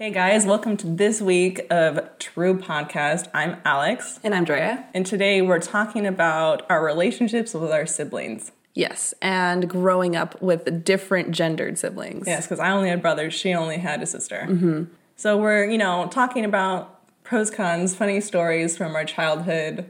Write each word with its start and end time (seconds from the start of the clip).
Hey 0.00 0.10
guys, 0.10 0.46
welcome 0.46 0.78
to 0.78 0.86
this 0.86 1.20
week 1.20 1.66
of 1.70 2.00
True 2.18 2.56
Podcast. 2.58 3.28
I'm 3.34 3.58
Alex, 3.66 4.18
And 4.24 4.34
I'm 4.34 4.44
Drea. 4.44 4.86
and 4.94 5.04
today 5.04 5.42
we're 5.42 5.58
talking 5.58 6.06
about 6.06 6.64
our 6.70 6.82
relationships 6.82 7.52
with 7.52 7.70
our 7.70 7.84
siblings. 7.84 8.50
Yes, 8.72 9.12
and 9.20 9.68
growing 9.68 10.16
up 10.16 10.40
with 10.40 10.86
different 10.86 11.32
gendered 11.32 11.76
siblings. 11.78 12.26
Yes, 12.26 12.46
because 12.46 12.60
I 12.60 12.70
only 12.70 12.88
had 12.88 13.02
brothers, 13.02 13.34
she 13.34 13.52
only 13.52 13.76
had 13.76 14.00
a 14.00 14.06
sister. 14.06 14.46
Mm-hmm. 14.48 14.84
So 15.16 15.36
we're, 15.36 15.66
you 15.66 15.76
know, 15.76 16.08
talking 16.10 16.46
about 16.46 16.98
pros, 17.22 17.50
cons, 17.50 17.94
funny 17.94 18.22
stories 18.22 18.78
from 18.78 18.96
our 18.96 19.04
childhood, 19.04 19.84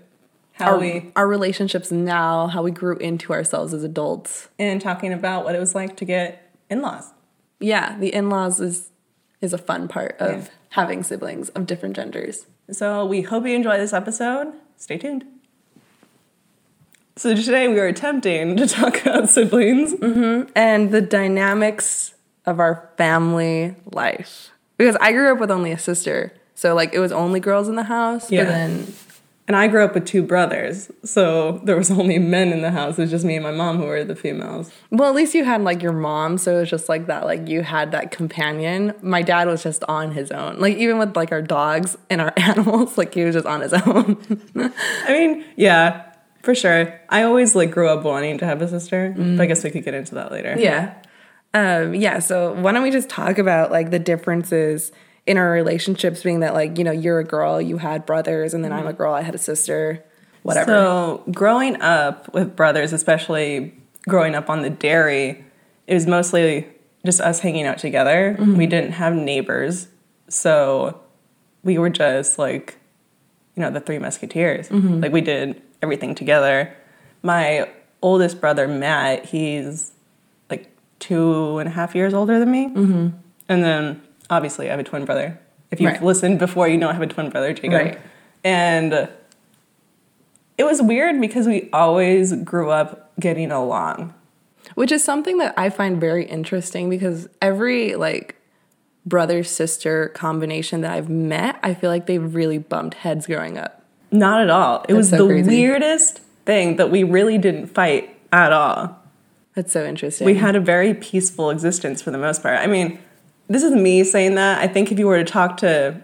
how 0.55 0.73
Our, 0.73 0.79
we, 0.81 1.13
our 1.15 1.29
relationships 1.29 1.93
now, 1.93 2.49
how 2.49 2.65
we 2.65 2.73
grew 2.73 2.97
into 2.97 3.33
ourselves 3.33 3.73
as 3.73 3.85
adults. 3.85 4.49
and 4.59 4.81
talking 4.81 5.13
about 5.13 5.45
what 5.45 5.55
it 5.55 5.61
was 5.61 5.77
like 5.77 5.97
to 5.99 6.05
get 6.05 6.51
in 6.69 6.83
laws. 6.83 7.13
Yeah, 7.61 7.97
the 7.99 8.13
in-laws 8.13 8.59
is 8.59 8.90
is 9.41 9.53
a 9.53 9.59
fun 9.59 9.89
part 9.89 10.17
of 10.19 10.31
Yeah. 10.45 10.49
having 10.71 11.03
siblings 11.03 11.49
of 11.51 11.67
different 11.67 11.97
genders. 11.97 12.47
So 12.71 13.05
we 13.07 13.23
hope 13.23 13.47
you 13.47 13.55
enjoy 13.55 13.79
this 13.79 13.93
episode. 13.93 14.53
Stay 14.77 14.99
tuned. 14.99 15.25
So 17.17 17.35
today 17.35 17.69
we 17.69 17.79
are 17.81 17.87
attempting 17.87 18.57
to 18.57 18.67
talk 18.67 19.01
about 19.07 19.29
siblings. 19.29 19.93
Mm-hmm. 19.95 20.51
And 20.55 20.91
the 20.91 21.01
dynamics 21.01 22.15
of 22.47 22.59
our 22.61 22.91
family 22.97 23.75
life. 23.93 24.51
Because 24.79 24.97
I 25.01 25.13
grew 25.13 25.33
up 25.33 25.39
with 25.41 25.51
only 25.51 25.73
a 25.73 25.79
sister. 25.79 26.33
So 26.55 26.75
like 26.75 26.95
it 26.95 26.99
was 26.99 27.13
only 27.13 27.41
girls 27.41 27.69
in 27.69 27.77
the 27.77 27.83
house. 27.85 28.31
Yeah. 28.31 28.45
But 28.45 28.51
then 28.51 28.95
And 29.49 29.57
I 29.57 29.67
grew 29.67 29.85
up 29.85 29.95
with 29.95 30.05
two 30.07 30.23
brothers, 30.23 30.93
so 31.03 31.61
there 31.65 31.77
was 31.77 31.91
only 31.91 32.19
men 32.21 32.53
in 32.53 32.63
the 32.63 32.71
house. 32.71 32.99
It 32.99 33.03
was 33.03 33.11
just 33.11 33.25
me 33.25 33.35
and 33.35 33.43
my 33.43 33.51
mom 33.51 33.79
who 33.79 33.85
were 33.85 34.05
the 34.05 34.15
females. 34.15 34.71
Well, 34.93 35.09
at 35.09 35.15
least 35.17 35.35
you 35.35 35.45
had 35.45 35.63
like 35.63 35.83
your 35.83 35.93
mom, 35.93 36.39
so 36.39 36.57
it 36.57 36.61
was 36.61 36.71
just 36.71 36.89
like 36.89 37.07
that. 37.09 37.25
Like 37.25 37.49
you 37.49 37.63
had 37.63 37.91
that 37.91 38.13
companion. 38.13 38.95
My 39.03 39.23
dad 39.23 39.49
was 39.49 39.65
just 39.65 39.83
on 39.89 40.13
his 40.13 40.31
own. 40.31 40.61
Like 40.61 40.77
even 40.77 40.99
with 40.99 41.17
like 41.17 41.33
our 41.33 41.43
dogs 41.43 41.99
and 42.09 42.21
our 42.21 42.33
animals, 42.37 42.97
like 42.97 43.13
he 43.13 43.25
was 43.25 43.35
just 43.35 43.47
on 43.47 43.61
his 43.61 43.73
own. 43.73 44.17
I 45.05 45.09
mean, 45.09 45.45
yeah, 45.57 46.13
for 46.43 46.55
sure. 46.55 47.01
I 47.09 47.25
always 47.25 47.57
like 47.57 47.73
grew 47.73 47.89
up 47.89 48.05
wanting 48.05 48.39
to 48.39 48.47
have 48.47 48.63
a 48.63 48.69
sister, 48.69 49.13
but 49.17 49.41
I 49.41 49.47
guess 49.47 49.65
we 49.65 49.71
could 49.73 49.85
get 49.85 49.95
into 49.95 50.15
that 50.15 50.31
later. 50.31 50.55
yeah. 50.59 50.95
Um, 51.53 51.97
yeah. 51.97 52.21
So 52.21 52.53
why 52.53 52.71
don't 52.71 52.85
we 52.85 52.93
just 52.93 53.09
talk 53.09 53.39
about 53.39 53.73
like 53.73 53.91
the 53.91 53.99
differences 53.99 54.93
in 55.27 55.37
our 55.37 55.51
relationships, 55.51 56.23
being 56.23 56.41
that 56.41 56.55
like 56.55 56.79
you 56.79 56.85
know 56.85 56.93
you're 56.93 57.19
a 57.19 57.25
girl, 57.25 57.61
you 57.61 57.79
had 57.79 58.07
brothers, 58.07 58.55
and 58.55 58.65
then 58.65 58.73
I'm 58.73 58.87
a 58.87 58.89
mm-hmm. 58.89 58.97
girl, 58.97 59.15
I 59.15 59.23
had 59.23 59.35
a 59.35 59.39
sister, 59.39 60.05
whatever. 60.43 60.73
So 60.73 61.25
growing 61.31 61.81
up 61.81 62.33
with 62.33 62.57
brothers, 62.57 62.93
especially 62.93 63.75
growing 64.09 64.35
up 64.35 64.49
on 64.49 64.63
the 64.63 64.71
dairy, 64.71 65.45
it 65.87 65.95
was 65.95 66.07
mostly 66.07 66.67
just 67.05 67.21
us 67.21 67.41
hanging 67.41 67.67
out 67.67 67.79
together. 67.79 68.37
Mm-hmm. 68.39 68.57
We 68.57 68.67
didn't 68.67 68.93
have 68.93 69.15
neighbors, 69.15 69.89
so 70.29 71.01
we 71.63 71.79
were 71.79 71.91
just 71.91 72.39
like, 72.39 72.79
you 73.55 73.63
know, 73.63 73.71
the 73.71 73.81
three 73.81 73.99
musketeers. 73.99 74.69
Mm-hmm. 74.69 75.01
Like 75.01 75.13
we 75.13 75.21
did 75.21 75.61
everything 75.83 76.15
together. 76.15 76.75
My 77.23 77.69
oldest 78.03 78.41
brother 78.41 78.67
Matt, 78.67 79.27
he's 79.27 79.93
like 80.49 80.71
two 80.99 81.59
and 81.59 81.69
a 81.69 81.73
half 81.73 81.95
years 81.95 82.15
older 82.15 82.39
than 82.39 82.51
me, 82.51 82.69
mm-hmm. 82.69 83.09
and 83.49 83.65
then 83.65 84.03
obviously 84.31 84.69
I 84.69 84.71
have 84.71 84.81
a 84.81 84.85
twin 84.85 85.05
brother. 85.05 85.39
If 85.71 85.81
you've 85.81 85.93
Right. 85.93 86.03
listened 86.03 86.39
before, 86.39 86.69
you 86.69 86.77
know 86.79 86.89
I 86.89 86.93
have 86.93 87.03
a 87.03 87.07
twin 87.07 87.31
brother, 87.31 87.53
Jacob. 87.53 87.73
Right. 87.73 87.99
And 88.43 89.09
it 90.59 90.65
was 90.65 90.83
weird 90.83 91.21
because 91.21 91.47
we 91.47 91.69
always 91.73 92.33
grew 92.33 92.71
up 92.71 93.13
getting 93.19 93.51
along. 93.53 94.15
which 94.77 94.93
is 94.93 95.03
something 95.03 95.39
that 95.39 95.53
I 95.59 95.69
find 95.69 96.01
very 96.01 96.25
interesting 96.25 96.89
because 96.89 97.29
every 97.43 97.97
like 97.97 98.37
brother 99.05 99.43
sister 99.43 100.09
combination 100.15 100.83
that 100.83 100.93
I've 100.93 101.09
met, 101.09 101.59
I 101.63 101.75
feel 101.75 101.91
like 101.91 102.07
they 102.07 102.19
really 102.19 102.59
bumped 102.59 102.95
heads 102.99 103.27
growing 103.27 103.59
up. 103.59 103.83
Not 104.13 104.41
at 104.43 104.49
all. 104.51 104.85
It 104.89 104.95
was 104.95 105.09
so 105.11 105.17
the 105.17 105.27
crazy. 105.27 105.49
weirdest 105.51 106.21
thing 106.47 106.77
that 106.77 106.91
we 106.91 107.03
really 107.03 107.37
didn't 107.37 107.67
fight 107.67 108.15
at 108.33 108.53
all. 108.53 108.97
That's 109.55 109.73
so 109.73 109.85
interesting. 109.85 110.25
We 110.25 110.35
had 110.37 110.55
a 110.55 110.61
very 110.61 110.95
peaceful 110.95 111.51
existence 111.51 112.01
for 112.01 112.11
the 112.13 112.19
most 112.19 112.43
part. 112.43 112.59
I 112.59 112.67
mean, 112.67 112.99
this 113.51 113.63
is 113.63 113.73
me 113.73 114.05
saying 114.05 114.37
that. 114.37 114.59
I 114.61 114.69
think 114.69 114.91
if 114.93 114.99
you 114.99 115.07
were 115.07 115.19
to 115.19 115.31
talk 115.31 115.59
to 115.59 116.01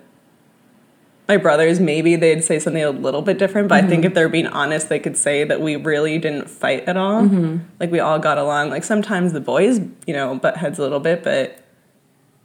my 1.29 1.37
brothers, 1.37 1.81
maybe 1.81 2.17
they'd 2.17 2.43
say 2.45 2.59
something 2.59 2.83
a 2.83 2.91
little 2.91 3.23
bit 3.23 3.39
different. 3.39 3.69
But 3.69 3.85
I 3.85 3.87
think 3.87 4.05
if 4.05 4.15
they're 4.15 4.29
being 4.29 4.47
honest, 4.49 4.89
they 4.89 4.99
could 4.99 5.17
say 5.17 5.45
that 5.45 5.61
we 5.61 5.77
really 5.77 6.19
didn't 6.19 6.51
fight 6.51 6.85
at 6.89 6.97
all. 6.97 7.23
Like 7.81 7.91
we 7.91 8.01
all 8.01 8.19
got 8.19 8.37
along. 8.39 8.71
Like 8.71 8.85
sometimes 8.85 9.33
the 9.33 9.41
boys, 9.41 9.81
you 10.07 10.15
know, 10.15 10.37
butt 10.37 10.57
heads 10.57 10.79
a 10.79 10.83
little 10.83 11.01
bit, 11.01 11.23
but 11.25 11.63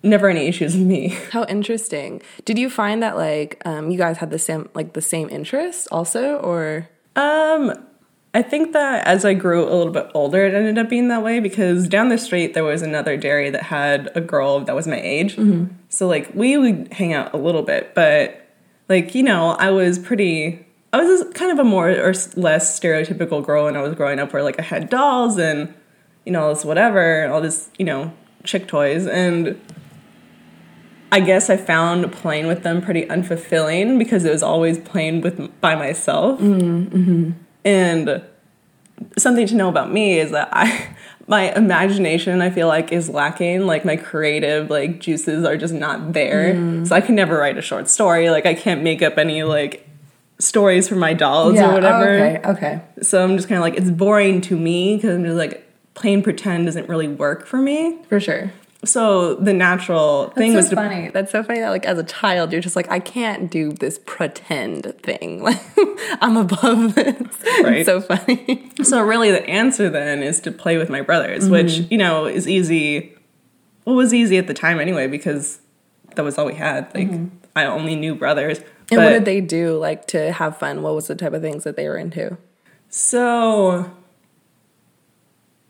never 0.03 0.29
any 0.29 0.47
issues 0.47 0.75
with 0.75 0.85
me. 0.85 1.09
How 1.31 1.45
interesting. 1.45 2.22
Did 2.45 2.57
you 2.57 2.69
find 2.69 3.03
that 3.03 3.17
like 3.17 3.61
um, 3.66 3.91
you 3.91 3.97
guys 3.97 4.17
had 4.17 4.31
the 4.31 4.40
same 4.40 4.69
like 4.73 4.94
the 4.94 5.01
same 5.01 5.29
interests 5.29 5.88
also, 5.91 6.38
or 6.38 6.90
Um, 7.16 7.73
I 8.34 8.42
think 8.42 8.72
that 8.72 9.06
as 9.06 9.25
I 9.25 9.34
grew 9.34 9.64
a 9.64 9.75
little 9.75 9.92
bit 9.92 10.09
older, 10.14 10.46
it 10.46 10.53
ended 10.53 10.78
up 10.78 10.90
being 10.90 11.09
that 11.09 11.22
way 11.22 11.40
because 11.40 11.88
down 11.90 12.08
the 12.08 12.18
street 12.18 12.53
there 12.53 12.64
was 12.64 12.81
another 12.81 13.18
dairy 13.18 13.50
that 13.50 13.64
had 13.64 14.09
a 14.16 14.22
girl 14.22 14.62
that 14.62 14.74
was 14.74 14.88
my 14.88 15.00
age. 15.02 15.36
Mm-hmm. 15.36 15.74
So 15.90 16.08
like 16.08 16.34
we 16.34 16.58
would 16.58 16.94
hang 16.94 17.14
out 17.14 17.34
a 17.34 17.38
little 17.38 17.64
bit, 17.64 17.94
but 17.94 18.47
like 18.88 19.14
you 19.16 19.24
know, 19.24 19.52
I 19.52 19.72
was 19.72 20.00
pretty. 20.00 20.66
I 20.94 21.02
was 21.02 21.24
kind 21.34 21.53
of 21.53 21.59
a 21.59 21.64
more 21.64 21.90
or 21.90 22.14
less 22.36 22.78
stereotypical 22.78 23.46
girl 23.46 23.64
when 23.66 23.78
I 23.78 23.81
was 23.81 23.96
growing 23.96 24.20
up, 24.20 24.34
where 24.34 24.44
like 24.44 24.59
I 24.59 24.64
had 24.64 24.90
dolls 24.90 25.38
and 25.38 25.74
you 26.25 26.31
know 26.31 26.44
all 26.44 26.53
this 26.53 26.64
whatever, 26.64 27.30
all 27.30 27.41
this 27.41 27.70
you 27.78 27.86
know 27.86 28.14
chick 28.44 28.68
toys, 28.68 29.08
and 29.08 29.59
I 31.12 31.20
guess 31.20 31.50
I 31.50 31.58
found 31.58 32.12
playing 32.14 32.47
with 32.47 32.64
them 32.64 32.81
pretty 32.81 33.06
unfulfilling 33.06 34.00
because 34.00 34.24
it 34.24 34.31
was 34.31 34.44
always 34.44 34.80
playing 34.80 35.20
with 35.22 35.59
by 35.59 35.75
myself. 35.75 36.40
Mm-hmm. 36.40 36.97
Mm-hmm. 36.97 37.31
And 37.63 38.23
something 39.17 39.47
to 39.47 39.55
know 39.55 39.69
about 39.69 39.91
me 39.91 40.19
is 40.19 40.31
that 40.31 40.49
I 40.51 40.95
my 41.27 41.53
imagination 41.55 42.41
I 42.41 42.49
feel 42.49 42.67
like 42.67 42.91
is 42.91 43.09
lacking. 43.09 43.66
Like 43.66 43.85
my 43.85 43.95
creative 43.95 44.69
like 44.69 44.99
juices 44.99 45.45
are 45.45 45.57
just 45.57 45.73
not 45.73 46.13
there. 46.13 46.53
Mm. 46.53 46.88
So 46.88 46.95
I 46.95 47.01
can 47.01 47.16
never 47.16 47.38
write 47.38 47.57
a 47.57 47.61
short 47.61 47.89
story. 47.89 48.29
Like 48.29 48.45
I 48.45 48.53
can't 48.53 48.83
make 48.83 49.01
up 49.01 49.17
any 49.17 49.44
like 49.44 49.88
stories 50.39 50.88
for 50.88 50.95
my 50.95 51.13
dolls 51.13 51.59
or 51.59 51.63
oh, 51.63 51.73
whatever. 51.73 52.09
okay, 52.09 52.41
okay. 52.45 52.81
So 53.01 53.23
I'm 53.23 53.35
just 53.35 53.47
kind 53.47 53.57
of 53.57 53.61
like 53.61 53.75
it's 53.75 53.91
boring 53.91 54.41
to 54.41 54.57
me 54.57 54.95
because 54.95 55.16
I'm 55.16 55.23
just 55.23 55.38
like 55.38 55.67
plain 55.93 56.23
pretend 56.23 56.66
doesn't 56.66 56.89
really 56.89 57.07
work 57.07 57.45
for 57.45 57.57
me. 57.57 57.99
For 58.09 58.19
sure. 58.19 58.51
So 58.84 59.36
the 59.36 59.53
natural 59.53 60.31
thing 60.31 60.56
was 60.56 60.69
That's 60.69 60.69
so 60.69 60.88
to 60.88 60.90
funny. 60.90 61.09
That's 61.09 61.31
so 61.31 61.44
funny 61.44 61.59
that 61.59 61.69
like 61.69 61.86
as 61.86 62.00
a 62.00 62.03
child 62.03 62.52
you're 62.52 62.62
just 62.62 62.75
like 62.75 62.90
I 62.90 63.00
can't 63.00 63.52
do 63.52 63.72
this 63.72 64.00
pretend 64.06 64.86
thing. 65.03 65.44
Like 65.44 65.62
I'm 66.22 66.36
above 66.38 66.96
this. 66.96 67.38
Right. 67.64 67.78
It's 67.78 67.86
so 67.86 68.02
funny. 68.02 68.70
So 68.84 69.02
really, 69.02 69.31
the 69.31 69.47
answer 69.47 69.90
then 69.90 70.24
is 70.24 70.40
to 70.41 70.52
play 70.52 70.78
with 70.78 70.90
my 70.90 71.02
brothers, 71.02 71.44
mm-hmm. 71.44 71.52
which 71.52 71.91
you 71.91 71.97
know 71.97 72.25
is 72.25 72.47
easy. 72.47 73.16
Well, 73.86 73.96
was 73.96 74.14
easy 74.14 74.38
at 74.38 74.47
the 74.47 74.53
time 74.53 74.80
anyway 74.80 75.08
because 75.08 75.59
that 76.16 76.24
was 76.24 76.38
all 76.38 76.46
we 76.46 76.56
had. 76.56 76.94
Like 76.96 77.09
mm-hmm. 77.09 77.36
I 77.56 77.66
only 77.66 77.96
knew 77.96 78.16
brothers. 78.16 78.59
And 78.90 78.97
But- 78.97 79.03
what 79.06 79.09
did 79.12 79.25
they 79.25 79.41
do 79.41 79.78
like 79.78 80.08
to 80.08 80.31
have 80.31 80.58
fun? 80.58 80.81
What 80.81 80.96
was 80.96 81.08
the 81.08 81.16
type 81.16 81.34
of 81.34 81.41
things 81.41 81.64
that 81.64 81.75
they 81.75 81.88
were 81.88 81.97
into? 81.97 82.38
So 82.90 83.91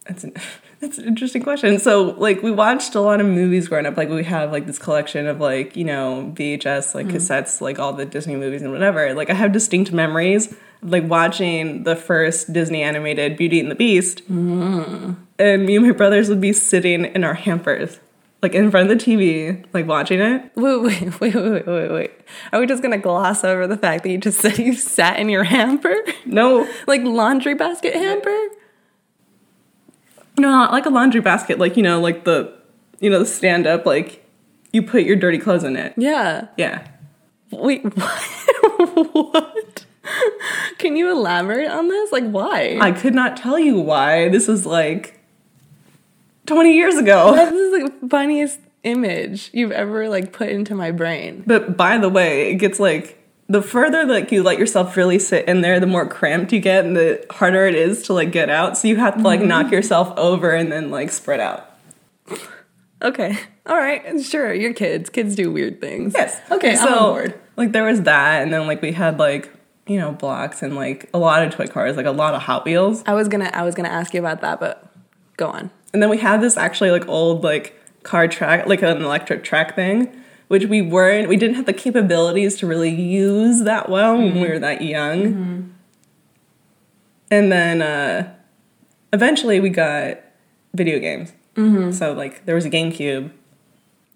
that's 0.06 0.24
an 0.24 0.34
that's 0.81 0.97
an 0.97 1.06
interesting 1.06 1.44
question. 1.44 1.78
So 1.78 2.16
like 2.18 2.42
we 2.42 2.52
watched 2.52 2.96
a 2.96 3.02
lot 3.02 3.22
of 3.22 3.28
movies 3.28 3.68
growing 3.68 3.86
up. 3.86 3.96
Like 3.96 4.09
we 4.09 4.24
have 4.24 4.52
like 4.52 4.66
this 4.66 4.80
collection 4.80 5.28
of 5.28 5.40
like 5.40 5.78
you 5.78 5.86
know 5.86 6.34
VHS 6.36 6.96
like 6.96 7.08
mm. 7.08 7.12
cassettes, 7.12 7.62
like 7.62 7.78
all 7.78 7.94
the 7.94 8.06
Disney 8.06 8.36
movies 8.36 8.64
and 8.64 8.72
whatever. 8.72 9.14
Like 9.14 9.30
I 9.30 9.36
have 9.36 9.52
distinct 9.52 9.91
memories 9.91 10.52
of 10.81 10.90
like 10.90 11.08
watching 11.08 11.84
the 11.84 11.96
first 11.96 12.52
Disney 12.52 12.81
animated 12.81 13.38
Beauty 13.38 13.59
and 13.59 13.70
the 13.70 13.75
Beast, 13.75 14.28
mm. 14.28 15.16
and 15.38 15.66
me 15.66 15.75
and 15.75 15.86
my 15.86 15.94
brothers 15.94 16.30
would 16.30 16.41
be 16.41 16.52
sitting 16.52 17.06
in 17.06 17.24
our 17.24 17.36
hampers. 17.36 18.00
Like 18.41 18.56
in 18.56 18.72
front 18.72 18.90
of 18.90 18.97
the 18.97 19.06
TV, 19.06 19.64
like 19.72 19.86
watching 19.86 20.20
it. 20.20 20.52
Wait, 20.56 20.81
wait, 20.81 21.22
wait, 21.22 21.35
wait, 21.35 21.67
wait, 21.67 21.91
wait. 21.91 22.11
Are 22.52 22.59
we 22.59 22.66
just 22.66 22.82
gonna 22.82 22.97
gloss 22.97 23.44
over 23.44 23.67
the 23.67 23.78
fact 23.78 24.02
that 24.02 24.09
you 24.09 24.17
just 24.17 24.40
said 24.40 24.58
you 24.58 24.73
sat 24.73 25.20
in 25.20 25.29
your 25.29 25.44
hamper? 25.44 25.96
No, 26.26 26.67
Like 26.88 27.03
laundry 27.03 27.53
basket 27.53 27.94
hamper? 27.94 28.47
No, 30.41 30.49
not 30.49 30.72
like 30.72 30.85
a 30.85 30.90
laundry 30.90 31.22
basket. 31.22 31.59
Like 31.59 31.78
you 31.78 31.84
know, 31.84 31.99
like 31.99 32.26
the 32.26 32.53
you 32.99 33.09
know 33.09 33.20
the 33.20 33.26
stand 33.26 33.67
up. 33.67 33.85
Like 33.85 34.26
you 34.73 34.82
put 34.84 35.03
your 35.03 35.16
dirty 35.16 35.38
clothes 35.38 35.64
in 35.64 35.76
it. 35.76 35.93
Yeah. 35.97 36.47
Yeah. 36.58 36.88
Wait, 37.52 37.84
what? 37.84 39.14
what? 39.14 39.85
Can 40.78 40.96
you 40.96 41.11
elaborate 41.11 41.70
on 41.70 41.88
this? 41.88 42.11
Like 42.11 42.29
why? 42.29 42.78
I 42.82 42.91
could 42.91 43.14
not 43.14 43.38
tell 43.38 43.59
you 43.59 43.79
why. 43.79 44.29
This 44.29 44.49
is 44.49 44.66
like 44.66 45.20
20 46.47 46.76
years 46.76 46.96
ago. 46.97 47.34
this 47.35 47.52
is 47.53 47.72
the 47.72 48.08
funniest 48.09 48.59
image 48.84 49.52
you've 49.53 49.72
ever 49.72 50.09
like 50.09 50.34
put 50.34 50.49
into 50.49 50.76
my 50.76 50.91
brain. 50.91 51.44
But 51.46 51.78
by 51.78 51.97
the 51.97 52.09
way, 52.09 52.52
it 52.52 52.55
gets 52.55 52.79
like 52.79 53.21
the 53.52 53.62
further 53.62 54.06
like 54.06 54.32
you 54.32 54.44
let 54.44 54.58
yourself 54.58 54.96
really 54.96 55.20
sit 55.20 55.46
in 55.46 55.59
there, 55.59 55.80
the 55.82 55.88
more 55.88 56.08
cramped 56.08 56.53
you 56.53 56.62
get 56.62 56.86
and 56.86 56.96
the 56.96 57.26
harder 57.30 57.66
it 57.66 57.76
is 57.76 58.03
to 58.03 58.14
like 58.14 58.32
get 58.32 58.50
out. 58.50 58.78
So 58.78 58.88
you 58.88 58.96
have 58.96 59.18
to 59.18 59.22
like 59.22 59.42
mm-hmm. 59.42 59.50
knock 59.50 59.72
yourself 59.72 60.18
over 60.18 60.52
and 60.52 60.72
then 60.72 60.90
like 60.90 61.12
spread 61.12 61.42
out. 61.42 61.70
Okay. 63.02 63.38
All 63.66 63.76
right. 63.76 64.22
Sure. 64.24 64.53
You're 64.53 64.74
kids. 64.74 65.09
Kids 65.09 65.36
do 65.36 65.52
weird 65.52 65.82
things. 65.82 66.14
Yes. 66.16 66.40
Okay. 66.50 66.76
So 66.76 66.88
I'm 66.88 66.94
on 66.94 67.09
board. 67.09 67.40
like 67.58 67.74
there 67.74 67.84
was 67.84 68.03
that, 68.03 68.44
and 68.44 68.53
then 68.53 68.68
like 68.68 68.82
we 68.82 68.94
had 68.94 69.20
like 69.20 69.52
you 69.86 70.00
know 70.00 70.14
blocks 70.14 70.62
and 70.62 70.76
like 70.76 71.09
a 71.14 71.18
lot 71.18 71.46
of 71.46 71.54
toy 71.54 71.68
cars, 71.68 71.97
like 71.97 72.06
a 72.06 72.12
lot 72.12 72.34
of 72.36 72.42
Hot 72.44 72.64
Wheels, 72.64 73.04
I 73.06 73.14
was 73.14 73.28
gonna 73.28 73.50
I 73.54 73.64
was 73.64 73.76
gonna 73.76 73.90
ask 73.90 74.14
you 74.14 74.20
about 74.20 74.42
that, 74.42 74.59
but 74.59 74.88
go 75.36 75.47
on. 75.47 75.72
and 75.94 76.02
then 76.02 76.09
we 76.09 76.20
had 76.20 76.42
this 76.42 76.56
actually 76.58 76.92
like 76.92 77.08
old 77.09 77.44
like 77.44 77.78
car 78.04 78.28
track, 78.28 78.68
like 78.68 78.82
an 78.82 79.02
electric 79.02 79.44
track 79.44 79.76
thing. 79.76 80.21
Which 80.52 80.66
we 80.66 80.82
weren't, 80.82 81.30
we 81.30 81.38
didn't 81.38 81.56
have 81.56 81.66
the 81.66 81.72
capabilities 81.72 82.58
to 82.58 82.68
really 82.68 82.90
use 82.90 83.64
that 83.64 83.88
well 83.88 84.18
when 84.18 84.34
we 84.36 84.50
were 84.50 84.59
that 84.59 84.82
young. 84.82 85.74
And 87.32 87.50
then 87.50 87.82
uh, 87.82 88.34
eventually 89.14 89.62
we 89.62 89.70
got 89.70 90.20
video 90.74 91.00
games. 91.00 91.32
So, 91.56 92.12
like, 92.12 92.46
there 92.46 92.53
was 92.53 92.66
a 92.66 92.70
GameCube. 92.70 93.32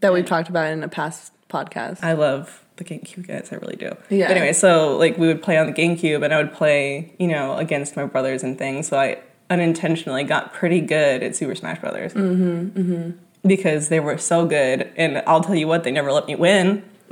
That 0.02 0.12
we've 0.12 0.26
talked 0.26 0.50
about 0.50 0.74
in 0.74 0.84
a 0.84 0.90
past 0.90 1.32
podcast. 1.50 2.04
I 2.04 2.12
love 2.12 2.66
the 2.76 2.84
GameCube 2.84 3.28
guys. 3.28 3.54
I 3.54 3.56
really 3.56 3.78
do. 3.78 3.96
Yeah. 4.10 4.28
But 4.28 4.36
anyway, 4.36 4.52
so 4.52 4.98
like 4.98 5.18
we 5.18 5.28
would 5.28 5.42
play 5.42 5.58
on 5.58 5.68
the 5.68 5.74
GameCube, 5.74 6.22
and 6.22 6.34
I 6.34 6.38
would 6.38 6.52
play, 6.52 7.14
you 7.18 7.28
know, 7.28 7.56
against 7.56 7.96
my 7.96 8.04
brothers 8.06 8.44
and 8.44 8.58
things. 8.58 8.90
So 8.90 8.98
I 8.98 9.20
unintentionally 9.50 10.26
got 10.26 10.54
pretty 10.54 10.82
good 10.82 11.24
at 11.24 11.34
Super 11.38 11.56
Smash 11.56 11.80
Brothers. 11.80 12.14
Mm-hmm. 12.14 12.78
Mm-hmm. 12.78 13.12
Because 13.46 13.90
they 13.90 14.00
were 14.00 14.18
so 14.18 14.46
good, 14.46 14.92
and 14.96 15.22
I'll 15.28 15.42
tell 15.44 15.56
you 15.56 15.68
what, 15.68 15.84
they 15.84 15.92
never 15.92 16.12
let 16.12 16.26
me 16.28 16.36
win. 16.36 16.84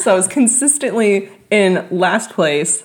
so 0.00 0.12
I 0.12 0.14
was 0.14 0.28
consistently 0.28 1.30
in 1.50 1.86
last 1.90 2.30
place 2.30 2.84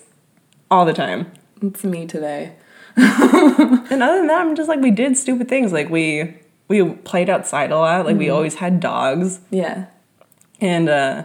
all 0.71 0.85
the 0.85 0.93
time. 0.93 1.31
It's 1.61 1.83
me 1.83 2.05
today. 2.05 2.55
And 2.95 4.01
other 4.01 4.17
than 4.17 4.27
that, 4.27 4.41
I'm 4.41 4.55
just 4.55 4.69
like 4.69 4.79
we 4.79 4.89
did 4.91 5.17
stupid 5.17 5.47
things. 5.49 5.71
Like 5.71 5.89
we 5.89 6.35
we 6.67 6.83
played 6.93 7.29
outside 7.29 7.71
a 7.71 7.77
lot. 7.77 8.05
Like 8.05 8.17
we 8.17 8.29
always 8.29 8.55
had 8.55 8.79
dogs. 8.79 9.39
Yeah. 9.51 9.85
and 10.61 10.89
uh, 10.89 11.23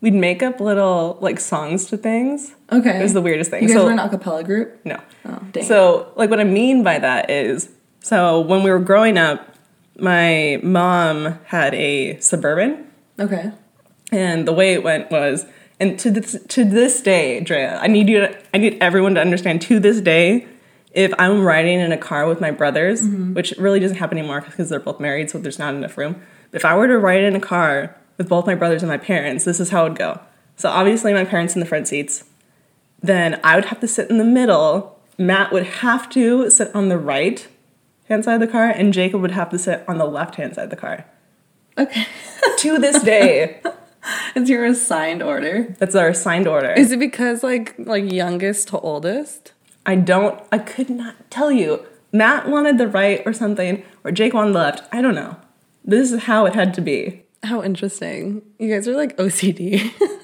we'd 0.00 0.14
make 0.14 0.42
up 0.42 0.60
little 0.60 1.18
like 1.20 1.40
songs 1.40 1.86
to 1.86 1.96
things. 1.96 2.54
Okay. 2.70 2.98
It 3.00 3.02
was 3.02 3.14
the 3.14 3.22
weirdest 3.22 3.50
thing. 3.50 3.62
You 3.62 3.68
guys 3.68 3.78
so 3.78 3.84
were 3.86 3.90
an 3.92 3.98
a 3.98 4.08
cappella 4.08 4.44
group? 4.44 4.78
no. 4.84 5.00
Oh, 5.24 5.40
dang. 5.52 5.64
So 5.64 6.12
like 6.16 6.30
what 6.30 6.38
I 6.40 6.44
mean 6.44 6.82
by 6.84 6.98
that 6.98 7.30
is 7.30 7.68
so 8.08 8.40
when 8.40 8.62
we 8.62 8.70
were 8.70 8.78
growing 8.78 9.18
up, 9.18 9.54
my 9.98 10.58
mom 10.62 11.38
had 11.44 11.74
a 11.74 12.18
suburban, 12.20 12.86
okay. 13.18 13.52
and 14.10 14.48
the 14.48 14.52
way 14.52 14.72
it 14.72 14.82
went 14.82 15.10
was. 15.10 15.44
And 15.78 15.98
to 16.00 16.10
this, 16.10 16.36
to 16.48 16.64
this 16.64 17.02
day, 17.02 17.38
Drea, 17.40 17.78
I 17.78 17.86
need 17.86 18.08
you 18.08 18.20
to, 18.20 18.38
I 18.54 18.58
need 18.58 18.78
everyone 18.80 19.14
to 19.14 19.20
understand 19.20 19.60
to 19.62 19.78
this 19.78 20.00
day, 20.00 20.48
if 20.92 21.12
I'm 21.18 21.44
riding 21.44 21.80
in 21.80 21.92
a 21.92 21.98
car 21.98 22.26
with 22.26 22.40
my 22.40 22.50
brothers, 22.50 23.02
mm-hmm. 23.02 23.34
which 23.34 23.52
really 23.58 23.78
doesn't 23.78 23.98
happen 23.98 24.16
anymore 24.16 24.40
because 24.40 24.70
they're 24.70 24.80
both 24.80 24.98
married, 25.00 25.30
so 25.30 25.38
there's 25.38 25.58
not 25.58 25.74
enough 25.74 25.98
room. 25.98 26.20
But 26.50 26.60
if 26.60 26.64
I 26.64 26.74
were 26.74 26.88
to 26.88 26.98
ride 26.98 27.22
in 27.22 27.36
a 27.36 27.40
car 27.40 27.94
with 28.16 28.28
both 28.28 28.46
my 28.46 28.54
brothers 28.54 28.82
and 28.82 28.90
my 28.90 28.96
parents, 28.96 29.44
this 29.44 29.60
is 29.60 29.68
how 29.68 29.84
it 29.84 29.90
would 29.90 29.98
go. 29.98 30.20
So 30.56 30.70
obviously, 30.70 31.12
my 31.12 31.26
parents 31.26 31.54
in 31.54 31.60
the 31.60 31.66
front 31.66 31.86
seats. 31.86 32.24
Then 33.00 33.38
I 33.44 33.54
would 33.54 33.66
have 33.66 33.80
to 33.80 33.86
sit 33.86 34.10
in 34.10 34.18
the 34.18 34.24
middle. 34.24 34.98
Matt 35.18 35.52
would 35.52 35.66
have 35.66 36.08
to 36.10 36.50
sit 36.50 36.74
on 36.74 36.88
the 36.88 36.98
right 36.98 37.46
hand 38.08 38.24
side 38.24 38.34
of 38.34 38.40
the 38.40 38.46
car, 38.48 38.68
and 38.68 38.92
Jacob 38.92 39.20
would 39.20 39.30
have 39.32 39.50
to 39.50 39.58
sit 39.58 39.84
on 39.88 39.98
the 39.98 40.04
left 40.06 40.36
hand 40.36 40.54
side 40.54 40.64
of 40.64 40.70
the 40.70 40.76
car. 40.76 41.04
Okay. 41.76 42.06
To 42.58 42.76
this 42.78 43.04
day, 43.04 43.60
It's 44.34 44.50
your 44.50 44.64
assigned 44.64 45.22
order. 45.22 45.76
that's 45.78 45.94
our 45.94 46.08
assigned 46.08 46.48
order. 46.48 46.72
Is 46.72 46.90
it 46.90 46.98
because 46.98 47.44
like 47.44 47.74
like 47.78 48.10
youngest 48.10 48.68
to 48.68 48.80
oldest? 48.80 49.52
I 49.86 49.94
don't, 49.94 50.42
I 50.50 50.58
could 50.58 50.90
not 50.90 51.30
tell 51.30 51.52
you. 51.52 51.84
Matt 52.12 52.48
wanted 52.48 52.78
the 52.78 52.88
right 52.88 53.22
or 53.24 53.32
something, 53.32 53.84
or 54.02 54.10
Jake 54.10 54.34
wanted 54.34 54.54
the 54.54 54.58
left. 54.58 54.92
I 54.92 55.00
don't 55.00 55.14
know. 55.14 55.36
This 55.84 56.10
is 56.10 56.24
how 56.24 56.46
it 56.46 56.54
had 56.54 56.74
to 56.74 56.80
be. 56.80 57.22
How 57.44 57.62
interesting. 57.62 58.42
You 58.58 58.74
guys 58.74 58.88
are 58.88 58.96
like 58.96 59.16
OCD. 59.16 59.92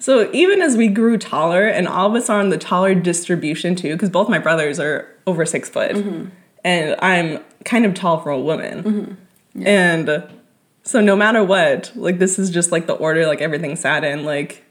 So 0.00 0.30
even 0.32 0.62
as 0.62 0.78
we 0.78 0.88
grew 0.88 1.18
taller, 1.18 1.66
and 1.66 1.86
all 1.86 2.08
of 2.08 2.14
us 2.14 2.30
are 2.30 2.40
on 2.40 2.48
the 2.48 2.56
taller 2.56 2.94
distribution 2.94 3.76
too, 3.76 3.92
because 3.92 4.08
both 4.08 4.30
my 4.30 4.38
brothers 4.38 4.80
are 4.80 5.06
over 5.26 5.44
six 5.44 5.68
foot, 5.68 5.92
mm-hmm. 5.92 6.30
And 6.64 6.96
I'm 7.00 7.42
kind 7.64 7.84
of 7.86 7.94
tall 7.94 8.20
for 8.20 8.30
a 8.30 8.40
woman. 8.40 9.18
And 9.64 10.28
so 10.82 11.00
no 11.00 11.16
matter 11.16 11.44
what, 11.44 11.92
like 11.94 12.18
this 12.18 12.38
is 12.38 12.50
just 12.50 12.72
like 12.72 12.86
the 12.86 12.94
order, 12.94 13.26
like 13.26 13.40
everything 13.40 13.76
sat 13.76 14.04
in. 14.04 14.24
Like 14.24 14.64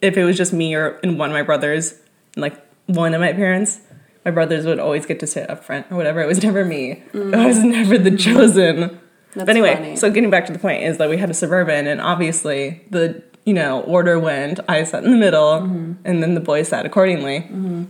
if 0.00 0.16
it 0.16 0.24
was 0.24 0.36
just 0.36 0.52
me 0.52 0.74
or 0.74 0.98
and 1.02 1.18
one 1.18 1.30
of 1.30 1.34
my 1.34 1.42
brothers, 1.42 1.94
and 2.34 2.42
like 2.42 2.54
one 2.86 3.14
of 3.14 3.20
my 3.20 3.32
parents, 3.32 3.80
my 4.24 4.30
brothers 4.30 4.66
would 4.66 4.78
always 4.78 5.06
get 5.06 5.20
to 5.20 5.26
sit 5.26 5.48
up 5.48 5.64
front 5.64 5.86
or 5.90 5.96
whatever. 5.96 6.20
It 6.20 6.26
was 6.26 6.42
never 6.42 6.64
me. 6.64 7.02
Mm. 7.12 7.34
I 7.34 7.46
was 7.46 7.62
never 7.62 7.98
the 7.98 8.10
mm. 8.10 8.18
chosen. 8.18 9.00
That's 9.34 9.46
but 9.46 9.50
anyway, 9.50 9.74
funny. 9.74 9.96
so 9.96 10.10
getting 10.10 10.30
back 10.30 10.46
to 10.46 10.52
the 10.52 10.58
point 10.58 10.82
is 10.82 10.98
that 10.98 11.08
we 11.08 11.16
had 11.16 11.30
a 11.30 11.34
suburban, 11.34 11.86
and 11.86 12.00
obviously 12.00 12.84
the 12.90 13.22
you 13.44 13.54
know 13.54 13.80
order 13.82 14.18
went. 14.18 14.60
I 14.68 14.84
sat 14.84 15.04
in 15.04 15.10
the 15.10 15.16
middle, 15.16 15.60
mm-hmm. 15.60 15.92
and 16.04 16.22
then 16.22 16.34
the 16.34 16.40
boys 16.40 16.68
sat 16.68 16.84
accordingly. 16.84 17.40
Mm-hmm. 17.40 17.84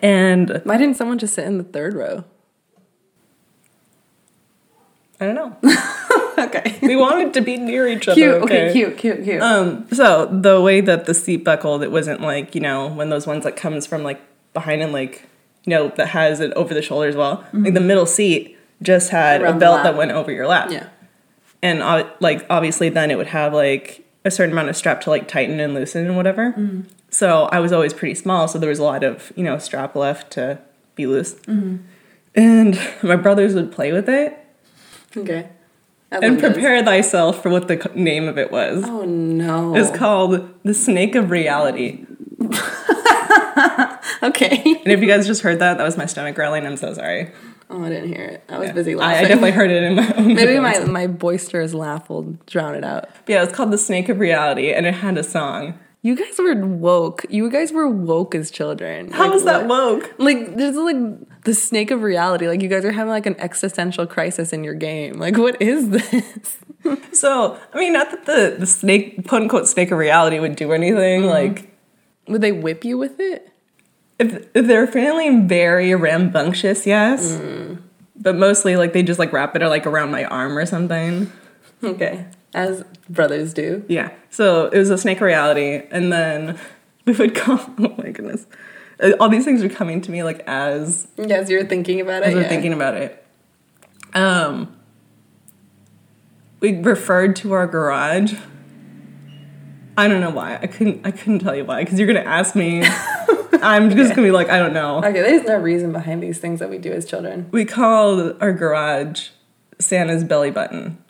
And 0.00 0.60
Why 0.64 0.76
didn't 0.78 0.96
someone 0.96 1.18
just 1.18 1.34
sit 1.34 1.44
in 1.44 1.58
the 1.58 1.64
third 1.64 1.94
row? 1.94 2.24
I 5.20 5.26
don't 5.26 5.34
know. 5.34 5.56
Okay. 6.38 6.78
we 6.82 6.96
wanted 6.96 7.34
to 7.34 7.40
be 7.42 7.56
near 7.58 7.86
each 7.86 8.08
other. 8.08 8.14
Cute. 8.16 8.42
Okay. 8.42 8.72
Cute. 8.72 8.96
Cute. 8.96 9.22
Cute. 9.22 9.42
Um, 9.42 9.86
so 9.92 10.26
the 10.26 10.60
way 10.60 10.80
that 10.80 11.04
the 11.04 11.14
seat 11.14 11.44
buckled, 11.44 11.82
it 11.84 11.92
wasn't 11.92 12.20
like 12.22 12.54
you 12.54 12.60
know 12.60 12.88
when 12.88 13.10
those 13.10 13.26
ones 13.26 13.44
that 13.44 13.54
comes 13.54 13.86
from 13.86 14.02
like 14.02 14.20
behind 14.54 14.82
and 14.82 14.92
like 14.92 15.26
you 15.64 15.70
know 15.70 15.88
that 15.96 16.08
has 16.08 16.40
it 16.40 16.52
over 16.54 16.72
the 16.74 16.82
shoulder 16.82 17.06
as 17.06 17.14
well. 17.14 17.44
Like 17.52 17.74
the 17.74 17.80
middle 17.80 18.06
seat 18.06 18.58
just 18.80 19.10
had 19.10 19.42
Around 19.42 19.56
a 19.56 19.58
belt 19.60 19.82
that 19.84 19.94
went 19.96 20.10
over 20.10 20.32
your 20.32 20.48
lap. 20.48 20.70
yeah. 20.72 20.88
and 21.62 21.82
uh, 21.82 22.08
like 22.18 22.44
obviously 22.50 22.88
then 22.88 23.10
it 23.10 23.18
would 23.18 23.28
have 23.28 23.52
like 23.52 24.04
a 24.24 24.30
certain 24.30 24.52
amount 24.52 24.70
of 24.70 24.74
strap 24.76 25.02
to 25.02 25.10
like 25.10 25.28
tighten 25.28 25.60
and 25.60 25.74
loosen 25.74 26.06
and 26.06 26.16
whatever. 26.16 26.54
So 27.12 27.44
I 27.52 27.60
was 27.60 27.72
always 27.72 27.92
pretty 27.92 28.16
small, 28.16 28.48
so 28.48 28.58
there 28.58 28.70
was 28.70 28.80
a 28.80 28.84
lot 28.84 29.04
of 29.04 29.32
you 29.36 29.44
know 29.44 29.58
strap 29.58 29.94
left 29.94 30.32
to 30.32 30.60
be 30.96 31.06
loose. 31.06 31.34
Mm-hmm. 31.34 31.76
And 32.34 32.80
my 33.02 33.16
brothers 33.16 33.54
would 33.54 33.70
play 33.70 33.92
with 33.92 34.08
it 34.08 34.42
Okay. 35.16 35.48
And 36.10 36.38
prepare 36.38 36.84
thyself 36.84 37.42
for 37.42 37.48
what 37.48 37.68
the 37.68 37.90
name 37.94 38.28
of 38.28 38.36
it 38.36 38.52
was. 38.52 38.84
Oh 38.84 39.04
no. 39.04 39.74
It's 39.74 39.96
called 39.96 40.50
the 40.62 40.74
Snake 40.74 41.14
of 41.14 41.30
Reality. 41.30 42.04
okay. 44.22 44.62
And 44.62 44.92
if 44.92 45.00
you 45.00 45.06
guys 45.06 45.26
just 45.26 45.40
heard 45.40 45.58
that, 45.60 45.78
that 45.78 45.84
was 45.84 45.96
my 45.96 46.04
stomach 46.04 46.34
growling. 46.34 46.66
I'm 46.66 46.76
so 46.76 46.92
sorry. 46.92 47.32
Oh, 47.70 47.82
I 47.82 47.88
didn't 47.88 48.12
hear 48.12 48.24
it. 48.24 48.44
I 48.50 48.58
was 48.58 48.72
busy 48.72 48.94
I, 48.94 49.20
I 49.20 49.22
definitely 49.22 49.52
heard 49.52 49.70
it 49.70 49.82
in 49.82 49.94
my 49.94 50.12
own. 50.14 50.34
Maybe 50.34 50.58
my 50.58 50.80
my 50.80 51.06
boisterous 51.06 51.72
laugh 51.72 52.10
will 52.10 52.36
drown 52.46 52.74
it 52.74 52.84
out. 52.84 53.08
But 53.24 53.32
yeah, 53.32 53.42
it's 53.42 53.54
called 53.54 53.70
the 53.70 53.78
Snake 53.78 54.10
of 54.10 54.18
Reality, 54.18 54.70
and 54.70 54.84
it 54.84 54.92
had 54.92 55.16
a 55.16 55.24
song. 55.24 55.78
You 56.04 56.16
guys 56.16 56.36
were 56.38 56.54
woke. 56.66 57.24
You 57.30 57.48
guys 57.48 57.72
were 57.72 57.88
woke 57.88 58.34
as 58.34 58.50
children. 58.50 59.12
How 59.12 59.24
Like, 59.24 59.32
was 59.32 59.44
that 59.44 59.68
woke? 59.68 60.12
Like 60.18 60.56
there's 60.56 60.74
like 60.76 60.96
the 61.44 61.54
snake 61.54 61.92
of 61.92 62.02
reality. 62.02 62.48
Like 62.48 62.60
you 62.60 62.68
guys 62.68 62.84
are 62.84 62.90
having 62.90 63.10
like 63.10 63.26
an 63.26 63.38
existential 63.38 64.06
crisis 64.06 64.52
in 64.52 64.64
your 64.64 64.74
game. 64.74 65.18
Like 65.18 65.36
what 65.38 65.60
is 65.62 65.90
this? 65.90 66.58
So, 67.12 67.56
I 67.72 67.78
mean, 67.78 67.92
not 67.92 68.10
that 68.10 68.26
the, 68.26 68.56
the 68.58 68.66
snake, 68.66 69.28
quote 69.28 69.42
unquote, 69.42 69.68
snake 69.68 69.92
of 69.92 69.98
reality 69.98 70.40
would 70.40 70.56
do 70.56 70.72
anything. 70.72 71.22
Mm-hmm. 71.22 71.30
Like, 71.30 71.72
Would 72.26 72.40
they 72.40 72.50
whip 72.50 72.84
you 72.84 72.98
with 72.98 73.20
it? 73.20 73.48
if, 74.18 74.48
if 74.52 74.66
they're 74.66 74.88
feeling 74.88 75.46
very 75.46 75.94
rambunctious, 75.94 76.84
yes. 76.84 77.36
Mm. 77.36 77.82
But 78.16 78.34
mostly, 78.34 78.76
like, 78.76 78.94
they 78.94 79.04
just 79.04 79.20
like 79.20 79.32
wrap 79.32 79.54
it 79.54 79.62
like 79.64 79.86
around 79.86 80.10
my 80.10 80.24
arm 80.24 80.58
or 80.58 80.66
something. 80.66 81.30
Okay. 81.84 82.26
As 82.54 82.84
brothers 83.08 83.54
do. 83.54 83.84
Yeah. 83.88 84.10
So 84.30 84.66
it 84.66 84.78
was 84.78 84.90
a 84.90 84.98
snake 84.98 85.20
reality, 85.20 85.82
and 85.90 86.12
then 86.12 86.58
we 87.06 87.12
would 87.14 87.34
call. 87.34 87.58
Oh 87.78 87.94
my 87.98 88.10
goodness, 88.10 88.46
Uh, 89.00 89.12
all 89.20 89.28
these 89.28 89.44
things 89.44 89.62
are 89.62 89.68
coming 89.68 90.00
to 90.02 90.10
me 90.10 90.22
like 90.22 90.40
as 90.46 91.06
Yes, 91.16 91.48
you're 91.50 91.64
thinking 91.66 92.00
about 92.00 92.22
it. 92.22 92.26
as 92.28 92.34
we're 92.34 92.42
yeah. 92.42 92.48
thinking 92.48 92.72
about 92.72 92.94
it. 92.94 93.24
Um, 94.14 94.76
we 96.60 96.78
referred 96.80 97.34
to 97.36 97.52
our 97.52 97.66
garage. 97.66 98.34
I 99.96 100.08
don't 100.08 100.20
know 100.20 100.30
why. 100.30 100.58
I 100.62 100.66
couldn't. 100.66 101.06
I 101.06 101.10
couldn't 101.10 101.40
tell 101.40 101.54
you 101.56 101.64
why 101.64 101.82
because 101.84 101.98
you're 101.98 102.06
gonna 102.06 102.20
ask 102.20 102.54
me. 102.54 102.82
I'm 103.62 103.90
just 103.90 104.14
gonna 104.14 104.26
be 104.26 104.32
like, 104.32 104.48
I 104.48 104.58
don't 104.58 104.72
know. 104.72 104.98
Okay, 104.98 105.20
there's 105.22 105.44
no 105.44 105.56
reason 105.56 105.92
behind 105.92 106.22
these 106.22 106.38
things 106.38 106.60
that 106.60 106.70
we 106.70 106.78
do 106.78 106.92
as 106.92 107.04
children. 107.04 107.48
We 107.52 107.64
called 107.64 108.36
our 108.40 108.52
garage 108.52 109.28
Santa's 109.78 110.24
belly 110.24 110.50
button. 110.50 111.01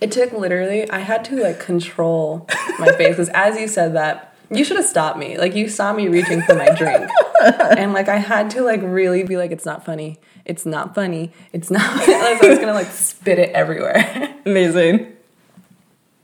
It 0.00 0.12
took 0.12 0.32
literally, 0.32 0.88
I 0.90 0.98
had 1.00 1.24
to 1.26 1.42
like 1.42 1.60
control 1.60 2.46
my 2.78 2.88
face 2.96 3.10
because 3.10 3.28
as 3.30 3.58
you 3.58 3.68
said 3.68 3.94
that, 3.94 4.34
you 4.50 4.64
should 4.64 4.76
have 4.76 4.86
stopped 4.86 5.18
me. 5.18 5.38
Like 5.38 5.54
you 5.54 5.68
saw 5.68 5.92
me 5.92 6.08
reaching 6.08 6.42
for 6.42 6.54
my 6.54 6.68
drink. 6.76 7.10
and 7.42 7.92
like 7.92 8.08
I 8.08 8.16
had 8.18 8.50
to 8.50 8.62
like 8.62 8.80
really 8.82 9.22
be 9.22 9.36
like, 9.36 9.50
it's 9.50 9.64
not 9.64 9.84
funny. 9.84 10.18
It's 10.44 10.66
not 10.66 10.94
funny. 10.94 11.32
It's 11.52 11.70
not. 11.70 11.82
I 12.08 12.38
was 12.42 12.58
gonna 12.58 12.74
like 12.74 12.88
spit 12.88 13.38
it 13.38 13.50
everywhere. 13.50 14.34
Amazing. 14.44 15.12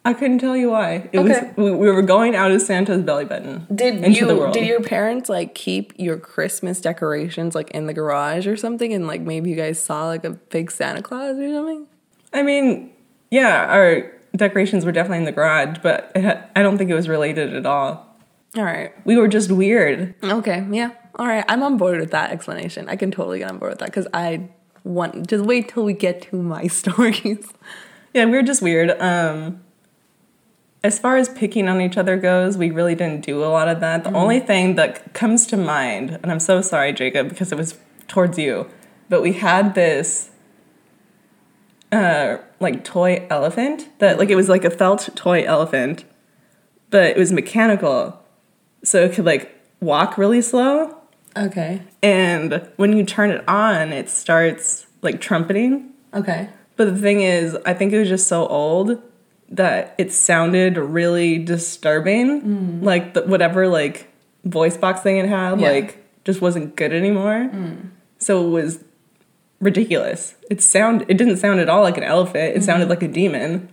I 0.05 0.15
couldn't 0.15 0.39
tell 0.39 0.57
you 0.57 0.71
why. 0.71 1.09
It 1.13 1.19
Okay. 1.19 1.29
was 1.29 1.57
we, 1.57 1.71
we 1.73 1.91
were 1.91 2.03
going 2.03 2.35
out 2.35 2.51
of 2.51 2.63
Santa's 2.63 3.03
belly 3.03 3.25
button. 3.27 3.67
Did 3.75 4.17
you 4.17 4.51
did 4.53 4.67
your 4.67 4.81
parents 4.81 5.29
like 5.29 5.55
keep 5.55 5.93
your 5.99 6.17
Christmas 6.17 6.81
decorations 6.81 7.55
like 7.55 7.71
in 7.73 7.87
the 7.87 7.93
garage 7.95 8.47
or 8.47 8.57
something 8.57 8.93
and 8.95 9.07
like 9.07 9.21
maybe 9.23 9.51
you 9.51 9.57
guys 9.57 9.83
saw 9.83 10.07
like 10.07 10.25
a 10.25 10.31
big 10.31 10.71
Santa 10.71 11.03
Claus 11.03 11.39
or 11.39 11.51
something? 11.51 11.87
I 12.33 12.43
mean, 12.43 12.91
yeah, 13.31 13.67
our 13.67 14.11
decorations 14.35 14.85
were 14.85 14.93
definitely 14.93 15.19
in 15.19 15.25
the 15.25 15.33
garage, 15.33 15.79
but 15.83 16.11
it 16.15 16.25
ha- 16.25 16.45
I 16.55 16.63
don't 16.63 16.79
think 16.79 16.91
it 16.91 16.95
was 16.95 17.09
related 17.09 17.55
at 17.55 17.67
all. 17.67 18.07
All 18.57 18.65
right. 18.65 18.93
We 19.07 19.17
were 19.17 19.29
just 19.29 19.51
weird. 19.51 20.15
Okay. 20.23 20.67
Yeah. 20.71 20.91
All 21.17 21.27
right. 21.27 21.45
I'm 21.49 21.63
on 21.63 21.77
board 21.77 22.01
with 22.01 22.11
that 22.11 22.31
explanation. 22.31 22.89
I 22.89 22.97
can 22.97 23.11
totally 23.11 23.39
get 23.39 23.51
on 23.51 23.59
board 23.59 23.73
with 23.73 23.79
that 23.79 23.87
because 23.87 24.09
I 24.13 24.49
want 24.83 25.29
just 25.29 25.45
wait 25.45 25.69
till 25.69 25.85
we 25.85 25.93
get 25.93 26.23
to 26.23 26.37
my 26.37 26.67
stories. 26.67 27.53
Yeah, 28.13 28.25
we 28.25 28.33
were 28.33 28.43
just 28.43 28.63
weird. 28.63 28.91
Um, 29.01 29.63
as 30.83 30.99
far 30.99 31.17
as 31.17 31.29
picking 31.29 31.69
on 31.69 31.81
each 31.81 31.97
other 31.97 32.17
goes, 32.17 32.57
we 32.57 32.71
really 32.71 32.95
didn't 32.95 33.25
do 33.25 33.45
a 33.45 33.47
lot 33.47 33.69
of 33.69 33.81
that. 33.81 34.03
The 34.03 34.13
only 34.15 34.41
thing 34.41 34.77
that 34.77 35.13
comes 35.13 35.47
to 35.49 35.57
mind, 35.57 36.19
and 36.23 36.33
I'm 36.33 36.41
so 36.41 36.63
sorry, 36.63 36.93
Jacob, 36.93 37.29
because 37.29 37.53
it 37.53 37.59
was 37.59 37.79
towards 38.09 38.39
you, 38.39 38.67
but 39.09 39.21
we 39.23 39.35
had 39.35 39.75
this 39.75 40.31
uh, 41.93 42.39
like 42.61 42.85
toy 42.85 43.27
elephant 43.31 43.89
that 43.99 44.19
like 44.19 44.31
it 44.31 44.37
was 44.37 44.49
like 44.49 44.65
a 44.65 44.71
felt 44.71 45.09
toy 45.17 45.43
elephant, 45.45 46.05
but 46.91 47.05
it 47.11 47.17
was 47.17 47.33
mechanical, 47.33 48.23
so 48.85 49.03
it 49.03 49.13
could 49.13 49.25
like 49.25 49.51
walk 49.81 50.19
really 50.19 50.43
slow. 50.43 50.97
Okay. 51.37 51.83
And 52.03 52.69
when 52.77 52.97
you 52.97 53.05
turn 53.05 53.31
it 53.31 53.49
on, 53.49 53.93
it 53.93 54.09
starts 54.11 54.87
like 55.03 55.21
trumpeting. 55.21 55.91
Okay. 56.13 56.49
But 56.77 56.95
the 56.95 57.01
thing 57.01 57.21
is, 57.23 57.57
I 57.65 57.75
think 57.75 57.93
it 57.93 57.99
was 57.99 58.09
just 58.09 58.27
so 58.27 58.47
old 58.47 59.01
that 59.49 59.95
it 59.99 60.13
sounded 60.13 60.77
really 60.77 61.39
disturbing. 61.39 62.43
Mm. 62.43 62.83
Like 62.83 63.15
the, 63.15 63.23
whatever 63.23 63.69
like 63.69 64.09
voice 64.45 64.77
box 64.77 65.01
thing 65.01 65.19
it 65.19 65.29
had, 65.29 65.61
Yeah. 65.61 65.71
like 65.71 66.05
just 66.25 66.41
wasn't 66.41 66.77
good 66.77 66.93
anymore. 66.93 67.49
Mm. 67.53 67.91
So 68.19 68.47
it 68.47 68.51
was 68.51 68.85
ridiculous. 69.61 70.35
It 70.51 70.63
sound 70.63 71.05
it 71.09 71.17
didn't 71.17 71.37
sound 71.37 71.61
at 71.61 71.69
all 71.69 71.83
like 71.83 71.97
an 71.97 72.05
elephant. 72.05 72.37
It 72.37 72.55
mm-hmm. 72.57 72.65
sounded 72.65 72.89
like 72.89 73.03
a 73.03 73.09
demon. 73.09 73.69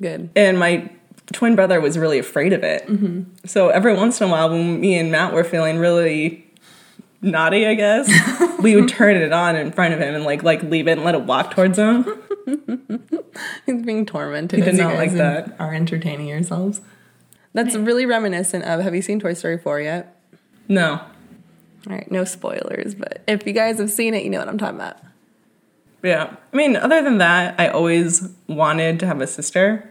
Good. 0.00 0.30
And 0.34 0.58
my 0.58 0.90
twin 1.32 1.54
brother 1.54 1.80
was 1.80 1.96
really 1.98 2.18
afraid 2.18 2.52
of 2.52 2.62
it. 2.64 2.86
Mm-hmm. 2.86 3.46
So 3.46 3.68
every 3.68 3.94
once 3.94 4.20
in 4.20 4.28
a 4.28 4.30
while, 4.30 4.50
when 4.50 4.80
me 4.80 4.98
and 4.98 5.12
Matt 5.12 5.32
were 5.32 5.44
feeling 5.44 5.78
really 5.78 6.46
naughty, 7.22 7.66
I 7.66 7.74
guess, 7.74 8.10
we 8.60 8.74
would 8.76 8.88
turn 8.88 9.16
it 9.16 9.32
on 9.32 9.56
in 9.56 9.72
front 9.72 9.94
of 9.94 10.00
him 10.00 10.14
and 10.14 10.24
like 10.24 10.42
like 10.42 10.62
leave 10.62 10.88
it 10.88 10.92
and 10.92 11.04
let 11.04 11.14
it 11.14 11.22
walk 11.22 11.52
towards 11.52 11.78
him. 11.78 12.04
He's 13.66 13.82
being 13.82 14.06
tormented. 14.06 14.58
He 14.58 14.64
did 14.64 14.76
not 14.76 14.94
like 14.94 15.12
that. 15.12 15.54
Are 15.58 15.74
entertaining 15.74 16.28
yourselves. 16.28 16.80
That's 17.52 17.74
really 17.74 18.06
reminiscent 18.06 18.64
of. 18.64 18.80
Have 18.80 18.94
you 18.94 19.02
seen 19.02 19.18
Toy 19.18 19.34
Story 19.34 19.58
4 19.58 19.80
yet? 19.80 20.16
No. 20.68 21.00
All 21.88 21.96
right, 21.96 22.10
no 22.10 22.24
spoilers, 22.24 22.94
but 22.94 23.22
if 23.26 23.46
you 23.46 23.52
guys 23.52 23.78
have 23.78 23.90
seen 23.90 24.14
it, 24.14 24.22
you 24.22 24.30
know 24.30 24.38
what 24.38 24.48
I'm 24.48 24.58
talking 24.58 24.76
about. 24.76 24.98
Yeah. 26.02 26.34
I 26.52 26.56
mean, 26.56 26.76
other 26.76 27.02
than 27.02 27.18
that, 27.18 27.54
I 27.58 27.68
always 27.68 28.28
wanted 28.48 29.00
to 29.00 29.06
have 29.06 29.20
a 29.20 29.26
sister. 29.26 29.88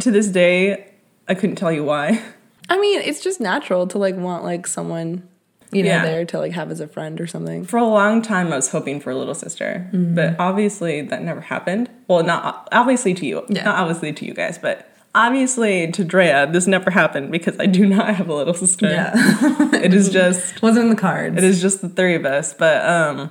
To 0.00 0.10
this 0.10 0.28
day, 0.28 0.92
I 1.28 1.34
couldn't 1.34 1.56
tell 1.56 1.72
you 1.72 1.84
why. 1.84 2.22
I 2.68 2.78
mean, 2.80 3.00
it's 3.00 3.20
just 3.20 3.40
natural 3.40 3.86
to 3.88 3.98
like 3.98 4.16
want 4.16 4.44
like 4.44 4.66
someone, 4.66 5.28
you 5.72 5.82
know, 5.82 5.88
Yeah. 5.90 6.04
there 6.04 6.24
to 6.24 6.38
like 6.38 6.52
have 6.52 6.70
as 6.70 6.80
a 6.80 6.86
friend 6.88 7.20
or 7.20 7.26
something. 7.26 7.64
For 7.64 7.76
a 7.78 7.84
long 7.84 8.22
time, 8.22 8.52
I 8.52 8.56
was 8.56 8.70
hoping 8.70 9.00
for 9.00 9.10
a 9.10 9.14
little 9.16 9.34
sister, 9.34 9.88
but 9.92 10.36
obviously 10.38 11.02
that 11.02 11.22
never 11.22 11.40
happened. 11.42 11.90
Well, 12.08 12.22
not 12.22 12.68
obviously 12.72 13.12
to 13.14 13.26
you, 13.26 13.44
Yeah. 13.48 13.64
not 13.64 13.76
obviously 13.78 14.12
to 14.14 14.24
you 14.24 14.32
guys, 14.32 14.56
but 14.56 14.86
obviously 15.14 15.90
to 15.92 16.04
Drea, 16.04 16.46
this 16.50 16.66
never 16.66 16.90
happened 16.90 17.30
because 17.32 17.58
I 17.58 17.66
do 17.66 17.84
not 17.84 18.14
have 18.14 18.28
a 18.28 18.34
little 18.34 18.54
sister. 18.54 18.88
Yeah, 18.88 19.12
it 19.74 19.92
is 19.92 20.08
just 20.08 20.62
wasn't 20.62 20.84
in 20.84 20.90
the 20.90 20.96
cards. 21.00 21.36
it 21.36 21.44
is 21.44 21.60
just 21.60 21.82
the 21.82 21.88
three 21.88 22.14
of 22.14 22.24
us. 22.24 22.54
But 22.54 22.84
um, 22.88 23.30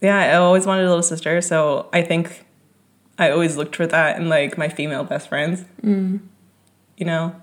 yeah, 0.00 0.18
I 0.18 0.34
always 0.36 0.66
wanted 0.66 0.84
a 0.84 0.88
little 0.88 1.02
sister, 1.02 1.40
so 1.40 1.88
I 1.92 2.02
think 2.02 2.44
I 3.18 3.30
always 3.30 3.56
looked 3.56 3.76
for 3.76 3.86
that 3.86 4.18
in 4.18 4.28
like 4.28 4.56
my 4.56 4.68
female 4.68 5.04
best 5.04 5.28
friends. 5.28 5.64
Mm. 5.82 6.20
You 6.96 7.06
know, 7.06 7.34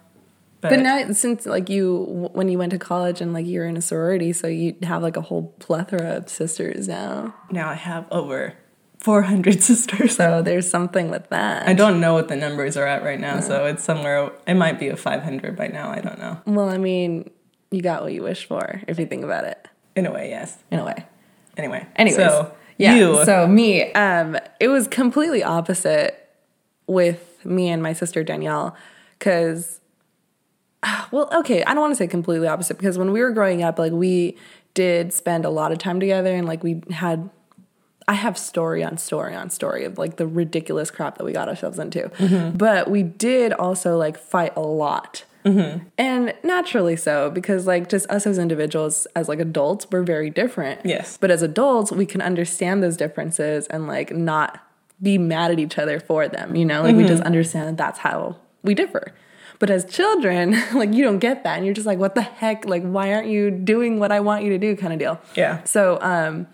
But 0.62 0.80
now, 0.80 1.12
since 1.14 1.46
like 1.46 1.68
you, 1.70 2.30
when 2.34 2.48
you 2.50 2.58
went 2.60 2.72
to 2.72 2.80
college 2.80 3.22
and 3.22 3.34
like 3.34 3.46
you 3.46 3.60
were 3.60 3.66
in 3.66 3.76
a 3.78 3.82
sorority, 3.82 4.34
so 4.34 4.48
you 4.48 4.76
have 4.84 5.02
like 5.02 5.18
a 5.18 5.22
whole 5.22 5.54
plethora 5.60 6.18
of 6.18 6.30
sisters 6.30 6.88
now. 6.88 7.34
now 7.50 7.70
I 7.70 7.74
have 7.76 8.06
over 8.12 8.54
400 9.00 9.62
sisters. 9.72 10.16
So 10.16 10.42
there's 10.44 10.70
something 10.70 11.10
with 11.10 11.30
that. 11.30 11.68
I 11.68 11.74
don't 11.74 12.00
know 12.00 12.14
what 12.14 12.28
the 12.28 12.36
numbers 12.36 12.78
are 12.78 12.86
at 12.86 13.04
right 13.04 13.20
now, 13.20 13.40
so 13.40 13.66
it's 13.66 13.84
somewhere. 13.84 14.32
It 14.46 14.56
might 14.56 14.80
be 14.80 14.90
a 14.90 14.96
500 14.98 15.56
by 15.56 15.68
now. 15.68 15.90
I 15.90 16.02
don't 16.02 16.20
know. 16.20 16.40
Well, 16.46 16.70
I 16.70 16.78
mean, 16.78 17.30
you 17.72 17.82
got 17.82 18.04
what 18.04 18.14
you 18.14 18.22
wish 18.24 18.46
for 18.46 18.82
if 18.88 18.98
you 19.00 19.06
think 19.06 19.24
about 19.24 19.44
it 19.44 19.68
In 19.96 20.06
a 20.06 20.12
way, 20.12 20.30
yes. 20.30 20.58
in 20.72 20.80
a 20.80 20.86
way. 20.86 21.06
Anyway, 21.58 21.86
Anyways, 21.96 22.16
so 22.16 22.54
yeah. 22.78 22.96
you. 22.96 23.26
So 23.26 23.48
me, 23.48 23.92
um, 23.94 24.38
it 24.60 24.68
was 24.68 24.88
completely 24.88 25.44
opposite 25.44 26.30
with 26.86 27.44
me 27.46 27.70
and 27.70 27.82
my 27.82 27.94
sister 27.94 28.24
Danielle, 28.24 28.76
because, 29.18 29.82
well, 31.12 31.30
okay, 31.34 31.64
I 31.64 31.74
don't 31.74 31.82
want 31.82 31.92
to 31.92 31.98
say 31.98 32.08
completely 32.08 32.48
opposite 32.48 32.78
because 32.78 32.98
when 32.98 33.12
we 33.12 33.22
were 33.22 33.32
growing 33.32 33.64
up, 33.64 33.80
like 33.80 33.92
we 33.92 34.38
did 34.74 35.12
spend 35.12 35.44
a 35.44 35.50
lot 35.50 35.72
of 35.72 35.80
time 35.80 36.00
together, 36.00 36.34
and 36.34 36.48
like 36.48 36.64
we 36.64 36.82
had. 36.92 37.30
I 38.10 38.14
have 38.14 38.38
story 38.38 38.86
on 38.86 38.98
story 38.98 39.36
on 39.36 39.50
story 39.50 39.84
of 39.84 39.98
like 39.98 40.16
the 40.16 40.26
ridiculous 40.26 40.90
crap 40.90 41.18
that 41.18 41.26
we 41.26 41.34
got 41.34 41.50
ourselves 41.50 41.78
into. 41.78 42.10
But 42.56 42.90
we 42.90 43.04
did 43.04 43.52
also 43.52 43.98
like 43.98 44.18
fight 44.18 44.54
a 44.56 44.62
lot. 44.62 45.26
Mm-hmm. 45.48 45.88
And 45.98 46.34
naturally 46.44 46.96
so, 46.96 47.30
because 47.30 47.66
like 47.66 47.90
just 47.90 48.10
us 48.10 48.28
as 48.28 48.38
individuals, 48.38 49.08
as 49.16 49.30
like 49.30 49.40
adults, 49.40 49.88
we're 49.92 50.04
very 50.04 50.30
different. 50.30 50.86
Yes. 50.86 51.18
But 51.18 51.32
as 51.32 51.42
adults, 51.42 51.92
we 51.92 52.06
can 52.06 52.22
understand 52.22 52.84
those 52.84 52.98
differences 52.98 53.68
and 53.68 53.88
like 53.88 54.12
not 54.12 54.60
be 55.02 55.18
mad 55.18 55.52
at 55.52 55.60
each 55.60 55.78
other 55.78 56.00
for 56.00 56.28
them, 56.28 56.56
you 56.56 56.66
know? 56.66 56.82
Like 56.82 56.96
we 56.96 57.04
mm-hmm. 57.04 57.10
just 57.10 57.24
understand 57.24 57.70
that 57.70 57.78
that's 57.78 58.00
how 58.00 58.38
we 58.64 58.74
differ. 58.74 59.14
But 59.60 59.70
as 59.70 59.86
children, 59.86 60.56
like 60.74 60.94
you 60.94 61.04
don't 61.04 61.20
get 61.20 61.44
that 61.44 61.58
and 61.58 61.66
you're 61.66 61.76
just 61.76 61.88
like 61.88 62.00
what 62.00 62.16
the 62.16 62.22
heck? 62.22 62.66
Like 62.66 62.84
why 62.84 63.14
aren't 63.14 63.28
you 63.28 63.52
doing 63.52 64.00
what 64.00 64.12
I 64.12 64.20
want 64.20 64.44
you 64.44 64.50
to 64.52 64.58
do 64.58 64.76
kind 64.76 64.94
of 64.94 65.00
deal. 65.00 65.20
Yeah. 65.36 65.64
So 65.64 66.00
um 66.02 66.48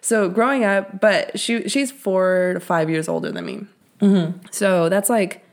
so 0.00 0.28
growing 0.28 0.64
up, 0.64 1.00
but 1.00 1.38
she 1.38 1.68
she's 1.68 1.90
4 1.92 2.54
to 2.54 2.60
5 2.60 2.90
years 2.90 3.08
older 3.08 3.30
than 3.30 3.44
me. 3.44 3.66
Mm-hmm. 4.00 4.38
So 4.50 4.88
that's 4.88 5.10
like 5.10 5.44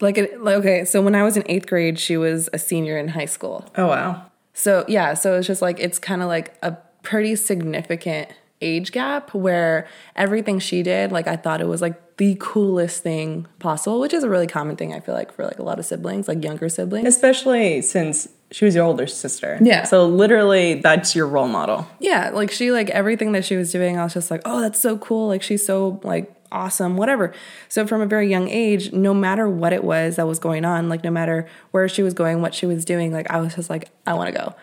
like, 0.00 0.18
it, 0.18 0.42
like 0.42 0.56
okay, 0.56 0.84
so 0.84 1.00
when 1.02 1.14
I 1.14 1.22
was 1.22 1.36
in 1.36 1.42
8th 1.44 1.66
grade, 1.66 1.98
she 1.98 2.16
was 2.16 2.48
a 2.52 2.58
senior 2.58 2.98
in 2.98 3.08
high 3.08 3.24
school. 3.24 3.64
Oh 3.76 3.86
wow. 3.86 4.26
So 4.52 4.84
yeah, 4.88 5.14
so 5.14 5.36
it's 5.36 5.46
just 5.46 5.62
like 5.62 5.78
it's 5.80 5.98
kind 5.98 6.22
of 6.22 6.28
like 6.28 6.56
a 6.62 6.76
pretty 7.02 7.36
significant 7.36 8.30
age 8.60 8.90
gap 8.92 9.34
where 9.34 9.86
everything 10.14 10.58
she 10.58 10.82
did, 10.82 11.12
like 11.12 11.26
I 11.26 11.36
thought 11.36 11.60
it 11.60 11.68
was 11.68 11.82
like 11.82 12.16
the 12.16 12.36
coolest 12.40 13.02
thing 13.02 13.46
possible, 13.58 14.00
which 14.00 14.14
is 14.14 14.24
a 14.24 14.30
really 14.30 14.46
common 14.46 14.76
thing 14.76 14.94
I 14.94 15.00
feel 15.00 15.14
like 15.14 15.32
for 15.32 15.44
like 15.44 15.58
a 15.58 15.62
lot 15.62 15.78
of 15.78 15.84
siblings, 15.84 16.28
like 16.28 16.42
younger 16.42 16.68
siblings. 16.68 17.06
Especially 17.06 17.82
since 17.82 18.28
she 18.50 18.64
was 18.64 18.74
your 18.74 18.84
older 18.84 19.06
sister. 19.06 19.58
Yeah. 19.60 19.84
So 19.84 20.06
literally, 20.06 20.74
that's 20.74 21.14
your 21.14 21.26
role 21.26 21.48
model. 21.48 21.86
Yeah, 22.00 22.30
like 22.30 22.50
she 22.50 22.70
like 22.70 22.90
everything 22.90 23.32
that 23.32 23.44
she 23.44 23.56
was 23.56 23.70
doing, 23.72 23.98
I 23.98 24.04
was 24.04 24.14
just 24.14 24.30
like, 24.30 24.42
"Oh, 24.44 24.60
that's 24.60 24.80
so 24.80 24.96
cool. 24.98 25.28
Like 25.28 25.42
she's 25.42 25.64
so 25.66 26.00
like 26.02 26.32
awesome, 26.56 26.96
whatever." 26.96 27.32
So 27.68 27.86
from 27.86 28.00
a 28.00 28.06
very 28.06 28.28
young 28.28 28.48
age, 28.48 28.92
no 28.92 29.12
matter 29.14 29.48
what 29.48 29.72
it 29.72 29.84
was 29.84 30.16
that 30.16 30.26
was 30.26 30.38
going 30.38 30.64
on, 30.64 30.88
like 30.88 31.04
no 31.04 31.10
matter 31.10 31.46
where 31.72 31.88
she 31.88 32.02
was 32.02 32.14
going, 32.14 32.40
what 32.42 32.54
she 32.54 32.66
was 32.66 32.84
doing, 32.84 33.12
like 33.12 33.30
I 33.30 33.38
was 33.38 33.54
just 33.54 33.70
like, 33.70 33.88
"I 34.06 34.14
want 34.14 34.34
to 34.34 34.38
go." 34.40 34.54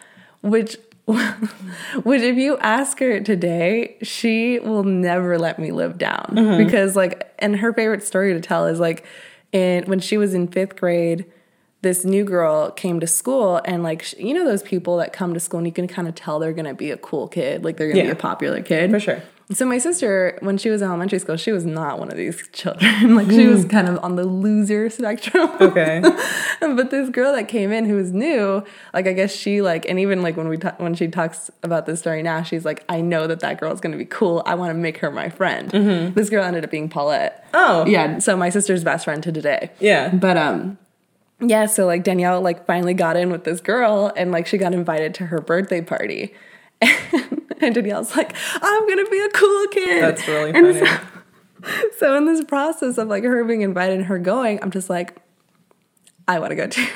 Which 0.41 0.77
which 2.03 2.21
if 2.21 2.37
you 2.37 2.57
ask 2.59 2.99
her 2.99 3.19
today, 3.19 3.97
she 4.01 4.59
will 4.59 4.83
never 4.83 5.37
let 5.37 5.59
me 5.59 5.71
live 5.71 5.97
down 5.97 6.29
mm-hmm. 6.31 6.63
because 6.63 6.95
like 6.95 7.33
and 7.39 7.57
her 7.57 7.73
favorite 7.73 8.03
story 8.03 8.33
to 8.33 8.39
tell 8.39 8.65
is 8.67 8.79
like 8.79 9.05
in 9.51 9.83
when 9.85 9.99
she 9.99 10.17
was 10.17 10.33
in 10.33 10.47
5th 10.47 10.77
grade, 10.77 11.25
this 11.81 12.05
new 12.05 12.23
girl 12.23 12.71
came 12.71 13.01
to 13.01 13.07
school 13.07 13.59
and 13.65 13.83
like 13.83 14.17
you 14.17 14.33
know 14.33 14.45
those 14.45 14.63
people 14.63 14.97
that 14.97 15.11
come 15.11 15.33
to 15.33 15.39
school 15.41 15.57
and 15.57 15.67
you 15.67 15.73
can 15.73 15.87
kind 15.87 16.07
of 16.07 16.15
tell 16.15 16.39
they're 16.39 16.53
going 16.53 16.65
to 16.65 16.73
be 16.73 16.91
a 16.91 16.97
cool 16.97 17.27
kid, 17.27 17.65
like 17.65 17.75
they're 17.77 17.87
going 17.87 17.97
to 17.97 18.03
Yeah. 18.03 18.13
be 18.13 18.17
a 18.17 18.21
popular 18.21 18.61
kid. 18.61 18.89
For 18.89 18.99
sure. 19.01 19.21
So 19.51 19.65
my 19.65 19.77
sister, 19.77 20.37
when 20.41 20.57
she 20.57 20.69
was 20.69 20.81
in 20.81 20.87
elementary 20.87 21.19
school, 21.19 21.35
she 21.35 21.51
was 21.51 21.65
not 21.65 21.99
one 21.99 22.09
of 22.09 22.17
these 22.17 22.47
children. 22.53 23.15
like 23.15 23.29
she 23.29 23.45
was 23.47 23.65
kind 23.65 23.89
of 23.89 23.99
on 24.03 24.15
the 24.15 24.23
loser 24.23 24.89
spectrum. 24.89 25.49
Okay. 25.59 26.01
but 26.61 26.91
this 26.91 27.09
girl 27.09 27.33
that 27.33 27.47
came 27.47 27.71
in 27.71 27.85
who 27.85 27.95
was 27.95 28.13
new, 28.13 28.63
like 28.93 29.07
I 29.07 29.13
guess 29.13 29.35
she 29.35 29.61
like, 29.61 29.87
and 29.87 29.99
even 29.99 30.21
like 30.21 30.37
when 30.37 30.47
we 30.47 30.57
ta- 30.57 30.75
when 30.77 30.95
she 30.95 31.07
talks 31.07 31.51
about 31.61 31.85
this 31.85 31.99
story 31.99 32.23
now, 32.23 32.41
she's 32.41 32.63
like, 32.63 32.85
I 32.87 33.01
know 33.01 33.27
that 33.27 33.41
that 33.41 33.59
girl 33.59 33.73
is 33.73 33.81
gonna 33.81 33.97
be 33.97 34.05
cool. 34.05 34.41
I 34.45 34.55
want 34.55 34.69
to 34.71 34.75
make 34.75 34.97
her 34.99 35.11
my 35.11 35.29
friend. 35.29 35.69
This 36.15 36.29
girl 36.29 36.43
ended 36.43 36.63
up 36.63 36.71
being 36.71 36.89
Paulette. 36.89 37.47
Oh. 37.53 37.85
Yeah. 37.85 38.19
So 38.19 38.37
my 38.37 38.49
sister's 38.49 38.83
best 38.83 39.05
friend 39.05 39.21
to 39.23 39.31
today. 39.31 39.71
Yeah. 39.79 40.13
But 40.13 40.37
um 40.37 40.77
yeah, 41.39 41.65
so 41.65 41.85
like 41.85 42.03
Danielle 42.03 42.41
like 42.41 42.65
finally 42.65 42.93
got 42.93 43.17
in 43.17 43.29
with 43.29 43.43
this 43.43 43.59
girl 43.59 44.11
and 44.15 44.31
like 44.31 44.47
she 44.47 44.57
got 44.57 44.73
invited 44.73 45.13
to 45.15 45.25
her 45.27 45.41
birthday 45.41 45.81
party. 45.81 46.33
And, 47.61 47.73
Danielle's 47.73 48.13
like, 48.17 48.35
I'm 48.61 48.87
gonna 48.89 49.09
be 49.09 49.19
a 49.21 49.29
cool 49.29 49.67
kid. 49.67 50.03
That's 50.03 50.27
really 50.27 50.51
And 50.51 50.75
funny. 50.75 50.85
so- 50.85 50.99
so 51.97 52.17
in 52.17 52.25
this 52.25 52.43
process 52.43 52.97
of 52.97 53.07
like 53.07 53.23
her 53.23 53.43
being 53.43 53.61
invited 53.61 53.97
and 53.97 54.05
her 54.05 54.19
going, 54.19 54.59
I'm 54.61 54.71
just 54.71 54.89
like, 54.89 55.17
I 56.27 56.39
want 56.39 56.51
to 56.51 56.55
go 56.55 56.67
too. 56.67 56.87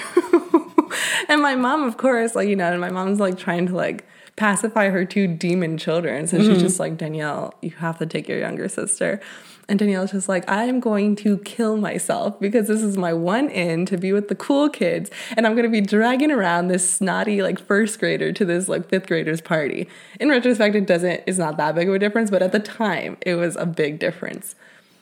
and 1.30 1.42
my 1.42 1.56
mom, 1.56 1.84
of 1.84 1.98
course, 1.98 2.36
like 2.36 2.48
you 2.48 2.56
know, 2.56 2.72
and 2.72 2.80
my 2.80 2.90
mom's 2.90 3.20
like 3.20 3.38
trying 3.38 3.68
to 3.68 3.76
like 3.76 4.06
pacify 4.36 4.90
her 4.90 5.04
two 5.06 5.28
demon 5.28 5.78
children. 5.78 6.28
So 6.28 6.38
she's 6.38 6.48
mm-hmm. 6.48 6.60
just 6.60 6.80
like, 6.80 6.98
Danielle, 6.98 7.54
you 7.62 7.72
have 7.72 7.98
to 8.00 8.06
take 8.06 8.28
your 8.28 8.40
younger 8.40 8.70
sister. 8.70 9.20
And 9.70 9.78
Danielle's 9.78 10.12
just 10.12 10.30
like, 10.30 10.50
I'm 10.50 10.80
going 10.80 11.16
to 11.18 11.40
kill 11.40 11.76
myself 11.76 12.40
because 12.40 12.68
this 12.68 12.82
is 12.82 12.98
my 12.98 13.12
one 13.12 13.50
in 13.50 13.86
to 13.88 13.98
be 13.98 14.14
with 14.14 14.30
the 14.30 14.36
cool 14.36 14.70
kids. 14.70 15.12
And 15.36 15.46
I'm 15.46 15.56
going 15.56 15.66
to 15.66 15.70
be 15.70 15.82
dragging 15.82 16.32
around 16.32 16.70
this 16.70 16.90
snotty, 16.90 17.42
like, 17.42 17.60
first 17.60 18.00
grader 18.00 18.32
to 18.32 18.46
this, 18.46 18.70
like, 18.70 18.88
fifth 18.88 19.08
grader's 19.08 19.42
party. 19.42 19.90
In 20.22 20.30
retrospect, 20.30 20.76
it 20.76 20.88
doesn't, 20.88 21.24
it's 21.28 21.38
not 21.38 21.58
that 21.58 21.76
big 21.76 21.90
of 21.90 21.96
a 21.96 22.00
difference, 22.00 22.32
but 22.32 22.42
at 22.42 22.54
the 22.54 22.60
time, 22.60 23.18
it 23.22 23.36
was 23.36 23.58
a 23.58 23.66
big 23.66 24.00
difference. 24.00 24.56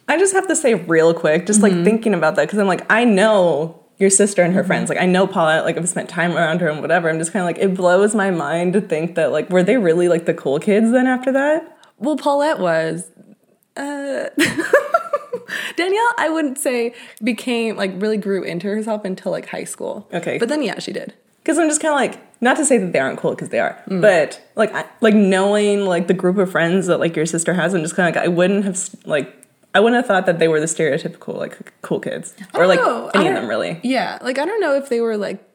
I 0.08 0.18
just 0.18 0.34
have 0.34 0.48
to 0.48 0.56
say 0.56 0.74
real 0.74 1.14
quick, 1.14 1.46
just 1.46 1.62
like 1.62 1.74
mm-hmm. 1.74 1.84
thinking 1.84 2.14
about 2.14 2.36
that, 2.36 2.48
because 2.48 2.60
I'm 2.60 2.68
like, 2.68 2.92
I 2.92 3.06
know 3.06 3.84
your 3.98 4.10
sister 4.10 4.44
and 4.44 4.54
her 4.54 4.62
mm-hmm. 4.62 4.68
friends. 4.68 4.90
Like 4.90 5.00
I 5.00 5.06
know 5.06 5.26
Paulette, 5.26 5.64
like 5.64 5.78
I've 5.78 5.88
spent 5.88 6.10
time 6.10 6.36
around 6.36 6.62
her 6.62 6.70
and 6.70 6.82
whatever. 6.82 7.10
I'm 7.10 7.18
just 7.18 7.32
kind 7.32 7.42
of 7.42 7.48
like, 7.48 7.58
it 7.58 7.76
blows 7.76 8.14
my 8.14 8.30
mind 8.32 8.74
to 8.74 8.82
think 8.82 9.16
that 9.16 9.32
like, 9.32 9.50
were 9.50 9.64
they 9.64 9.78
really 9.78 10.08
like 10.08 10.26
the 10.26 10.34
cool 10.34 10.60
kids 10.60 10.92
then 10.92 11.08
after 11.08 11.32
that? 11.32 11.78
Well, 11.98 12.18
Paulette 12.18 12.60
was. 12.60 13.10
Uh, 13.78 14.30
Danielle, 15.76 16.14
I 16.18 16.30
wouldn't 16.30 16.58
say 16.58 16.94
became 17.24 17.76
like 17.76 17.92
really 17.96 18.18
grew 18.18 18.44
into 18.44 18.68
herself 18.68 19.06
until 19.06 19.32
like 19.32 19.48
high 19.48 19.64
school. 19.64 20.08
Okay. 20.14 20.38
But 20.38 20.50
then, 20.50 20.64
yeah, 20.64 20.80
she 20.80 20.92
did. 20.92 21.14
Because 21.44 21.60
I'm 21.60 21.70
just 21.70 21.82
kind 21.82 21.94
of 21.94 22.00
like, 22.00 22.42
not 22.42 22.58
to 22.58 22.66
say 22.66 22.78
that 22.80 22.92
they 22.92 23.00
aren't 23.00 23.20
cool 23.20 23.32
because 23.32 23.50
they 23.50 23.60
are, 23.60 23.82
but 23.88 24.42
like, 24.56 24.74
I, 24.74 24.86
like 25.02 25.14
knowing 25.14 25.86
like 25.86 26.08
the 26.08 26.14
group 26.14 26.38
of 26.38 26.52
friends 26.52 26.88
that 26.88 27.00
like 27.00 27.16
your 27.16 27.28
sister 27.28 27.54
has, 27.54 27.74
I'm 27.74 27.82
just 27.82 27.96
kind 27.96 28.10
of 28.10 28.16
like, 28.16 28.26
I 28.26 28.28
wouldn't 28.28 28.66
have 28.66 28.80
like, 29.06 29.32
I 29.76 29.80
wouldn't 29.80 29.98
have 29.98 30.08
thought 30.08 30.26
that 30.26 30.40
they 30.40 30.48
were 30.48 30.60
the 30.60 30.66
stereotypical 30.66 31.36
like 31.38 31.74
cool 31.82 32.00
kids 32.00 32.34
or 32.56 32.66
like 32.66 32.80
Oh, 32.82 33.12
I 33.14 33.20
any 33.20 33.30
of 33.30 33.36
them 33.36 33.48
really. 33.48 33.80
Yeah. 33.84 34.18
Like, 34.22 34.40
I 34.40 34.46
don't 34.46 34.60
know 34.60 34.76
if 34.76 34.90
they 34.90 35.02
were 35.02 35.18
like, 35.18 35.48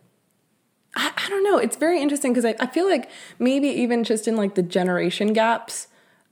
I, 0.94 1.10
I 1.16 1.28
don't 1.28 1.42
know. 1.42 1.58
It's 1.58 1.76
very 1.76 2.00
interesting 2.00 2.32
because 2.32 2.44
I, 2.44 2.54
I 2.60 2.66
feel 2.66 2.88
like 2.88 3.10
maybe 3.38 3.68
even 3.68 4.04
just 4.04 4.28
in 4.28 4.36
like 4.36 4.54
the 4.54 4.62
generation 4.62 5.32
gaps 5.32 5.88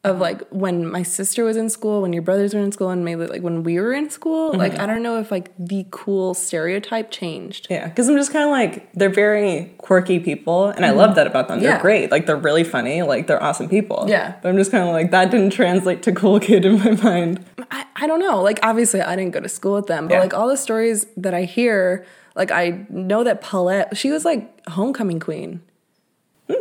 of 0.09 0.17
uh-huh. 0.17 0.25
like 0.25 0.49
when 0.49 0.87
my 0.87 1.03
sister 1.03 1.45
was 1.45 1.57
in 1.57 1.71
school, 1.71 2.03
when 2.03 2.13
your 2.13 2.23
brothers 2.23 2.55
were 2.55 2.61
in 2.61 2.73
school, 2.73 2.91
and 2.91 3.05
maybe 3.05 3.27
like 3.27 3.43
when 3.43 3.63
we 3.63 3.79
were 3.79 3.93
in 3.93 4.11
school, 4.11 4.49
uh-huh. 4.51 4.59
like, 4.59 4.79
I 4.79 4.87
don't 4.87 5.03
know 5.03 5.19
if 5.21 5.31
like 5.31 5.51
the 5.59 5.87
cool 5.91 6.35
stereotype 6.35 7.11
changed. 7.11 7.69
Yeah, 7.71 7.87
because 7.89 8.09
I'm 8.09 8.17
just 8.17 8.33
kind 8.33 8.45
of 8.45 8.51
like 8.51 8.93
they're 8.95 9.09
very 9.09 9.73
quirky 9.79 10.19
people, 10.19 10.69
and 10.69 10.85
I 10.85 10.91
love 10.91 11.11
mm-hmm. 11.11 11.17
that 11.17 11.27
about 11.27 11.49
them. 11.49 11.61
They're 11.61 11.73
Yeah. 11.77 11.81
great, 11.81 12.11
like 12.11 12.27
they're 12.27 12.37
really 12.37 12.65
funny, 12.65 13.03
like 13.03 13.27
they're 13.27 13.43
awesome 13.43 13.69
people. 13.69 14.07
Yeah. 14.09 14.35
but 14.43 14.49
I'm 14.49 14.57
just 14.57 14.71
kind 14.71 14.85
of 14.85 14.91
like 14.91 15.11
that 15.11 15.31
didn't 15.31 15.51
translate 15.51 16.03
to 16.05 16.13
cool 16.13 16.41
kid 16.49 16.65
in 16.65 16.79
my 16.79 16.93
mind. 17.03 17.45
I, 17.71 17.85
I 17.97 18.07
don't 18.07 18.21
know. 18.21 18.43
Like, 18.43 18.59
obviously, 18.63 19.01
I 19.01 19.17
didn't 19.17 19.33
go 19.33 19.41
to 19.41 19.49
school 19.49 19.75
with 19.75 19.87
them, 19.87 20.09
but 20.09 20.15
Yeah. 20.15 20.21
like 20.21 20.35
all 20.35 20.49
the 20.49 20.57
stories 20.57 21.07
that 21.17 21.35
I 21.35 21.45
hear, 21.45 22.07
like, 22.35 22.51
I 22.51 22.87
know 22.89 23.25
that 23.25 23.41
Paulette, 23.41 23.97
she 23.97 24.11
was 24.11 24.25
like 24.25 24.67
homecoming 24.69 25.21
queen. 25.21 25.61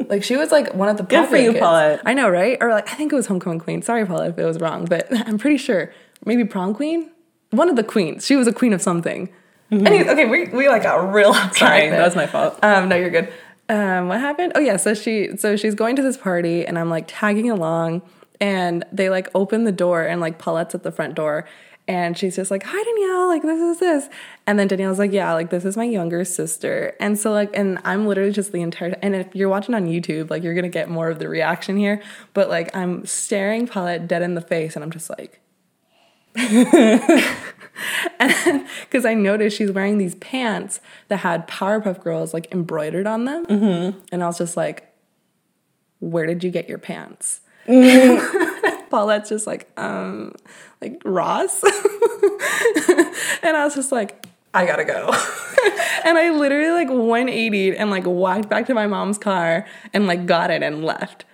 Like, 0.09 0.23
she 0.23 0.35
was 0.35 0.51
like 0.51 0.73
one 0.73 0.89
of 0.89 0.97
the 0.97 1.03
Hmm. 1.03 1.09
Good 1.09 1.29
for 1.29 1.37
you, 1.37 1.51
kids. 1.51 1.61
Paulette. 1.61 2.01
I 2.05 2.13
know, 2.13 2.29
right? 2.29 2.57
Or 2.59 2.71
like, 2.71 2.89
I 2.91 2.95
think 2.95 3.11
it 3.11 3.15
was 3.15 3.27
homecoming 3.27 3.59
queen. 3.59 3.81
Sorry, 3.81 4.05
Paulette, 4.05 4.31
if 4.31 4.39
it 4.39 4.45
was 4.45 4.59
wrong, 4.59 4.85
but 4.85 5.07
I'm 5.27 5.37
pretty 5.37 5.57
sure. 5.57 5.93
Maybe 6.25 6.43
prom 6.45 6.73
queen? 6.73 7.11
One 7.51 7.69
of 7.69 7.75
the 7.75 7.83
queens. 7.83 8.25
She 8.25 8.35
was 8.35 8.47
a 8.47 8.53
queen 8.53 8.73
of 8.73 8.81
something. 8.81 9.29
Anyways, 9.71 10.07
okay, 10.07 10.25
we, 10.25 10.45
we 10.47 10.69
like 10.69 10.83
got 10.83 11.13
real 11.13 11.29
off 11.31 11.37
Mm-hmm. 11.37 11.55
Sorry, 11.55 11.79
track 11.87 11.91
that 11.91 12.05
was 12.05 12.15
my 12.15 12.27
fault. 12.27 12.59
Um, 12.63 12.89
no, 12.89 12.95
you're 12.95 13.09
good. 13.09 13.31
Um, 13.69 14.07
what 14.07 14.21
happened? 14.21 14.53
Oh 14.55 14.59
yeah, 14.59 14.77
so 14.77 14.93
she 14.93 15.35
so 15.37 15.57
she's 15.57 15.75
going 15.75 15.97
to 15.97 16.01
this 16.01 16.15
party 16.15 16.65
and 16.65 16.79
I'm 16.79 16.89
like 16.89 17.03
tagging 17.07 17.49
along 17.51 18.01
and 18.39 18.85
they 18.93 19.09
like 19.09 19.27
open 19.35 19.65
the 19.65 19.73
door 19.73 20.03
and 20.03 20.21
like 20.21 20.39
Paulette's 20.39 20.73
at 20.73 20.83
the 20.83 20.91
front 20.91 21.15
door 21.15 21.45
and 21.87 22.17
she's 22.17 22.35
just 22.35 22.51
like, 22.51 22.63
Hi 22.63 22.83
Danielle, 22.83 23.27
like 23.27 23.41
this 23.41 23.61
is 23.61 23.79
this. 23.79 24.09
And 24.45 24.59
then 24.59 24.67
Danielle's 24.67 24.99
like, 24.99 25.11
Yeah, 25.11 25.33
like 25.33 25.49
this 25.49 25.65
is 25.65 25.77
my 25.77 25.85
younger 25.85 26.25
sister. 26.25 26.95
And 26.99 27.17
so 27.17 27.31
like 27.31 27.49
and 27.53 27.79
I'm 27.83 28.07
literally 28.07 28.31
just 28.31 28.51
the 28.51 28.61
entire 28.61 28.97
and 29.01 29.15
if 29.15 29.35
you're 29.35 29.49
watching 29.49 29.75
on 29.75 29.85
YouTube, 29.85 30.29
like 30.29 30.43
you're 30.43 30.55
gonna 30.55 30.69
get 30.69 30.89
more 30.89 31.09
of 31.09 31.19
the 31.19 31.29
reaction 31.29 31.77
here. 31.77 32.01
But 32.33 32.49
like 32.49 32.75
I'm 32.75 33.05
staring 33.05 33.67
Paulette 33.67 34.07
dead 34.07 34.21
in 34.21 34.35
the 34.35 34.41
face 34.41 34.75
and 34.75 34.83
I'm 34.83 34.91
just 34.91 35.09
like 35.09 35.41
because 38.17 39.05
I 39.05 39.15
noticed 39.15 39.57
she's 39.57 39.71
wearing 39.71 39.97
these 39.97 40.15
pants 40.15 40.79
that 41.07 41.17
had 41.17 41.47
Powerpuff 41.47 42.03
Girls 42.03 42.33
like 42.33 42.51
embroidered 42.51 43.07
on 43.07 43.25
them, 43.25 43.45
mm-hmm. 43.47 43.99
and 44.11 44.23
I 44.23 44.27
was 44.27 44.37
just 44.37 44.55
like, 44.55 44.93
"Where 45.99 46.27
did 46.27 46.43
you 46.43 46.51
get 46.51 46.69
your 46.69 46.77
pants?" 46.77 47.41
Paulette's 48.89 49.29
just 49.29 49.47
like, 49.47 49.69
um, 49.77 50.33
like 50.81 51.01
Ross, 51.05 51.63
and 53.43 53.57
I 53.57 53.63
was 53.63 53.75
just 53.75 53.91
like, 53.91 54.25
"I 54.53 54.65
gotta 54.65 54.85
go," 54.85 55.07
and 56.05 56.17
I 56.17 56.31
literally 56.31 56.71
like 56.71 56.89
180 56.89 57.77
and 57.77 57.89
like 57.89 58.05
walked 58.05 58.49
back 58.49 58.65
to 58.67 58.73
my 58.73 58.87
mom's 58.87 59.17
car 59.17 59.65
and 59.93 60.07
like 60.07 60.25
got 60.25 60.51
it 60.51 60.63
and 60.63 60.83
left. 60.83 61.25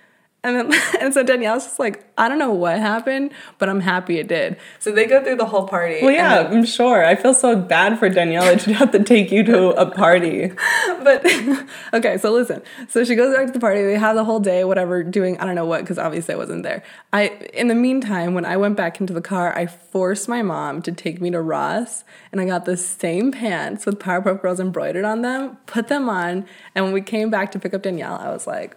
And 0.44 0.70
then, 0.70 0.80
and 1.00 1.14
so 1.14 1.22
Danielle's 1.22 1.64
just 1.64 1.78
like, 1.78 2.04
I 2.16 2.28
don't 2.28 2.38
know 2.38 2.52
what 2.52 2.78
happened, 2.78 3.32
but 3.58 3.68
I'm 3.68 3.80
happy 3.80 4.18
it 4.18 4.28
did. 4.28 4.58
So 4.78 4.92
they 4.92 5.06
go 5.06 5.24
through 5.24 5.36
the 5.36 5.46
whole 5.46 5.66
party. 5.66 6.00
Well, 6.02 6.12
yeah, 6.12 6.42
then- 6.42 6.58
I'm 6.58 6.64
sure. 6.64 7.04
I 7.04 7.16
feel 7.16 7.34
so 7.34 7.56
bad 7.56 7.98
for 7.98 8.08
Danielle 8.10 8.44
that 8.44 8.60
she'd 8.60 8.76
have 8.76 8.92
to 8.92 9.02
take 9.02 9.32
you 9.32 9.42
to 9.44 9.70
a 9.70 9.90
party. 9.90 10.48
but 11.02 11.24
okay, 11.94 12.18
so 12.18 12.30
listen. 12.30 12.62
So 12.88 13.04
she 13.04 13.14
goes 13.14 13.34
back 13.34 13.46
to 13.46 13.52
the 13.52 13.58
party. 13.58 13.82
They 13.82 13.98
have 13.98 14.14
the 14.14 14.24
whole 14.24 14.38
day, 14.38 14.64
whatever, 14.64 15.02
doing 15.02 15.38
I 15.38 15.46
don't 15.46 15.54
know 15.54 15.64
what 15.64 15.80
because 15.80 15.98
obviously 15.98 16.34
I 16.34 16.36
wasn't 16.36 16.62
there. 16.62 16.82
I 17.12 17.28
in 17.54 17.68
the 17.68 17.74
meantime, 17.74 18.34
when 18.34 18.44
I 18.44 18.58
went 18.58 18.76
back 18.76 19.00
into 19.00 19.14
the 19.14 19.22
car, 19.22 19.56
I 19.56 19.66
forced 19.66 20.28
my 20.28 20.42
mom 20.42 20.82
to 20.82 20.92
take 20.92 21.20
me 21.22 21.30
to 21.30 21.40
Ross, 21.40 22.04
and 22.30 22.40
I 22.40 22.44
got 22.44 22.66
the 22.66 22.76
same 22.76 23.32
pants 23.32 23.86
with 23.86 23.98
Powerpuff 23.98 24.42
Girls 24.42 24.60
embroidered 24.60 25.04
on 25.06 25.22
them, 25.22 25.56
put 25.66 25.88
them 25.88 26.08
on, 26.10 26.44
and 26.74 26.84
when 26.84 26.92
we 26.92 27.00
came 27.00 27.30
back 27.30 27.50
to 27.52 27.58
pick 27.58 27.72
up 27.72 27.82
Danielle, 27.82 28.16
I 28.16 28.30
was 28.30 28.46
like. 28.46 28.76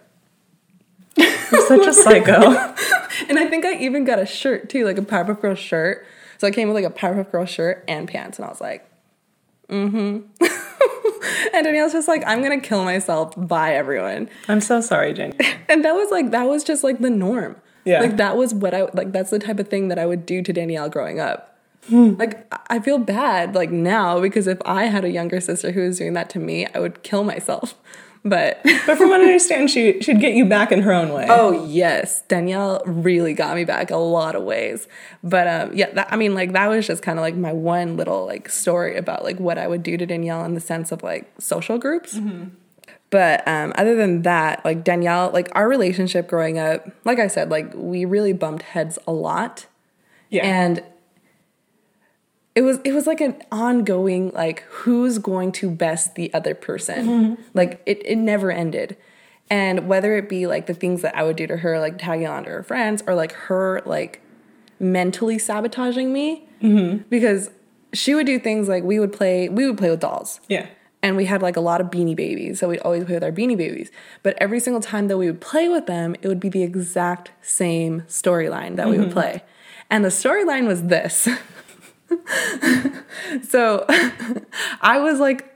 You're 1.18 1.66
such 1.66 1.86
a 1.86 1.92
psycho. 1.92 2.74
And 3.28 3.36
I 3.38 3.46
think 3.46 3.64
I 3.64 3.74
even 3.74 4.04
got 4.04 4.18
a 4.20 4.24
shirt 4.26 4.70
too, 4.70 4.84
like 4.84 4.96
a 4.96 5.02
Powerpuff 5.02 5.40
Girls 5.40 5.58
shirt. 5.58 6.06
So 6.38 6.46
I 6.46 6.50
came 6.52 6.68
with 6.68 6.82
like 6.82 6.84
a 6.84 6.96
Powerpuff 6.96 7.32
Girls 7.32 7.50
shirt 7.50 7.84
and 7.88 8.06
pants, 8.06 8.38
and 8.38 8.46
I 8.46 8.48
was 8.48 8.60
like, 8.60 8.88
mm-hmm. 9.68 10.20
and 11.54 11.64
Danielle's 11.64 11.92
just 11.92 12.06
like, 12.08 12.22
I'm 12.26 12.42
gonna 12.42 12.60
kill 12.60 12.84
myself. 12.84 13.34
Bye, 13.36 13.74
everyone. 13.74 14.30
I'm 14.48 14.60
so 14.60 14.80
sorry, 14.80 15.12
Jenny. 15.14 15.34
And 15.68 15.84
that 15.84 15.92
was 15.92 16.10
like 16.10 16.30
that 16.30 16.44
was 16.48 16.64
just 16.64 16.82
like 16.84 17.00
the 17.00 17.10
norm. 17.10 17.56
Yeah. 17.84 18.00
Like 18.00 18.16
that 18.18 18.36
was 18.36 18.54
what 18.54 18.72
I 18.72 18.82
like 18.94 19.12
that's 19.12 19.30
the 19.30 19.38
type 19.38 19.58
of 19.58 19.68
thing 19.68 19.88
that 19.88 19.98
I 19.98 20.06
would 20.06 20.24
do 20.24 20.40
to 20.42 20.52
Danielle 20.52 20.88
growing 20.88 21.18
up. 21.20 21.58
Like 21.90 22.46
I- 22.52 22.58
I 22.70 22.78
feel 22.80 22.98
bad 22.98 23.54
like 23.54 23.70
now 23.70 24.20
because 24.20 24.46
if 24.46 24.58
I 24.64 24.84
had 24.84 25.04
a 25.04 25.10
younger 25.10 25.40
sister 25.40 25.72
who 25.72 25.80
was 25.80 25.98
doing 25.98 26.12
that 26.14 26.30
to 26.30 26.38
me, 26.38 26.66
I 26.74 26.78
would 26.80 27.02
kill 27.02 27.24
myself. 27.24 27.74
But 28.28 28.60
But 28.86 28.98
from 28.98 29.10
what 29.10 29.20
I 29.20 29.24
understand, 29.28 29.70
she 29.70 30.00
she'd 30.00 30.20
get 30.20 30.34
you 30.34 30.44
back 30.44 30.72
in 30.72 30.82
her 30.82 30.92
own 30.92 31.12
way. 31.12 31.26
oh 31.28 31.66
yes, 31.66 32.22
Danielle 32.22 32.82
really 32.86 33.34
got 33.34 33.56
me 33.56 33.64
back 33.64 33.90
a 33.90 33.96
lot 33.96 34.34
of 34.34 34.42
ways. 34.42 34.88
But 35.22 35.46
um 35.46 35.74
yeah, 35.74 35.90
that, 35.92 36.08
I 36.10 36.16
mean 36.16 36.34
like 36.34 36.52
that 36.52 36.68
was 36.68 36.86
just 36.86 37.02
kind 37.02 37.18
of 37.18 37.22
like 37.22 37.36
my 37.36 37.52
one 37.52 37.96
little 37.96 38.26
like 38.26 38.48
story 38.48 38.96
about 38.96 39.24
like 39.24 39.38
what 39.38 39.58
I 39.58 39.66
would 39.66 39.82
do 39.82 39.96
to 39.96 40.06
Danielle 40.06 40.44
in 40.44 40.54
the 40.54 40.60
sense 40.60 40.92
of 40.92 41.02
like 41.02 41.30
social 41.38 41.78
groups. 41.78 42.14
But 43.10 43.46
um, 43.48 43.72
other 43.76 43.96
than 43.96 44.22
that, 44.22 44.62
like 44.64 44.84
Danielle, 44.84 45.30
like 45.30 45.48
our 45.52 45.66
relationship 45.66 46.28
growing 46.28 46.58
up, 46.58 46.86
like 47.04 47.18
I 47.18 47.26
said, 47.26 47.48
like 47.50 47.72
we 47.74 48.04
really 48.04 48.34
bumped 48.34 48.62
heads 48.62 48.98
a 49.06 49.12
lot, 49.12 49.66
yeah. 50.28 50.44
and 50.44 50.82
it 52.58 52.62
was 52.62 52.80
it 52.82 52.92
was 52.92 53.06
like 53.06 53.20
an 53.20 53.40
ongoing 53.52 54.32
like 54.34 54.62
who's 54.62 55.18
going 55.18 55.52
to 55.52 55.70
best 55.70 56.16
the 56.16 56.34
other 56.34 56.56
person. 56.56 57.06
Mm-hmm. 57.06 57.42
Like 57.54 57.80
it 57.86 58.02
it 58.04 58.16
never 58.16 58.50
ended, 58.50 58.96
and 59.48 59.86
whether 59.86 60.16
it 60.16 60.28
be 60.28 60.48
like 60.48 60.66
the 60.66 60.74
things 60.74 61.02
that 61.02 61.16
I 61.16 61.22
would 61.22 61.36
do 61.36 61.46
to 61.46 61.58
her, 61.58 61.78
like 61.78 61.98
tagging 61.98 62.26
on 62.26 62.42
to 62.42 62.50
her 62.50 62.64
friends, 62.64 63.04
or 63.06 63.14
like 63.14 63.30
her 63.32 63.80
like 63.86 64.22
mentally 64.80 65.38
sabotaging 65.38 66.12
me, 66.12 66.48
mm-hmm. 66.60 67.04
because 67.08 67.50
she 67.92 68.16
would 68.16 68.26
do 68.26 68.40
things 68.40 68.68
like 68.68 68.82
we 68.82 68.98
would 68.98 69.12
play 69.12 69.48
we 69.48 69.64
would 69.64 69.78
play 69.78 69.90
with 69.90 70.00
dolls. 70.00 70.40
Yeah. 70.48 70.66
and 71.00 71.16
we 71.16 71.26
had 71.26 71.40
like 71.42 71.56
a 71.56 71.60
lot 71.60 71.80
of 71.80 71.92
beanie 71.92 72.16
babies 72.16 72.58
so 72.58 72.68
we'd 72.68 72.80
always 72.80 73.04
play 73.04 73.14
with 73.14 73.22
our 73.22 73.30
beanie 73.30 73.56
babies. 73.56 73.92
But 74.24 74.36
every 74.40 74.58
single 74.58 74.82
time 74.82 75.06
that 75.06 75.16
we 75.16 75.26
would 75.26 75.40
play 75.40 75.68
with 75.68 75.86
them 75.86 76.16
it 76.22 76.26
would 76.26 76.40
be 76.40 76.48
the 76.48 76.64
exact 76.64 77.30
same 77.40 78.02
storyline 78.08 78.74
that 78.74 78.88
we 78.88 78.98
would 78.98 79.10
mm-hmm. 79.10 79.20
play. 79.20 79.44
And 79.88 80.04
the 80.04 80.08
storyline 80.08 80.66
was 80.66 80.82
this 80.82 81.28
so 83.48 83.84
i 84.80 84.98
was 84.98 85.20
like 85.20 85.54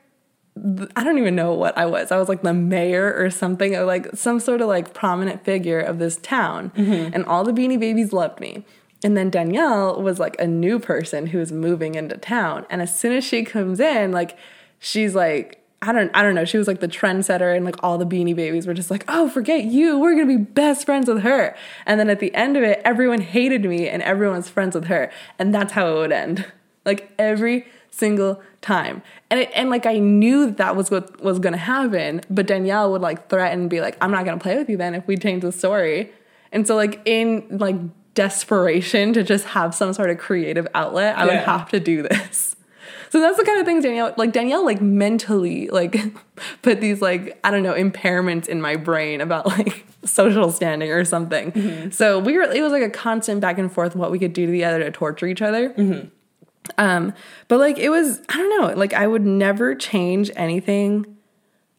I 0.94 1.02
don't 1.02 1.18
even 1.18 1.34
know 1.34 1.54
what 1.54 1.76
I 1.78 1.86
was. 1.86 2.12
I 2.12 2.18
was 2.18 2.28
like 2.28 2.42
the 2.42 2.52
mayor 2.52 3.14
or 3.16 3.30
something, 3.30 3.74
or 3.74 3.84
like 3.84 4.14
some 4.14 4.38
sort 4.38 4.60
of 4.60 4.68
like 4.68 4.92
prominent 4.92 5.44
figure 5.44 5.80
of 5.80 5.98
this 5.98 6.16
town. 6.16 6.70
Mm-hmm. 6.76 7.14
And 7.14 7.24
all 7.24 7.42
the 7.42 7.52
beanie 7.52 7.80
babies 7.80 8.12
loved 8.12 8.38
me. 8.38 8.64
And 9.02 9.16
then 9.16 9.30
Danielle 9.30 10.00
was 10.00 10.18
like 10.18 10.36
a 10.38 10.46
new 10.46 10.78
person 10.78 11.28
who 11.28 11.38
was 11.38 11.50
moving 11.50 11.94
into 11.94 12.18
town. 12.18 12.66
And 12.68 12.82
as 12.82 12.96
soon 12.96 13.12
as 13.12 13.24
she 13.24 13.44
comes 13.44 13.80
in, 13.80 14.12
like 14.12 14.36
she's 14.78 15.14
like, 15.14 15.61
I 15.82 15.90
don't 15.90 16.10
I 16.14 16.22
don't 16.22 16.36
know. 16.36 16.44
She 16.44 16.58
was 16.58 16.68
like 16.68 16.78
the 16.78 16.88
trendsetter 16.88 17.54
and 17.54 17.64
like 17.64 17.74
all 17.82 17.98
the 17.98 18.06
beanie 18.06 18.36
babies 18.36 18.68
were 18.68 18.74
just 18.74 18.90
like, 18.90 19.04
"Oh, 19.08 19.28
forget 19.28 19.64
you. 19.64 19.98
We're 19.98 20.14
going 20.14 20.28
to 20.28 20.38
be 20.38 20.42
best 20.42 20.86
friends 20.86 21.08
with 21.08 21.22
her." 21.22 21.56
And 21.86 21.98
then 21.98 22.08
at 22.08 22.20
the 22.20 22.32
end 22.34 22.56
of 22.56 22.62
it, 22.62 22.80
everyone 22.84 23.20
hated 23.20 23.64
me 23.64 23.88
and 23.88 24.00
everyone 24.02 24.36
was 24.36 24.48
friends 24.48 24.76
with 24.76 24.84
her. 24.84 25.10
And 25.40 25.52
that's 25.52 25.72
how 25.72 25.88
it 25.88 25.94
would 25.96 26.12
end. 26.12 26.50
Like 26.84 27.12
every 27.16 27.68
single 27.92 28.42
time. 28.60 29.02
And 29.30 29.38
it, 29.38 29.52
and 29.54 29.70
like 29.70 29.86
I 29.86 30.00
knew 30.00 30.46
that, 30.46 30.56
that 30.56 30.74
was 30.74 30.90
what 30.90 31.22
was 31.22 31.38
going 31.38 31.52
to 31.52 31.58
happen, 31.58 32.22
but 32.28 32.48
Danielle 32.48 32.90
would 32.90 33.02
like 33.02 33.28
threaten 33.28 33.60
and 33.60 33.70
be 33.70 33.80
like, 33.80 33.96
"I'm 34.00 34.10
not 34.10 34.24
going 34.24 34.36
to 34.36 34.42
play 34.42 34.56
with 34.56 34.68
you 34.68 34.76
then 34.76 34.96
if 34.96 35.06
we 35.06 35.16
change 35.16 35.42
the 35.42 35.52
story." 35.52 36.10
And 36.50 36.66
so 36.66 36.74
like 36.74 37.00
in 37.04 37.46
like 37.52 37.76
desperation 38.14 39.12
to 39.12 39.22
just 39.22 39.44
have 39.44 39.76
some 39.76 39.92
sort 39.92 40.10
of 40.10 40.18
creative 40.18 40.66
outlet, 40.74 41.16
I 41.16 41.24
would 41.24 41.36
have 41.36 41.68
to 41.68 41.78
do 41.78 42.02
this. 42.02 42.56
So 43.12 43.20
that's 43.20 43.36
the 43.36 43.44
kind 43.44 43.60
of 43.60 43.66
things 43.66 43.84
Danielle 43.84 44.14
like 44.16 44.32
Danielle 44.32 44.64
like 44.64 44.80
mentally 44.80 45.68
like 45.68 46.02
put 46.62 46.80
these 46.80 47.02
like 47.02 47.38
I 47.44 47.50
don't 47.50 47.62
know 47.62 47.74
impairments 47.74 48.48
in 48.48 48.62
my 48.62 48.76
brain 48.76 49.20
about 49.20 49.44
like 49.44 49.84
social 50.06 50.50
standing 50.50 50.90
or 50.90 51.04
something. 51.04 51.90
So 51.92 52.18
we 52.18 52.38
were 52.38 52.44
it 52.44 52.62
was 52.62 52.72
like 52.72 52.82
a 52.82 52.88
constant 52.88 53.42
back 53.42 53.58
and 53.58 53.70
forth 53.70 53.94
what 53.94 54.10
we 54.10 54.18
could 54.18 54.32
do 54.32 54.46
to 54.46 54.50
the 54.50 54.64
other 54.64 54.78
to 54.78 54.90
torture 54.90 55.26
each 55.26 55.42
other. 55.42 55.74
Um 56.78 57.12
but 57.48 57.58
like 57.58 57.76
it 57.76 57.90
was 57.90 58.22
I 58.30 58.38
don't 58.38 58.62
know 58.62 58.78
like 58.78 58.94
I 58.94 59.06
would 59.06 59.26
never 59.26 59.74
change 59.74 60.30
anything 60.34 61.18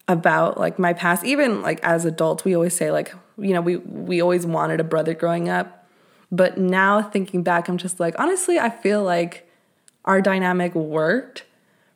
about 0.08 0.60
like 0.60 0.78
my 0.78 0.94
past 0.94 1.26
even 1.26 1.64
like 1.64 1.80
as 1.82 2.06
adults 2.06 2.46
we 2.46 2.54
always 2.56 2.76
say 2.76 2.92
like 2.92 3.12
you 3.40 3.56
know 3.56 3.62
we 3.62 3.78
we 3.78 4.22
always 4.22 4.46
wanted 4.46 4.80
a 4.80 4.84
brother 4.84 5.16
growing 5.16 5.50
up 5.50 5.88
but 6.32 6.60
now 6.60 7.02
thinking 7.02 7.42
back 7.42 7.70
i'm 7.70 7.78
just 7.78 8.02
like 8.02 8.14
honestly 8.20 8.60
i 8.60 8.70
feel 8.70 9.02
like 9.02 9.48
our 10.06 10.22
dynamic 10.22 10.76
worked 10.76 11.44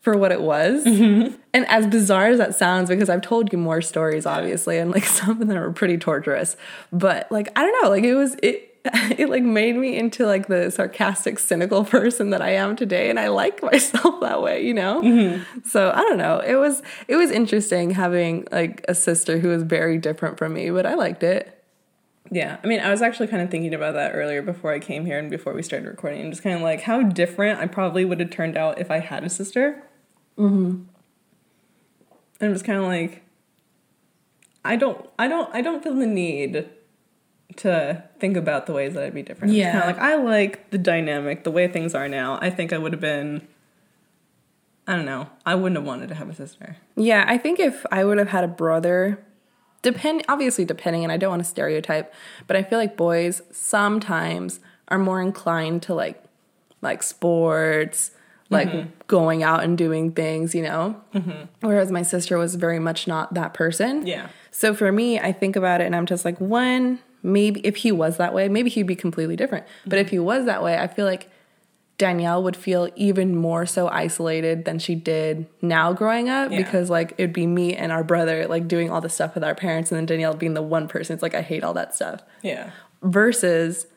for 0.01 0.17
what 0.17 0.31
it 0.31 0.41
was. 0.41 0.85
Mm-hmm. 0.85 1.35
And 1.53 1.67
as 1.67 1.85
bizarre 1.85 2.27
as 2.27 2.37
that 2.37 2.55
sounds 2.55 2.87
because 2.87 3.09
i've 3.09 3.21
told 3.21 3.51
you 3.51 3.57
more 3.57 3.81
stories 3.81 4.25
obviously 4.25 4.77
and 4.77 4.91
like 4.91 5.03
some 5.19 5.41
of 5.41 5.47
them 5.47 5.57
are 5.57 5.71
pretty 5.71 5.97
torturous 5.97 6.55
but 6.93 7.29
like 7.31 7.49
i 7.55 7.63
don't 7.63 7.81
know 7.81 7.89
like 7.89 8.03
it 8.03 8.13
was 8.13 8.35
it 8.43 8.75
it 9.17 9.27
like 9.27 9.43
made 9.43 9.75
me 9.75 9.97
into 9.97 10.25
like 10.25 10.47
the 10.47 10.69
sarcastic 10.69 11.39
cynical 11.39 11.83
person 11.97 12.29
that 12.29 12.41
i 12.41 12.51
am 12.51 12.75
today 12.75 13.09
and 13.09 13.19
i 13.19 13.27
like 13.27 13.61
myself 13.63 14.21
that 14.21 14.41
way 14.41 14.63
you 14.63 14.73
know? 14.73 15.01
Mm-hmm. 15.01 15.67
So 15.67 15.91
i 15.91 16.01
don't 16.01 16.17
know 16.17 16.39
it 16.39 16.55
was 16.55 16.83
it 17.07 17.15
was 17.15 17.31
interesting 17.31 17.91
having 17.91 18.47
like 18.51 18.85
a 18.87 18.95
sister 18.95 19.39
who 19.39 19.49
was 19.49 19.63
very 19.63 19.97
different 19.97 20.37
from 20.37 20.53
me 20.53 20.69
but 20.69 20.85
i 20.85 20.93
liked 20.93 21.23
it 21.23 21.56
Yeah, 22.29 22.57
I 22.63 22.67
mean, 22.67 22.79
I 22.79 22.89
was 22.89 23.01
actually 23.01 23.27
kind 23.27 23.41
of 23.41 23.49
thinking 23.49 23.73
about 23.73 23.93
that 23.93 24.11
earlier 24.13 24.41
before 24.41 24.71
I 24.73 24.79
came 24.79 25.05
here 25.05 25.17
and 25.17 25.29
before 25.29 25.53
we 25.53 25.63
started 25.63 25.87
recording, 25.87 26.21
and 26.21 26.31
just 26.31 26.43
kind 26.43 26.55
of 26.55 26.61
like 26.61 26.81
how 26.81 27.01
different 27.01 27.59
I 27.59 27.67
probably 27.67 28.05
would 28.05 28.19
have 28.19 28.29
turned 28.29 28.57
out 28.57 28.79
if 28.79 28.91
I 28.91 28.99
had 28.99 29.23
a 29.23 29.29
sister. 29.29 29.83
Mm-hmm. 30.37 30.83
And 32.39 32.49
I'm 32.49 32.53
just 32.53 32.65
kind 32.65 32.77
of 32.79 32.85
like, 32.85 33.23
I 34.63 34.75
don't, 34.75 35.09
I 35.17 35.27
don't, 35.27 35.53
I 35.53 35.61
don't 35.61 35.83
feel 35.83 35.95
the 35.95 36.05
need 36.05 36.69
to 37.55 38.03
think 38.19 38.37
about 38.37 38.67
the 38.67 38.73
ways 38.73 38.93
that 38.93 39.03
I'd 39.03 39.13
be 39.13 39.23
different. 39.23 39.53
Yeah. 39.53 39.71
kinda 39.71 39.87
like 39.87 39.97
I 39.97 40.15
like 40.15 40.69
the 40.69 40.77
dynamic, 40.77 41.43
the 41.43 41.51
way 41.51 41.67
things 41.67 41.95
are 41.95 42.07
now. 42.07 42.37
I 42.41 42.49
think 42.49 42.73
I 42.73 42.77
would 42.77 42.93
have 42.93 43.01
been. 43.01 43.47
I 44.85 44.95
don't 44.95 45.05
know. 45.05 45.29
I 45.45 45.55
wouldn't 45.55 45.77
have 45.77 45.85
wanted 45.85 46.07
to 46.09 46.15
have 46.15 46.29
a 46.29 46.33
sister. 46.35 46.77
Yeah, 46.95 47.25
I 47.27 47.37
think 47.37 47.59
if 47.59 47.85
I 47.91 48.05
would 48.05 48.17
have 48.19 48.29
had 48.29 48.43
a 48.43 48.47
brother, 48.47 49.25
depend 49.81 50.23
obviously 50.27 50.65
depending, 50.65 51.03
and 51.03 51.11
I 51.11 51.17
don't 51.17 51.29
want 51.29 51.43
to 51.43 51.49
stereotype, 51.49 52.13
but 52.47 52.55
I 52.55 52.63
feel 52.63 52.79
like 52.79 52.97
boys 52.97 53.41
sometimes 53.51 54.59
are 54.87 54.99
more 54.99 55.21
inclined 55.21 55.83
to 55.83 55.93
like 55.93 56.23
like 56.81 57.03
sports, 57.03 58.11
like 58.49 58.69
mm-hmm. 58.69 58.89
going 59.07 59.43
out 59.43 59.63
and 59.63 59.77
doing 59.77 60.11
things, 60.11 60.55
you 60.55 60.63
know. 60.63 61.01
Mm-hmm. 61.13 61.45
Whereas 61.61 61.91
my 61.91 62.01
sister 62.01 62.37
was 62.37 62.55
very 62.55 62.79
much 62.79 63.07
not 63.07 63.33
that 63.33 63.53
person. 63.53 64.05
Yeah. 64.05 64.29
So 64.51 64.73
for 64.73 64.91
me, 64.91 65.19
I 65.19 65.31
think 65.31 65.55
about 65.55 65.81
it 65.81 65.85
and 65.85 65.95
I'm 65.95 66.05
just 66.05 66.25
like, 66.25 66.39
one, 66.39 66.99
maybe 67.23 67.61
if 67.61 67.77
he 67.77 67.91
was 67.91 68.17
that 68.17 68.33
way, 68.33 68.47
maybe 68.47 68.69
he'd 68.69 68.83
be 68.83 68.95
completely 68.95 69.35
different. 69.35 69.65
Mm-hmm. 69.65 69.89
But 69.89 69.99
if 69.99 70.09
he 70.09 70.19
was 70.19 70.45
that 70.45 70.63
way, 70.63 70.77
I 70.77 70.87
feel 70.87 71.05
like 71.05 71.29
Danielle 71.97 72.43
would 72.43 72.55
feel 72.55 72.89
even 72.95 73.35
more 73.35 73.65
so 73.65 73.87
isolated 73.87 74.65
than 74.65 74.77
she 74.77 74.93
did 74.93 75.47
now 75.63 75.93
growing 75.93 76.29
up 76.29 76.51
Yeah. 76.51 76.57
because 76.59 76.89
like 76.91 77.13
it'd 77.17 77.33
be 77.33 77.47
me 77.47 77.75
and 77.75 77.91
our 77.91 78.03
brother 78.03 78.45
like 78.47 78.67
doing 78.67 78.91
all 78.91 79.01
the 79.01 79.09
stuff 79.09 79.33
with 79.33 79.43
our 79.43 79.55
parents 79.55 79.91
and 79.91 79.97
then 79.97 80.05
Danielle 80.05 80.35
being 80.35 80.53
the 80.53 80.61
one 80.61 80.87
person. 80.87 81.13
It's 81.15 81.23
like 81.23 81.33
I 81.33 81.41
hate 81.41 81.63
all 81.63 81.73
that 81.73 81.95
stuff. 81.95 82.21
Yeah. 82.43 82.69
Versus 83.01 83.87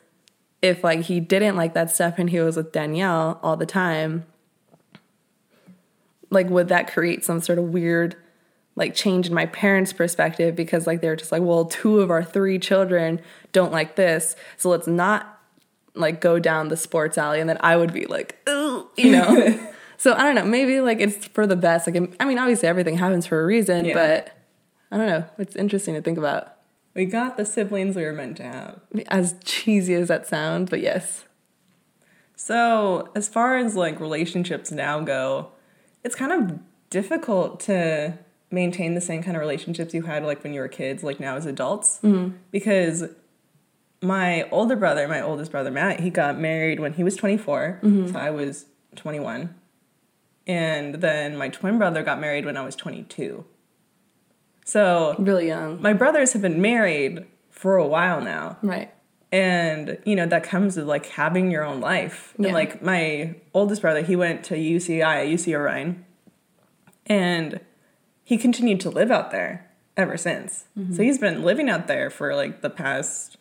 if 0.63 0.83
like 0.83 1.01
he 1.01 1.19
didn't 1.19 1.55
like 1.55 1.73
that 1.75 1.91
stuff 1.91 2.15
and 2.17 2.29
he 2.29 2.39
was 2.39 2.55
with 2.55 2.71
Danielle 2.71 3.39
all 3.43 3.55
the 3.55 3.65
time, 3.67 4.25
like 6.29 6.49
would 6.49 6.69
that 6.69 6.91
create 6.91 7.23
some 7.23 7.41
sort 7.41 7.59
of 7.59 7.65
weird 7.65 8.15
like 8.75 8.95
change 8.95 9.27
in 9.27 9.33
my 9.33 9.45
parents' 9.47 9.91
perspective 9.91 10.55
because 10.55 10.87
like 10.87 11.01
they're 11.01 11.15
just 11.15 11.31
like, 11.31 11.41
well, 11.41 11.65
two 11.65 11.99
of 11.99 12.09
our 12.09 12.23
three 12.23 12.57
children 12.57 13.19
don't 13.51 13.71
like 13.71 13.95
this, 13.95 14.35
so 14.57 14.69
let's 14.69 14.87
not 14.87 15.30
like 15.93 16.21
go 16.21 16.39
down 16.39 16.69
the 16.69 16.77
sports 16.77 17.17
alley, 17.17 17.39
and 17.39 17.49
then 17.49 17.57
I 17.61 17.75
would 17.77 17.93
be 17.93 18.05
like, 18.05 18.37
ooh, 18.49 18.87
you 18.97 19.11
know. 19.11 19.59
so 19.97 20.13
I 20.13 20.23
don't 20.23 20.35
know, 20.35 20.45
maybe 20.45 20.81
like 20.81 20.99
it's 20.99 21.25
for 21.27 21.45
the 21.45 21.55
best. 21.55 21.87
Like 21.87 21.95
I 22.19 22.25
mean, 22.25 22.39
obviously 22.39 22.67
everything 22.67 22.97
happens 22.97 23.25
for 23.25 23.41
a 23.41 23.45
reason, 23.45 23.85
Yeah. 23.85 23.93
but 23.93 24.37
I 24.91 24.97
don't 24.97 25.07
know. 25.07 25.25
It's 25.37 25.55
interesting 25.55 25.93
to 25.95 26.01
think 26.01 26.17
about. 26.17 26.55
We 26.93 27.05
got 27.05 27.37
the 27.37 27.45
siblings 27.45 27.95
we 27.95 28.03
were 28.03 28.11
meant 28.11 28.35
to 28.37 28.43
have. 28.43 28.79
As 29.07 29.35
cheesy 29.45 29.93
as 29.93 30.09
that 30.09 30.27
sounds, 30.27 30.69
but 30.69 30.81
yes. 30.81 31.23
So, 32.35 33.09
as 33.15 33.29
far 33.29 33.57
as 33.57 33.75
like 33.75 33.99
relationships 33.99 34.71
now 34.71 34.99
go, 35.01 35.49
it's 36.03 36.15
kind 36.15 36.31
of 36.31 36.59
difficult 36.89 37.59
to 37.61 38.17
maintain 38.49 38.95
the 38.95 39.01
same 39.01 39.23
kind 39.23 39.37
of 39.37 39.41
relationships 39.41 39.93
you 39.93 40.01
had 40.01 40.23
like 40.23 40.43
when 40.43 40.53
you 40.53 40.59
were 40.59 40.67
kids, 40.67 41.03
like 41.03 41.19
now 41.19 41.35
as 41.35 41.45
adults. 41.45 41.99
Mm-hmm. 42.03 42.35
Because 42.51 43.05
my 44.01 44.49
older 44.49 44.75
brother, 44.75 45.07
my 45.07 45.21
oldest 45.21 45.51
brother 45.51 45.71
Matt, 45.71 45.99
he 45.99 46.09
got 46.09 46.39
married 46.39 46.79
when 46.79 46.93
he 46.93 47.03
was 47.03 47.15
24, 47.15 47.79
mm-hmm. 47.83 48.11
so 48.11 48.19
I 48.19 48.29
was 48.31 48.65
21. 48.95 49.53
And 50.47 50.95
then 50.95 51.37
my 51.37 51.49
twin 51.49 51.77
brother 51.77 52.01
got 52.03 52.19
married 52.19 52.45
when 52.45 52.57
I 52.57 52.65
was 52.65 52.75
22. 52.75 53.45
So, 54.65 55.15
Really 55.19 55.47
young. 55.47 55.81
my 55.81 55.93
brothers 55.93 56.33
have 56.33 56.41
been 56.41 56.61
married 56.61 57.25
for 57.49 57.77
a 57.77 57.85
while 57.85 58.21
now 58.21 58.57
Right. 58.63 58.91
and 59.31 59.99
you 60.03 60.15
know 60.15 60.25
that 60.25 60.43
comes 60.43 60.77
with 60.77 60.87
like 60.87 61.05
having 61.07 61.51
your 61.51 61.63
own 61.63 61.79
life 61.79 62.33
Yeah. 62.39 62.47
and 62.47 62.53
like 62.55 62.81
my 62.81 63.35
oldest 63.53 63.81
brother 63.83 64.01
he 64.01 64.15
went 64.15 64.43
to 64.45 64.55
uci 64.55 64.99
uc 64.99 65.55
Irvine 65.55 66.05
and 67.05 67.59
he 68.23 68.37
continued 68.37 68.79
to 68.81 68.89
live 68.89 69.11
out 69.11 69.29
there 69.31 69.69
ever 69.95 70.17
since 70.17 70.65
mm-hmm. 70.77 70.93
so 70.93 71.03
he's 71.03 71.19
been 71.19 71.43
living 71.43 71.69
out 71.69 71.85
there 71.87 72.09
for 72.09 72.33
like 72.35 72.61
the 72.61 72.69
past 72.69 73.37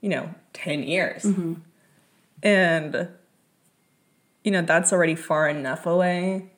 you 0.00 0.08
know 0.08 0.34
10 0.52 0.82
years 0.82 1.22
mm-hmm. 1.22 1.54
and 2.42 3.08
you 4.44 4.50
know 4.50 4.62
that's 4.62 4.92
already 4.92 5.14
far 5.14 5.48
enough 5.48 5.86
away 5.86 6.50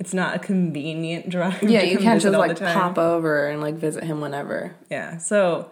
it's 0.00 0.14
not 0.14 0.34
a 0.34 0.38
convenient 0.38 1.28
drive 1.28 1.62
Yeah, 1.62 1.82
you 1.82 1.98
can't 1.98 2.20
just 2.20 2.34
like 2.34 2.58
pop 2.58 2.96
over 2.96 3.46
and 3.46 3.60
like 3.60 3.74
visit 3.74 4.02
him 4.02 4.22
whenever. 4.22 4.74
Yeah. 4.90 5.18
So, 5.18 5.70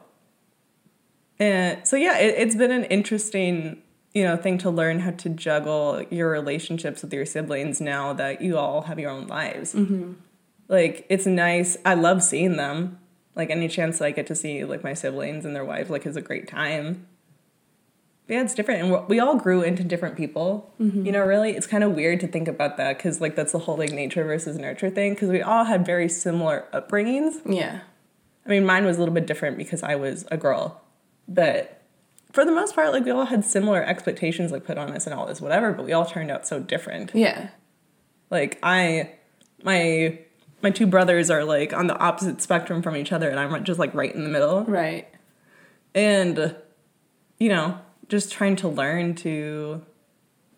and 1.38 1.84
so 1.88 1.96
yeah, 1.96 2.18
it, 2.18 2.34
it's 2.36 2.54
been 2.54 2.70
an 2.70 2.84
interesting, 2.84 3.82
you 4.12 4.24
know, 4.24 4.36
thing 4.36 4.58
to 4.58 4.70
learn 4.70 5.00
how 5.00 5.12
to 5.12 5.30
juggle 5.30 6.02
your 6.10 6.30
relationships 6.30 7.00
with 7.00 7.12
your 7.12 7.24
siblings 7.24 7.80
now 7.80 8.12
that 8.12 8.42
you 8.42 8.58
all 8.58 8.82
have 8.82 8.98
your 8.98 9.10
own 9.10 9.26
lives. 9.28 9.74
Mm-hmm. 9.74 10.12
Like, 10.68 11.06
it's 11.08 11.24
nice. 11.24 11.78
I 11.86 11.94
love 11.94 12.22
seeing 12.22 12.56
them. 12.56 12.98
Like 13.38 13.48
any 13.48 13.68
chance 13.68 13.98
that 13.98 14.04
I 14.04 14.10
get 14.10 14.26
to 14.26 14.34
see 14.34 14.64
like 14.64 14.84
my 14.84 14.92
siblings 14.92 15.46
and 15.46 15.56
their 15.56 15.64
wives, 15.64 15.88
like, 15.88 16.04
is 16.04 16.16
a 16.16 16.20
great 16.20 16.48
time. 16.48 17.06
But 18.26 18.34
yeah, 18.34 18.42
it's 18.42 18.54
different, 18.54 18.82
and 18.82 19.08
we 19.08 19.20
all 19.20 19.36
grew 19.36 19.62
into 19.62 19.82
different 19.82 20.16
people. 20.16 20.74
Mm-hmm. 20.78 21.06
You 21.06 21.12
know, 21.12 21.24
really, 21.24 21.52
it's 21.52 21.66
kind 21.66 21.82
of 21.82 21.92
weird 21.92 22.20
to 22.20 22.28
think 22.28 22.46
about 22.46 22.76
that 22.76 22.98
because 22.98 23.22
like 23.22 23.36
that's 23.36 23.52
the 23.52 23.58
whole 23.60 23.78
like 23.78 23.92
nature 23.92 24.22
versus 24.24 24.58
nurture 24.58 24.90
thing. 24.90 25.14
Because 25.14 25.30
we 25.30 25.40
all 25.40 25.64
had 25.64 25.86
very 25.86 26.10
similar 26.10 26.66
upbringings. 26.74 27.40
Yeah. 27.46 27.80
I 28.44 28.48
mean, 28.50 28.66
mine 28.66 28.84
was 28.84 28.96
a 28.96 29.00
little 29.00 29.14
bit 29.14 29.26
different 29.26 29.56
because 29.56 29.82
I 29.82 29.94
was 29.94 30.26
a 30.30 30.36
girl, 30.36 30.82
but 31.26 31.82
for 32.32 32.44
the 32.44 32.52
most 32.52 32.74
part, 32.74 32.92
like 32.92 33.04
we 33.04 33.10
all 33.10 33.24
had 33.24 33.44
similar 33.44 33.82
expectations 33.82 34.52
like 34.52 34.64
put 34.64 34.76
on 34.78 34.92
us 34.92 35.06
and 35.06 35.14
all 35.14 35.26
this 35.26 35.40
whatever, 35.40 35.72
but 35.72 35.84
we 35.84 35.92
all 35.92 36.04
turned 36.04 36.30
out 36.30 36.46
so 36.46 36.60
different. 36.60 37.14
Yeah. 37.14 37.48
Like 38.30 38.58
I, 38.62 39.12
my 39.62 40.18
my 40.62 40.70
two 40.70 40.86
brothers 40.86 41.30
are 41.30 41.44
like 41.44 41.72
on 41.72 41.86
the 41.86 41.96
opposite 41.98 42.40
spectrum 42.42 42.82
from 42.82 42.96
each 42.96 43.12
other, 43.12 43.28
and 43.28 43.38
I'm 43.38 43.64
just 43.64 43.78
like 43.78 43.94
right 43.94 44.14
in 44.14 44.24
the 44.24 44.30
middle, 44.30 44.64
Right. 44.64 45.08
and 45.94 46.56
you 47.38 47.48
know, 47.48 47.78
just 48.08 48.32
trying 48.32 48.56
to 48.56 48.68
learn 48.68 49.14
to 49.16 49.82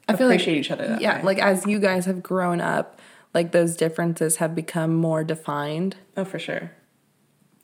I 0.08 0.16
feel 0.16 0.28
like 0.28 0.40
appreciate 0.40 0.58
each 0.58 0.70
other. 0.70 0.88
That 0.88 1.00
yeah, 1.00 1.18
way. 1.18 1.22
like 1.24 1.38
as 1.38 1.66
you 1.66 1.78
guys 1.78 2.06
have 2.06 2.22
grown 2.22 2.60
up, 2.60 2.98
like 3.34 3.52
those 3.52 3.76
differences 3.76 4.36
have 4.36 4.54
become 4.54 4.94
more 4.94 5.24
defined. 5.24 5.96
Oh, 6.16 6.24
for 6.24 6.38
sure. 6.38 6.72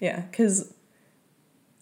Yeah, 0.01 0.20
because 0.20 0.75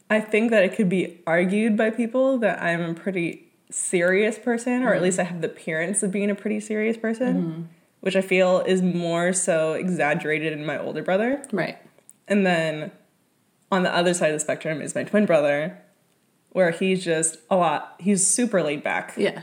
I 0.08 0.20
think 0.20 0.50
that 0.50 0.62
it 0.62 0.76
could 0.76 0.88
be 0.88 1.20
argued 1.26 1.76
by 1.76 1.90
people 1.90 2.38
that 2.38 2.62
I'm 2.62 2.82
a 2.82 2.94
pretty 2.94 3.48
serious 3.70 4.38
person, 4.38 4.82
or 4.82 4.90
at 4.90 4.94
mm-hmm. 4.94 5.04
least 5.04 5.18
I 5.18 5.24
have 5.24 5.40
the 5.40 5.48
appearance 5.48 6.02
of 6.02 6.12
being 6.12 6.30
a 6.30 6.34
pretty 6.34 6.60
serious 6.60 6.96
person. 6.96 7.42
Mm-hmm. 7.42 7.62
Which 8.04 8.16
I 8.16 8.20
feel 8.20 8.60
is 8.60 8.82
more 8.82 9.32
so 9.32 9.72
exaggerated 9.72 10.52
in 10.52 10.66
my 10.66 10.78
older 10.78 11.02
brother. 11.02 11.42
Right. 11.50 11.78
And 12.28 12.44
then 12.44 12.92
on 13.72 13.82
the 13.82 13.96
other 13.96 14.12
side 14.12 14.26
of 14.26 14.34
the 14.34 14.40
spectrum 14.40 14.82
is 14.82 14.94
my 14.94 15.04
twin 15.04 15.24
brother, 15.24 15.78
where 16.50 16.70
he's 16.70 17.02
just 17.02 17.38
a 17.48 17.56
lot, 17.56 17.94
he's 17.98 18.26
super 18.26 18.62
laid 18.62 18.82
back 18.82 19.14
Yeah. 19.16 19.40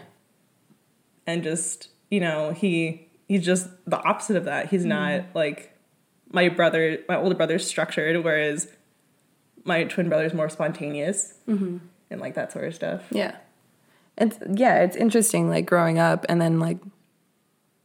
and 1.26 1.42
just, 1.42 1.90
you 2.12 2.20
know, 2.20 2.52
he 2.52 3.08
he's 3.28 3.44
just 3.44 3.68
the 3.88 3.98
opposite 3.98 4.36
of 4.36 4.46
that. 4.46 4.70
He's 4.70 4.82
mm-hmm. 4.82 4.90
not 4.90 5.24
like 5.34 5.76
my 6.32 6.48
brother, 6.48 7.00
my 7.10 7.16
older 7.16 7.34
brother's 7.34 7.66
structured, 7.66 8.24
whereas 8.24 8.68
my 9.64 9.86
twin 9.86 10.08
brother's 10.08 10.36
more 10.36 10.50
spontaneous 10.50 11.34
mm-hmm. 11.48 11.78
and 12.12 12.22
like 12.22 12.36
that 12.36 12.52
sort 12.52 12.66
of 12.66 12.76
stuff. 12.76 13.02
Yeah. 13.10 13.38
It's 14.20 14.38
yeah, 14.54 14.84
it's 14.84 14.96
interesting 14.96 15.50
like 15.50 15.66
growing 15.66 15.98
up 15.98 16.28
and 16.30 16.40
then 16.40 16.60
like 16.60 16.78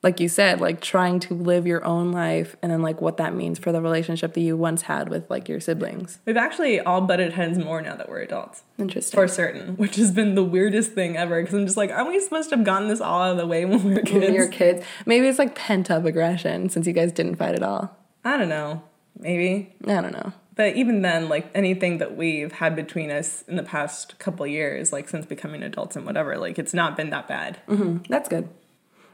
like 0.07 0.21
you 0.21 0.29
said, 0.29 0.61
like 0.61 0.81
trying 0.81 1.19
to 1.19 1.35
live 1.35 1.67
your 1.67 1.85
own 1.85 2.13
life 2.13 2.55
and 2.63 2.71
then 2.71 2.81
like 2.81 3.01
what 3.01 3.17
that 3.17 3.35
means 3.35 3.59
for 3.59 3.73
the 3.73 3.83
relationship 3.83 4.35
that 4.35 4.41
you 4.41 4.57
once 4.57 4.83
had 4.83 5.09
with 5.09 5.29
like 5.29 5.49
your 5.49 5.59
siblings. 5.59 6.21
We've 6.25 6.37
actually 6.37 6.79
all 6.79 7.01
butted 7.01 7.33
heads 7.33 7.59
more 7.59 7.83
now 7.83 7.97
that 7.97 8.09
we're 8.09 8.21
adults. 8.21 8.63
Interesting. 8.79 9.17
For 9.17 9.27
certain, 9.27 9.77
which 9.77 9.97
has 9.97 10.13
been 10.13 10.37
the 10.37 10.45
weirdest 10.45 10.93
thing 10.93 11.17
ever. 11.17 11.41
Because 11.41 11.57
I'm 11.57 11.67
just 11.67 11.77
like, 11.77 11.91
aren't 11.91 12.07
we 12.07 12.21
supposed 12.21 12.51
to 12.51 12.57
have 12.57 12.65
gotten 12.65 12.87
this 12.87 13.01
all 13.01 13.21
out 13.21 13.33
of 13.33 13.37
the 13.37 13.49
way 13.49 13.65
when 13.65 13.83
we 13.83 13.95
were 13.95 14.03
kids? 14.03 14.13
when 14.13 14.33
you're 14.33 14.47
kids. 14.47 14.87
Maybe 15.07 15.27
it's 15.27 15.41
like 15.41 15.57
pent 15.57 15.91
up 15.91 16.05
aggression 16.05 16.69
since 16.69 16.87
you 16.87 16.93
guys 16.93 17.11
didn't 17.11 17.35
fight 17.35 17.57
at 17.57 17.65
all. 17.65 17.97
I 18.25 18.37
don't 18.37 18.49
know. 18.49 18.85
Maybe. 19.19 19.75
I 19.89 20.01
don't 20.01 20.13
know. 20.13 20.33
But 20.55 20.77
even 20.77 21.03
then, 21.03 21.29
like 21.29 21.51
anything 21.53 21.99
that 21.99 22.17
we've 22.17 22.53
had 22.53 22.77
between 22.77 23.11
us 23.11 23.43
in 23.49 23.57
the 23.57 23.65
past 23.65 24.21
couple 24.21 24.47
years, 24.47 24.93
like 24.93 25.09
since 25.09 25.27
becoming 25.27 25.65
adults 25.65 25.97
and 25.97 26.07
whatever, 26.07 26.39
like 26.39 26.61
it's 26.61 26.73
not 26.73 26.97
been 26.97 27.11
that 27.11 27.27
bad. 27.27 27.59
Mm-hmm. 27.67 28.05
That's 28.09 28.29
good. 28.29 28.49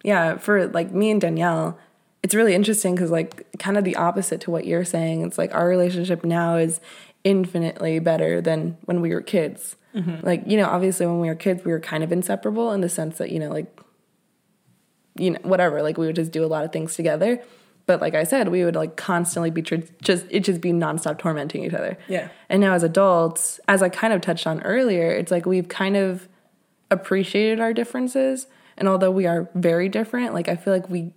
Yeah, 0.02 0.36
for 0.36 0.66
like 0.68 0.92
me 0.92 1.10
and 1.10 1.20
Danielle, 1.20 1.78
it's 2.22 2.34
really 2.34 2.54
interesting 2.54 2.94
because 2.94 3.10
like 3.10 3.58
kind 3.58 3.76
of 3.76 3.84
the 3.84 3.96
opposite 3.96 4.40
to 4.42 4.50
what 4.50 4.66
you're 4.66 4.84
saying. 4.84 5.22
It's 5.22 5.38
like 5.38 5.54
our 5.54 5.68
relationship 5.68 6.24
now 6.24 6.56
is 6.56 6.80
infinitely 7.24 7.98
better 7.98 8.40
than 8.40 8.76
when 8.84 9.00
we 9.00 9.10
were 9.10 9.20
kids. 9.20 9.76
Mm-hmm. 9.94 10.26
Like 10.26 10.42
you 10.46 10.56
know, 10.56 10.66
obviously 10.66 11.06
when 11.06 11.20
we 11.20 11.28
were 11.28 11.34
kids, 11.34 11.64
we 11.64 11.72
were 11.72 11.80
kind 11.80 12.02
of 12.02 12.12
inseparable 12.12 12.72
in 12.72 12.80
the 12.80 12.88
sense 12.88 13.18
that 13.18 13.30
you 13.30 13.38
know, 13.38 13.50
like 13.50 13.80
you 15.16 15.30
know, 15.30 15.38
whatever. 15.42 15.82
Like 15.82 15.98
we 15.98 16.06
would 16.06 16.16
just 16.16 16.32
do 16.32 16.44
a 16.44 16.46
lot 16.46 16.64
of 16.64 16.72
things 16.72 16.96
together. 16.96 17.42
But 17.86 18.00
like 18.00 18.14
I 18.14 18.24
said, 18.24 18.48
we 18.48 18.64
would 18.64 18.76
like 18.76 18.96
constantly 18.96 19.50
be 19.50 19.62
tr- 19.62 19.76
just 20.00 20.24
it 20.30 20.40
just 20.40 20.60
be 20.60 20.72
nonstop 20.72 21.18
tormenting 21.18 21.64
each 21.64 21.74
other. 21.74 21.98
Yeah. 22.08 22.28
And 22.48 22.60
now 22.60 22.74
as 22.74 22.82
adults, 22.82 23.58
as 23.68 23.82
I 23.82 23.88
kind 23.88 24.12
of 24.12 24.20
touched 24.20 24.46
on 24.46 24.62
earlier, 24.62 25.10
it's 25.10 25.30
like 25.30 25.46
we've 25.46 25.68
kind 25.68 25.96
of 25.96 26.28
appreciated 26.90 27.60
our 27.60 27.72
differences. 27.72 28.46
And 28.76 28.88
although 28.88 29.10
we 29.10 29.26
are 29.26 29.50
very 29.54 29.88
different, 29.88 30.34
like 30.34 30.48
I 30.48 30.56
feel 30.56 30.72
like 30.72 30.88
we 30.88 31.12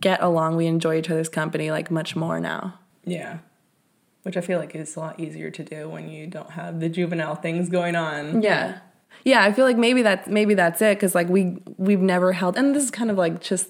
get 0.00 0.22
along, 0.22 0.56
we 0.56 0.66
enjoy 0.66 0.98
each 0.98 1.10
other's 1.10 1.28
company 1.28 1.70
like 1.70 1.90
much 1.90 2.14
more 2.16 2.40
now. 2.40 2.78
Yeah. 3.04 3.38
Which 4.22 4.36
I 4.36 4.40
feel 4.40 4.58
like 4.58 4.74
is 4.74 4.96
a 4.96 5.00
lot 5.00 5.18
easier 5.18 5.50
to 5.50 5.64
do 5.64 5.88
when 5.88 6.08
you 6.08 6.26
don't 6.26 6.50
have 6.50 6.80
the 6.80 6.88
juvenile 6.88 7.34
things 7.34 7.68
going 7.68 7.96
on. 7.96 8.42
Yeah. 8.42 8.78
Yeah, 9.24 9.42
I 9.42 9.52
feel 9.52 9.64
like 9.64 9.76
maybe 9.76 10.02
that's 10.02 10.28
maybe 10.28 10.54
that's 10.54 10.80
it 10.82 10.98
cuz 10.98 11.14
like 11.14 11.28
we 11.28 11.58
we've 11.76 12.00
never 12.00 12.32
held 12.32 12.56
and 12.56 12.74
this 12.74 12.84
is 12.84 12.90
kind 12.90 13.10
of 13.10 13.18
like 13.18 13.40
just 13.40 13.68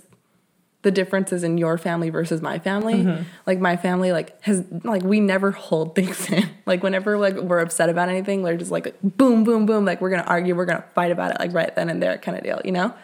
the 0.82 0.90
differences 0.90 1.44
in 1.44 1.58
your 1.58 1.78
family 1.78 2.10
versus 2.10 2.42
my 2.42 2.58
family. 2.58 2.94
Mm-hmm. 2.94 3.22
Like 3.46 3.60
my 3.60 3.76
family 3.76 4.12
like 4.12 4.40
has 4.42 4.64
like 4.84 5.02
we 5.02 5.20
never 5.20 5.52
hold 5.52 5.94
things 5.94 6.30
in. 6.30 6.48
Like 6.66 6.82
whenever 6.82 7.16
like 7.16 7.36
we're 7.36 7.60
upset 7.60 7.88
about 7.88 8.08
anything, 8.08 8.42
we're 8.42 8.56
just 8.56 8.70
like 8.70 8.94
boom 9.02 9.44
boom 9.44 9.66
boom 9.66 9.84
like 9.84 10.00
we're 10.00 10.10
to 10.10 10.24
argue, 10.24 10.54
we're 10.54 10.66
to 10.66 10.84
fight 10.94 11.12
about 11.12 11.30
it 11.32 11.38
like 11.38 11.52
right 11.54 11.74
then 11.74 11.88
and 11.88 12.02
there 12.02 12.18
kind 12.18 12.36
of 12.36 12.44
deal, 12.44 12.60
you 12.64 12.72
know? 12.72 12.94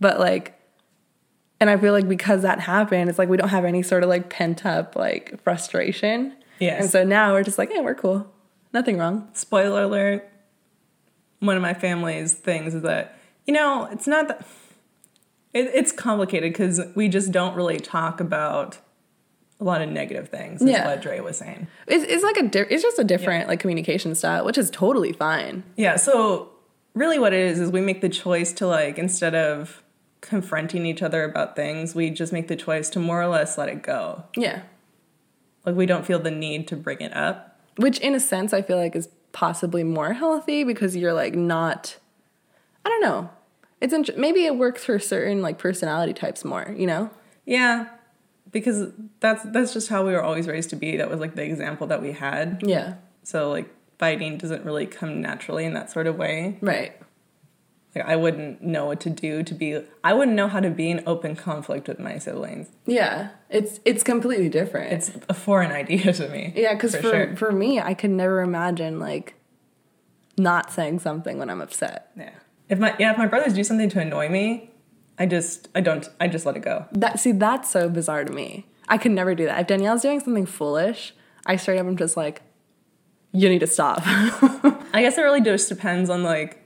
But 0.00 0.18
like 0.18 0.56
and 1.60 1.68
I 1.68 1.76
feel 1.76 1.92
like 1.92 2.08
because 2.08 2.42
that 2.42 2.58
happened, 2.58 3.10
it's 3.10 3.18
like 3.18 3.28
we 3.28 3.36
don't 3.36 3.50
have 3.50 3.64
any 3.64 3.82
sort 3.82 4.02
of 4.02 4.08
like 4.08 4.30
pent 4.30 4.64
up 4.64 4.96
like 4.96 5.40
frustration. 5.42 6.34
Yes. 6.58 6.82
And 6.82 6.90
so 6.90 7.04
now 7.04 7.32
we're 7.32 7.44
just 7.44 7.58
like, 7.58 7.70
yeah, 7.72 7.80
we're 7.80 7.94
cool. 7.94 8.26
Nothing 8.72 8.98
wrong. 8.98 9.28
Spoiler 9.34 9.82
alert. 9.82 10.28
One 11.40 11.56
of 11.56 11.62
my 11.62 11.74
family's 11.74 12.32
things 12.34 12.74
is 12.74 12.82
that, 12.82 13.18
you 13.46 13.54
know, 13.54 13.88
it's 13.92 14.06
not 14.06 14.28
that. 14.28 14.46
It, 15.52 15.70
it's 15.74 15.92
complicated 15.92 16.52
because 16.52 16.80
we 16.94 17.08
just 17.08 17.32
don't 17.32 17.54
really 17.56 17.78
talk 17.78 18.20
about 18.20 18.78
a 19.58 19.64
lot 19.64 19.82
of 19.82 19.88
negative 19.90 20.28
things, 20.28 20.62
is 20.62 20.68
Yeah. 20.70 20.86
what 20.86 21.02
Dre 21.02 21.20
was 21.20 21.36
saying. 21.36 21.66
It's, 21.86 22.04
it's 22.04 22.22
like 22.22 22.36
a 22.38 22.44
di- 22.48 22.66
it's 22.70 22.82
just 22.82 22.98
a 22.98 23.04
different 23.04 23.48
like 23.48 23.60
communication 23.60 24.14
style, 24.14 24.44
which 24.44 24.56
is 24.56 24.70
totally 24.70 25.12
fine. 25.12 25.64
Yeah, 25.76 25.96
so 25.96 26.50
really 26.94 27.18
what 27.18 27.32
it 27.32 27.40
is 27.40 27.60
is 27.60 27.70
we 27.70 27.80
make 27.80 28.00
the 28.00 28.08
choice 28.08 28.52
to 28.54 28.66
like 28.66 28.98
instead 28.98 29.34
of 29.34 29.82
confronting 30.22 30.86
each 30.86 31.02
other 31.02 31.24
about 31.24 31.56
things, 31.56 31.94
we 31.94 32.10
just 32.10 32.32
make 32.32 32.48
the 32.48 32.56
choice 32.56 32.88
to 32.90 32.98
more 33.00 33.20
or 33.20 33.26
less 33.26 33.58
let 33.58 33.68
it 33.68 33.82
go. 33.82 34.24
Yeah. 34.36 34.62
Like 35.66 35.74
we 35.76 35.84
don't 35.86 36.06
feel 36.06 36.18
the 36.18 36.30
need 36.30 36.66
to 36.68 36.76
bring 36.76 37.00
it 37.00 37.14
up. 37.14 37.60
Which 37.76 37.98
in 37.98 38.14
a 38.14 38.20
sense 38.20 38.52
I 38.54 38.62
feel 38.62 38.76
like 38.78 38.94
is 38.96 39.08
possibly 39.32 39.84
more 39.84 40.12
healthy 40.14 40.64
because 40.64 40.96
you're 40.96 41.12
like 41.12 41.34
not 41.34 41.96
I 42.84 42.88
don't 42.88 43.02
know. 43.02 43.30
It's 43.80 43.92
int- 43.94 44.18
maybe 44.18 44.44
it 44.44 44.56
works 44.56 44.84
for 44.84 44.98
certain 44.98 45.40
like 45.42 45.58
personality 45.58 46.12
types 46.12 46.44
more, 46.44 46.74
you 46.76 46.86
know? 46.86 47.10
Yeah. 47.46 47.88
Because 48.52 48.90
that's 49.20 49.42
that's 49.44 49.72
just 49.72 49.88
how 49.88 50.04
we 50.04 50.12
were 50.12 50.22
always 50.22 50.46
raised 50.48 50.70
to 50.70 50.76
be. 50.76 50.96
That 50.96 51.08
was 51.08 51.20
like 51.20 51.34
the 51.36 51.44
example 51.44 51.86
that 51.86 52.02
we 52.02 52.12
had. 52.12 52.60
Yeah. 52.64 52.94
So 53.22 53.50
like 53.50 53.72
fighting 53.98 54.38
doesn't 54.38 54.64
really 54.64 54.86
come 54.86 55.20
naturally 55.20 55.64
in 55.64 55.74
that 55.74 55.90
sort 55.90 56.06
of 56.06 56.16
way. 56.16 56.58
Right. 56.60 57.00
Like 57.94 58.04
I 58.06 58.16
wouldn't 58.16 58.60
know 58.62 58.86
what 58.86 59.00
to 59.00 59.10
do 59.10 59.42
to 59.44 59.54
be 59.54 59.80
I 60.04 60.12
wouldn't 60.14 60.36
know 60.36 60.48
how 60.48 60.60
to 60.60 60.70
be 60.70 60.90
in 60.90 61.02
open 61.06 61.36
conflict 61.36 61.86
with 61.88 61.98
my 61.98 62.18
siblings. 62.18 62.68
Yeah. 62.86 63.30
It's 63.48 63.80
it's 63.84 64.02
completely 64.02 64.48
different. 64.48 64.92
It's 64.92 65.10
a 65.28 65.34
foreign 65.34 65.70
idea 65.82 66.12
to 66.12 66.28
me. 66.28 66.52
yeah, 66.56 66.74
cuz 66.76 66.94
for 66.96 67.02
sure. 67.02 67.36
for 67.36 67.52
me, 67.52 67.80
I 67.80 67.94
could 67.94 68.10
never 68.10 68.42
imagine 68.42 68.98
like 68.98 69.34
not 70.36 70.72
saying 70.72 70.98
something 71.00 71.38
when 71.38 71.50
I'm 71.50 71.60
upset. 71.60 72.10
Yeah. 72.16 72.30
If 72.70 72.78
my 72.78 72.94
yeah, 72.98 73.10
if 73.12 73.18
my 73.18 73.26
brothers 73.26 73.52
do 73.52 73.64
something 73.64 73.90
to 73.90 74.00
annoy 74.00 74.28
me, 74.28 74.70
I 75.18 75.26
just 75.26 75.68
I 75.74 75.80
don't 75.80 76.08
I 76.20 76.28
just 76.28 76.46
let 76.46 76.56
it 76.56 76.60
go. 76.60 76.86
That 76.92 77.20
see, 77.20 77.32
that's 77.32 77.68
so 77.68 77.90
bizarre 77.90 78.24
to 78.24 78.32
me. 78.32 78.66
I 78.88 78.96
could 78.96 79.12
never 79.12 79.34
do 79.34 79.44
that. 79.44 79.60
If 79.60 79.66
Danielle's 79.66 80.02
doing 80.02 80.20
something 80.20 80.46
foolish, 80.46 81.12
I 81.46 81.56
straight 81.56 81.78
up 81.78 81.86
am 81.86 81.96
just 81.96 82.16
like, 82.16 82.42
you 83.32 83.48
need 83.48 83.60
to 83.60 83.66
stop. 83.66 84.00
I 84.04 85.02
guess 85.02 85.18
it 85.18 85.22
really 85.22 85.40
just 85.40 85.68
depends 85.68 86.08
on 86.08 86.22
like 86.22 86.58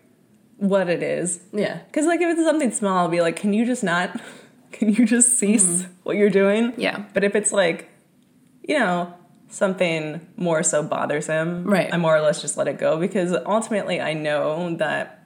what 0.59 0.89
it 0.89 1.03
is. 1.03 1.41
yeah. 1.53 1.81
Cause 1.93 2.07
like 2.07 2.21
if 2.21 2.39
it's 2.39 2.47
something 2.47 2.71
small, 2.71 2.99
I'll 2.99 3.09
be 3.09 3.21
like, 3.21 3.37
can 3.37 3.53
you 3.53 3.67
just 3.67 3.83
not? 3.83 4.21
Can 4.73 4.93
you 4.93 5.07
just 5.07 5.39
cease 5.39 5.65
mm-hmm. 5.65 5.93
what 6.03 6.17
you're 6.17 6.31
doing? 6.31 6.73
Yeah. 6.77 7.05
But 7.15 7.23
if 7.23 7.37
it's 7.37 7.53
like, 7.53 7.89
you 8.67 8.77
know, 8.77 9.15
something 9.49 10.21
more 10.37 10.65
so 10.65 10.83
bothersome, 10.83 11.63
Right. 11.63 11.95
I 11.95 11.97
more 11.97 12.17
or 12.17 12.21
less 12.21 12.43
just 12.43 12.57
let 12.57 12.67
it 12.67 12.77
go 12.77 12.99
because 12.99 13.37
ultimately 13.47 14.01
I 14.01 14.15
know 14.15 14.75
that 14.79 15.24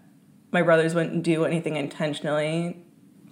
my 0.50 0.62
brothers 0.62 0.94
wouldn't 0.94 1.22
do 1.22 1.44
anything 1.44 1.76
intentionally 1.76 2.76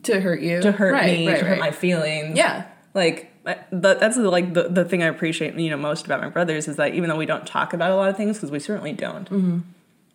To 0.05 0.21
hurt 0.21 0.41
you. 0.41 0.61
to 0.63 0.73
hurt 0.73 0.93
Right, 0.93 1.19
me, 1.19 1.29
right, 1.29 1.39
to 1.39 1.45
hurt 1.45 1.59
my 1.59 1.71
feelings. 1.71 2.37
Yeah. 2.37 2.67
Like 2.95 3.33
that's 3.71 4.17
like 4.17 4.55
the, 4.55 4.65
the 4.69 4.85
thing 4.85 5.03
I 5.03 5.07
appreciate 5.07 5.55
you 5.55 5.71
know 5.71 5.77
most 5.77 6.05
about 6.07 6.21
my 6.21 6.29
brothers 6.29 6.67
is 6.69 6.77
that 6.77 6.95
even 6.95 7.09
though 7.09 7.17
we 7.17 7.27
don't 7.27 7.47
talk 7.47 7.73
about 7.73 7.91
a 7.91 7.95
lot 7.97 8.09
of 8.09 8.17
things 8.17 8.37
because 8.37 8.51
we 8.51 8.59
certainly 8.59 8.93
don't, 8.93 9.29
Mm-hmm. 9.31 9.59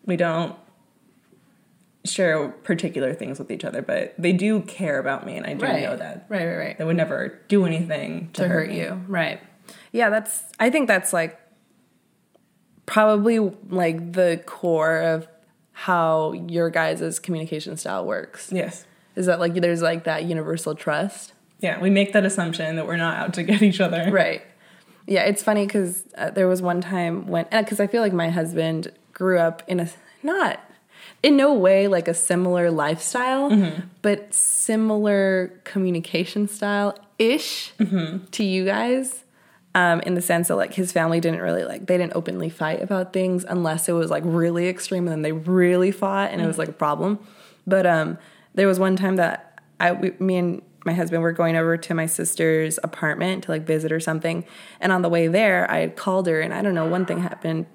we 0.05 0.17
don't 0.17 0.55
share 2.03 2.49
particular 2.49 3.13
things 3.13 3.37
with 3.37 3.51
each 3.51 3.63
other, 3.63 3.81
but 3.83 4.15
they 4.17 4.33
do 4.33 4.61
care 4.61 4.97
about 4.99 5.23
me, 5.25 5.37
and 5.37 5.45
I 5.45 5.53
do 5.53 5.65
Right. 5.65 5.83
know 5.83 5.95
that 5.95 6.25
Right, 6.29 6.45
right, 6.45 6.57
right. 6.57 6.77
they 6.77 6.83
would 6.83 6.97
never 6.97 7.39
do 7.47 7.65
anything 7.65 8.29
to, 8.33 8.41
to 8.43 8.47
hurt 8.47 8.71
you. 8.71 8.99
Right. 9.07 9.39
Yeah, 9.91 10.09
that's 10.09 10.43
I 10.59 10.69
think 10.71 10.87
that's 10.87 11.13
like 11.13 11.39
probably 12.85 13.39
like 13.69 14.13
the 14.13 14.41
core 14.45 14.97
of 14.99 15.27
how 15.73 16.33
your 16.33 16.69
guys' 16.69 17.19
communication 17.19 17.77
style 17.77 18.05
works. 18.05 18.51
Yes. 18.51 18.85
Is 19.15 19.25
that 19.25 19.39
like 19.39 19.53
there's 19.55 19.81
like 19.81 20.03
that 20.05 20.25
universal 20.25 20.75
trust? 20.75 21.33
Yeah, 21.59 21.79
we 21.79 21.89
make 21.89 22.13
that 22.13 22.25
assumption 22.25 22.75
that 22.75 22.87
we're 22.87 22.97
not 22.97 23.17
out 23.17 23.33
to 23.35 23.43
get 23.51 23.61
each 23.61 23.79
other. 23.79 24.09
Right. 24.11 24.41
Yeah, 25.07 25.23
it's 25.23 25.43
funny 25.43 25.65
because 25.65 26.03
uh, 26.17 26.29
there 26.29 26.47
was 26.47 26.61
one 26.61 26.81
time 26.81 27.27
when, 27.27 27.45
because 27.51 27.79
I 27.79 27.87
feel 27.87 28.01
like 28.01 28.13
my 28.13 28.29
husband 28.29 28.91
grew 29.13 29.39
up 29.39 29.63
in 29.67 29.79
a, 29.79 29.89
not 30.23 30.59
in 31.23 31.35
no 31.37 31.53
way 31.53 31.87
like 31.87 32.07
a 32.07 32.13
similar 32.13 32.71
lifestyle, 32.71 33.81
but 34.01 34.33
similar 34.33 35.51
communication 35.63 36.47
style 36.47 36.97
ish 37.19 37.73
to 38.31 38.43
you 38.43 38.65
guys. 38.65 39.23
Um, 39.73 40.01
in 40.01 40.15
the 40.15 40.21
sense 40.21 40.49
that 40.49 40.57
like 40.57 40.73
his 40.73 40.91
family 40.91 41.21
didn't 41.21 41.39
really 41.39 41.63
like 41.63 41.87
they 41.87 41.97
didn't 41.97 42.11
openly 42.13 42.49
fight 42.49 42.81
about 42.83 43.13
things 43.13 43.45
unless 43.47 43.87
it 43.87 43.93
was 43.93 44.11
like 44.11 44.23
really 44.25 44.67
extreme 44.67 45.07
and 45.07 45.13
then 45.13 45.21
they 45.21 45.31
really 45.31 45.91
fought 45.91 46.31
and 46.31 46.41
it 46.41 46.45
was 46.45 46.57
like 46.57 46.67
a 46.67 46.73
problem. 46.73 47.19
But 47.65 47.85
um, 47.85 48.17
there 48.53 48.67
was 48.67 48.79
one 48.79 48.97
time 48.97 49.15
that 49.15 49.61
I 49.79 49.93
we, 49.93 50.11
me 50.19 50.35
and 50.35 50.61
my 50.85 50.91
husband 50.93 51.23
were 51.23 51.31
going 51.31 51.55
over 51.55 51.77
to 51.77 51.93
my 51.93 52.05
sister's 52.05 52.79
apartment 52.83 53.45
to 53.45 53.51
like 53.51 53.65
visit 53.65 53.93
or 53.93 54.01
something, 54.01 54.43
and 54.81 54.91
on 54.91 55.03
the 55.03 55.09
way 55.09 55.27
there 55.27 55.69
I 55.71 55.77
had 55.79 55.95
called 55.95 56.27
her 56.27 56.41
and 56.41 56.53
I 56.53 56.61
don't 56.61 56.75
know 56.75 56.87
one 56.87 57.05
thing 57.05 57.21
happened. 57.21 57.65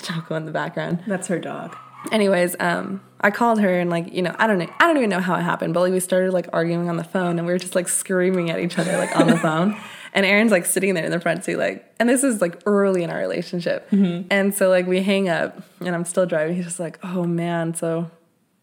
Choco 0.00 0.34
in 0.34 0.46
the 0.46 0.52
background. 0.52 1.02
That's 1.06 1.28
her 1.28 1.38
dog. 1.38 1.76
anyways, 2.12 2.56
um, 2.60 3.02
I 3.20 3.30
called 3.30 3.60
her 3.60 3.78
and 3.78 3.90
like, 3.90 4.12
you 4.12 4.22
know, 4.22 4.34
I 4.38 4.46
don't 4.46 4.58
know, 4.58 4.68
I 4.80 4.86
don't 4.86 4.96
even 4.96 5.10
know 5.10 5.20
how 5.20 5.34
it 5.36 5.42
happened, 5.42 5.74
but 5.74 5.80
like 5.80 5.92
we 5.92 6.00
started 6.00 6.32
like 6.32 6.48
arguing 6.52 6.88
on 6.88 6.96
the 6.96 7.04
phone 7.04 7.38
and 7.38 7.46
we 7.46 7.52
were 7.52 7.58
just 7.58 7.74
like 7.74 7.88
screaming 7.88 8.50
at 8.50 8.58
each 8.60 8.78
other 8.78 8.96
like 8.96 9.14
on 9.16 9.26
the 9.26 9.36
phone. 9.46 9.76
And 10.16 10.24
Aaron's 10.24 10.50
like 10.50 10.64
sitting 10.64 10.94
there 10.94 11.04
in 11.04 11.10
the 11.10 11.20
front 11.20 11.44
seat, 11.44 11.56
like, 11.56 11.84
and 12.00 12.08
this 12.08 12.24
is 12.24 12.40
like 12.40 12.62
early 12.64 13.02
in 13.02 13.10
our 13.10 13.18
relationship. 13.18 13.88
Mm-hmm. 13.90 14.28
And 14.30 14.54
so 14.54 14.70
like 14.70 14.86
we 14.86 15.02
hang 15.02 15.28
up 15.28 15.62
and 15.78 15.94
I'm 15.94 16.06
still 16.06 16.24
driving. 16.24 16.56
He's 16.56 16.64
just 16.64 16.80
like, 16.80 16.98
oh 17.04 17.24
man, 17.24 17.74
so 17.74 18.10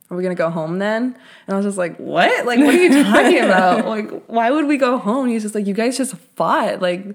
are 0.10 0.18
we 0.18 0.24
gonna 0.24 0.34
go 0.34 0.50
home 0.50 0.80
then? 0.80 1.16
And 1.46 1.54
I 1.54 1.56
was 1.56 1.63
just 1.63 1.78
like, 1.78 1.96
what? 1.98 2.48
Like, 2.48 2.58
what 2.58 2.74
are 2.74 2.84
you 2.84 3.04
talking 3.04 3.39
about? 3.44 3.86
Like, 3.86 4.26
why 4.26 4.50
would 4.50 4.66
we 4.66 4.78
go 4.78 4.98
home? 4.98 5.26
And 5.26 5.34
he's 5.34 5.44
just 5.44 5.54
like, 5.54 5.68
you 5.68 5.76
guys 5.76 5.96
just 5.96 6.18
fought. 6.36 6.82
Like, 6.82 7.06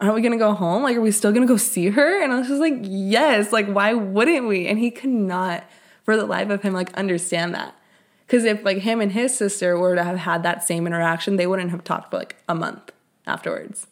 aren't 0.00 0.14
we 0.14 0.22
gonna 0.22 0.38
go 0.38 0.54
home? 0.54 0.82
Like, 0.82 0.96
are 0.96 1.02
we 1.02 1.10
still 1.10 1.30
gonna 1.30 1.44
go 1.44 1.58
see 1.58 1.90
her? 1.90 2.22
And 2.22 2.32
I 2.32 2.38
was 2.38 2.48
just 2.48 2.62
like, 2.62 2.78
yes. 2.80 3.52
Like, 3.52 3.66
why 3.66 3.92
wouldn't 3.92 4.48
we? 4.48 4.68
And 4.68 4.78
he 4.78 4.90
could 4.90 5.10
not, 5.10 5.64
for 6.04 6.16
the 6.16 6.24
life 6.24 6.48
of 6.48 6.62
him, 6.62 6.72
like 6.72 6.90
understand 6.94 7.54
that. 7.54 7.76
Because 8.26 8.44
if 8.44 8.64
like 8.64 8.78
him 8.78 9.02
and 9.02 9.12
his 9.12 9.36
sister 9.36 9.78
were 9.78 9.96
to 9.96 10.02
have 10.02 10.16
had 10.16 10.44
that 10.44 10.64
same 10.64 10.86
interaction, 10.86 11.36
they 11.36 11.46
wouldn't 11.46 11.72
have 11.72 11.84
talked 11.84 12.10
for 12.10 12.16
like 12.16 12.36
a 12.48 12.54
month 12.54 12.90
afterwards. 13.26 13.86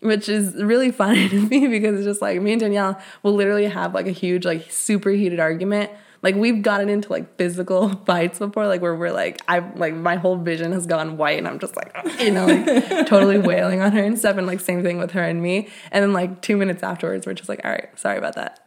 Which 0.00 0.28
is 0.28 0.54
really 0.62 0.90
funny 0.90 1.28
to 1.30 1.40
me 1.48 1.66
because 1.68 1.96
it's 1.96 2.04
just 2.04 2.22
like 2.22 2.40
me 2.40 2.52
and 2.52 2.60
Danielle 2.60 3.00
will 3.22 3.34
literally 3.34 3.66
have 3.66 3.94
like 3.94 4.06
a 4.06 4.12
huge, 4.12 4.44
like 4.44 4.70
super 4.70 5.10
heated 5.10 5.40
argument. 5.40 5.90
Like 6.22 6.34
we've 6.34 6.62
gotten 6.62 6.88
into 6.88 7.10
like 7.10 7.36
physical 7.36 7.88
fights 8.06 8.38
before, 8.38 8.66
like 8.66 8.82
where 8.82 8.94
we're 8.94 9.12
like, 9.12 9.40
I 9.48 9.60
like 9.60 9.94
my 9.94 10.16
whole 10.16 10.36
vision 10.36 10.72
has 10.72 10.86
gone 10.86 11.16
white 11.16 11.38
and 11.38 11.46
I'm 11.46 11.58
just 11.58 11.76
like, 11.76 11.94
you 12.20 12.30
know, 12.30 12.46
like 12.46 13.06
totally 13.06 13.38
wailing 13.38 13.80
on 13.80 13.92
her 13.92 14.02
and 14.02 14.18
stuff. 14.18 14.36
And 14.36 14.46
like 14.46 14.60
same 14.60 14.82
thing 14.82 14.98
with 14.98 15.12
her 15.12 15.22
and 15.22 15.42
me. 15.42 15.68
And 15.92 16.02
then 16.02 16.12
like 16.12 16.42
two 16.42 16.56
minutes 16.56 16.82
afterwards, 16.82 17.26
we're 17.26 17.34
just 17.34 17.48
like, 17.48 17.60
all 17.64 17.70
right, 17.70 17.88
sorry 17.98 18.18
about 18.18 18.34
that. 18.34 18.60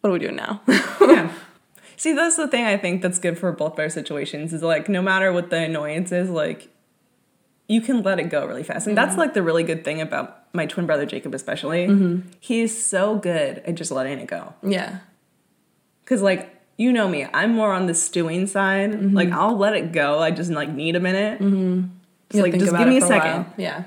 What 0.00 0.10
are 0.10 0.12
we 0.12 0.18
doing 0.18 0.36
now? 0.36 0.62
yeah. 1.00 1.32
See, 1.96 2.14
that's 2.14 2.36
the 2.36 2.48
thing 2.48 2.64
I 2.64 2.78
think 2.78 3.02
that's 3.02 3.18
good 3.18 3.38
for 3.38 3.52
both 3.52 3.74
of 3.74 3.78
our 3.80 3.90
situations 3.90 4.54
is 4.54 4.62
like 4.62 4.88
no 4.88 5.02
matter 5.02 5.32
what 5.32 5.50
the 5.50 5.58
annoyance 5.58 6.12
is, 6.12 6.30
like 6.30 6.70
you 7.70 7.80
can 7.80 8.02
let 8.02 8.18
it 8.18 8.24
go 8.30 8.44
really 8.46 8.64
fast. 8.64 8.88
And 8.88 8.96
that's 8.98 9.16
like 9.16 9.32
the 9.32 9.42
really 9.42 9.62
good 9.62 9.84
thing 9.84 10.00
about 10.00 10.52
my 10.52 10.66
twin 10.66 10.86
brother 10.86 11.06
Jacob, 11.06 11.34
especially. 11.34 12.20
He's 12.40 12.84
so 12.84 13.16
good 13.16 13.58
at 13.58 13.76
just 13.76 13.92
letting 13.92 14.18
it 14.18 14.26
go. 14.26 14.54
yeah. 14.62 14.98
Cause 16.04 16.20
like 16.22 16.56
you 16.76 16.92
know 16.92 17.06
me, 17.06 17.26
I'm 17.32 17.52
more 17.54 17.72
on 17.72 17.86
the 17.86 17.94
stewing 17.94 18.46
side. 18.48 18.90
Mm-hmm. 18.92 19.14
Like 19.14 19.30
I'll 19.30 19.56
let 19.56 19.74
it 19.74 19.92
go. 19.92 20.18
I 20.18 20.30
just 20.32 20.50
like 20.50 20.70
need 20.70 20.96
a 20.96 21.00
minute. 21.00 21.40
Mm-hmm. 21.40 21.88
You'll 22.32 22.42
like 22.42 22.58
just 22.58 22.76
give 22.76 22.88
me 22.88 22.96
a 22.96 23.00
second. 23.02 23.44
while. 23.44 23.54
Yeah. 23.56 23.84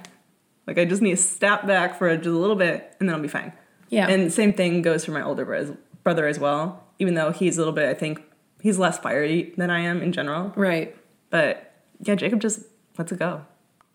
Like 0.67 0.77
I 0.77 0.85
just 0.85 1.01
need 1.01 1.11
to 1.11 1.17
step 1.21 1.67
back 1.67 1.97
for 1.97 2.15
just 2.15 2.27
a 2.27 2.31
little 2.31 2.55
bit, 2.55 2.95
and 2.99 3.09
then 3.09 3.15
I'll 3.15 3.21
be 3.21 3.27
fine. 3.27 3.51
Yeah. 3.89 4.07
And 4.07 4.31
same 4.31 4.53
thing 4.53 4.81
goes 4.81 5.03
for 5.03 5.11
my 5.11 5.21
older 5.21 5.43
bro- 5.43 5.75
brother 6.03 6.25
as 6.27 6.39
well. 6.39 6.83
Even 6.99 7.15
though 7.15 7.31
he's 7.31 7.57
a 7.57 7.59
little 7.61 7.73
bit, 7.73 7.89
I 7.89 7.93
think 7.93 8.21
he's 8.61 8.79
less 8.79 8.97
fiery 8.99 9.53
than 9.57 9.69
I 9.69 9.81
am 9.81 10.01
in 10.01 10.13
general. 10.13 10.53
right. 10.55 10.95
But 11.29 11.73
yeah, 11.99 12.15
Jacob 12.15 12.39
just 12.39 12.61
lets 12.97 13.11
it 13.11 13.19
go. 13.19 13.43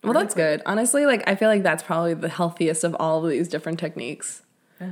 Well, 0.03 0.13
that's 0.13 0.35
good. 0.35 0.63
Honestly, 0.65 1.07
like 1.07 1.23
I 1.27 1.35
feel 1.35 1.49
like 1.49 1.63
that's 1.63 1.83
probably 1.83 2.15
the 2.15 2.29
healthiest 2.29 2.85
of 2.85 2.95
all 3.01 3.25
of 3.25 3.31
these 3.31 3.49
different 3.49 3.79
techniques. 3.79 4.43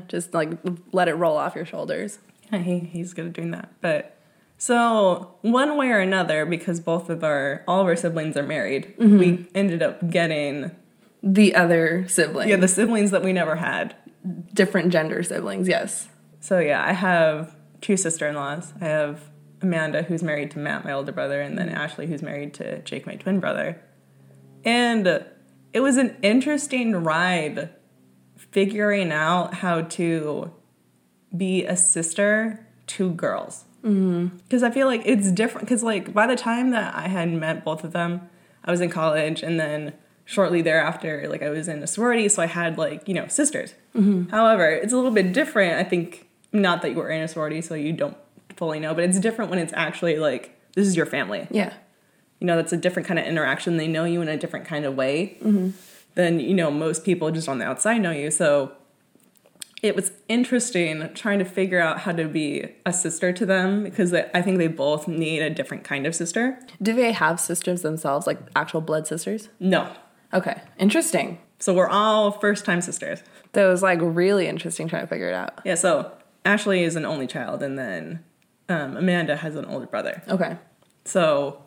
Just 0.09 0.35
like 0.35 0.51
let 0.93 1.07
it 1.07 1.15
roll 1.15 1.37
off 1.37 1.55
your 1.55 1.65
shoulders. 1.65 2.19
Yeah, 2.53 2.59
he, 2.59 2.81
he's 2.81 3.15
good 3.15 3.27
at 3.27 3.33
doing 3.35 3.53
that. 3.53 3.71
But 3.81 4.17
so 4.59 5.35
one 5.43 5.77
way 5.77 5.91
or 5.91 5.99
another, 6.01 6.45
because 6.45 6.81
both 6.81 7.09
of 7.09 7.23
our 7.23 7.63
all 7.69 7.81
of 7.83 7.87
our 7.87 7.95
siblings 7.97 8.37
are 8.37 8.43
married, 8.43 8.95
Mm-hmm. 8.99 9.19
we 9.19 9.47
ended 9.55 9.83
up 9.83 10.11
getting 10.11 10.73
The 11.23 11.55
other 11.55 12.07
sibling, 12.09 12.49
yeah 12.49 12.57
the 12.57 12.67
siblings 12.69 13.11
that 13.13 13.23
we 13.23 13.33
never 13.33 13.57
had. 13.57 13.95
different 14.55 14.93
gender 14.93 15.23
siblings. 15.23 15.69
Yes. 15.69 16.09
So 16.41 16.59
yeah, 16.59 16.85
I 16.85 16.93
have 16.93 17.55
two 17.81 17.97
sister-in-laws. 17.97 18.73
I 18.81 18.85
have 18.87 19.21
Amanda, 19.63 20.03
who's 20.03 20.23
married 20.23 20.51
to 20.53 20.59
Matt, 20.59 20.85
my 20.85 20.93
older 20.93 21.13
brother, 21.13 21.41
and 21.41 21.57
then 21.57 21.69
Ashley, 21.69 22.07
who's 22.09 22.23
married 22.23 22.55
to 22.55 22.81
Jake, 22.83 23.07
my 23.07 23.15
twin 23.17 23.39
brother. 23.41 23.81
And 24.67 25.25
it 25.73 25.81
was 25.81 25.97
an 25.97 26.17
interesting 26.23 26.93
ride 26.97 27.71
figuring 28.37 29.13
out 29.13 29.55
how 29.55 29.83
to 29.83 30.53
be 31.35 31.65
a 31.65 31.77
sister 31.77 32.67
to 32.89 33.13
girls. 33.13 33.65
Mm-hmm. 33.85 34.37
Because 34.39 34.63
I 34.63 34.71
feel 34.71 34.87
like 34.89 35.03
it's 35.05 35.31
different. 35.31 35.67
Because 35.67 35.83
like 35.83 36.13
by 36.13 36.27
the 36.27 36.37
time 36.37 36.71
that 36.71 36.95
I 36.95 37.09
had 37.09 37.33
met 37.33 37.65
both 37.65 37.85
of 37.85 37.93
them, 37.93 38.29
I 38.65 38.71
was 38.71 38.81
in 38.81 38.91
college, 38.91 39.43
and 39.43 39.61
then 39.61 39.93
shortly 40.25 40.61
thereafter, 40.61 41.27
like 41.29 41.43
I 41.43 41.51
was 41.51 41.69
in 41.69 41.83
a 41.83 41.87
sorority, 41.87 42.29
so 42.29 42.43
I 42.43 42.47
had 42.47 42.77
like 42.77 43.07
you 43.07 43.15
know 43.15 43.29
sisters. 43.29 43.75
Mm-hmm. 43.95 44.31
However, 44.31 44.69
it's 44.69 44.93
a 44.93 44.97
little 44.97 45.13
bit 45.13 45.33
different. 45.33 45.75
I 45.75 45.85
think 45.85 46.29
not 46.53 46.83
that 46.83 46.91
you 46.91 46.97
were 46.97 47.11
in 47.11 47.23
a 47.23 47.29
sorority, 47.29 47.61
so 47.61 47.75
you 47.75 47.93
don't 47.93 48.17
fully 48.57 48.81
know, 48.81 48.95
but 48.95 49.05
it's 49.05 49.21
different 49.21 49.51
when 49.51 49.61
it's 49.61 49.73
actually 49.75 50.19
like 50.19 50.59
this 50.75 50.89
is 50.89 50.97
your 50.97 51.07
family. 51.07 51.47
Yeah. 51.51 51.73
You 52.41 52.47
know, 52.47 52.57
that's 52.57 52.73
a 52.73 52.77
different 52.77 53.09
kind 53.09 53.19
of 53.19 53.27
interaction. 53.27 53.77
They 53.77 53.89
know 53.89 54.05
you 54.05 54.21
in 54.21 54.29
a 54.29 54.37
different 54.37 54.67
kind 54.67 54.85
of 54.85 54.95
way 54.95 55.39
than 56.15 56.41
you 56.41 56.55
know 56.55 56.71
most 56.71 57.05
people 57.05 57.31
just 57.31 57.49
on 57.49 57.59
the 57.59 57.65
outside 57.65 57.99
know 57.99 58.11
you. 58.11 58.31
So 58.31 58.73
it 59.83 59.95
was 59.95 60.13
interesting 60.29 61.09
trying 61.15 61.39
to 61.39 61.45
figure 61.45 61.81
out 61.81 62.01
how 62.01 62.13
to 62.13 62.27
be 62.27 62.67
a 62.85 62.93
sister 62.93 63.33
to 63.33 63.47
them 63.47 63.85
because 63.85 64.13
I 64.13 64.43
think 64.43 64.59
they 64.59 64.69
both 64.69 65.07
need 65.07 65.43
a 65.43 65.51
different 65.51 65.85
kind 65.85 66.07
of 66.07 66.15
sister. 66.15 66.59
Do 66.83 66.95
they 66.95 67.13
have 67.13 67.39
sisters 67.39 67.83
themselves, 67.83 68.27
like 68.27 68.39
actual 68.57 68.81
blood 68.81 69.07
sisters? 69.07 69.49
No. 69.61 69.93
Okay. 70.33 70.61
Interesting. 70.79 71.39
So 71.59 71.73
we're 71.73 71.89
all 71.89 72.33
first 72.33 72.65
time 72.65 72.81
sisters. 72.81 73.23
That 73.53 73.67
was 73.67 73.83
like 73.83 73.99
really 74.03 74.47
interesting 74.47 74.89
trying 74.89 75.03
to 75.03 75.07
figure 75.07 75.29
it 75.29 75.35
out. 75.35 75.61
Yeah, 75.65 75.75
so 75.75 76.13
Ashley 76.45 76.83
is 76.83 76.97
an 76.97 77.05
only 77.05 77.27
child, 77.27 77.63
and 77.63 77.79
then 77.79 78.25
um, 78.69 78.97
Amanda 78.97 79.37
has 79.37 79.57
an 79.57 79.65
older 79.65 79.87
brother. 79.87 80.23
Okay. 80.29 80.57
So 81.05 81.63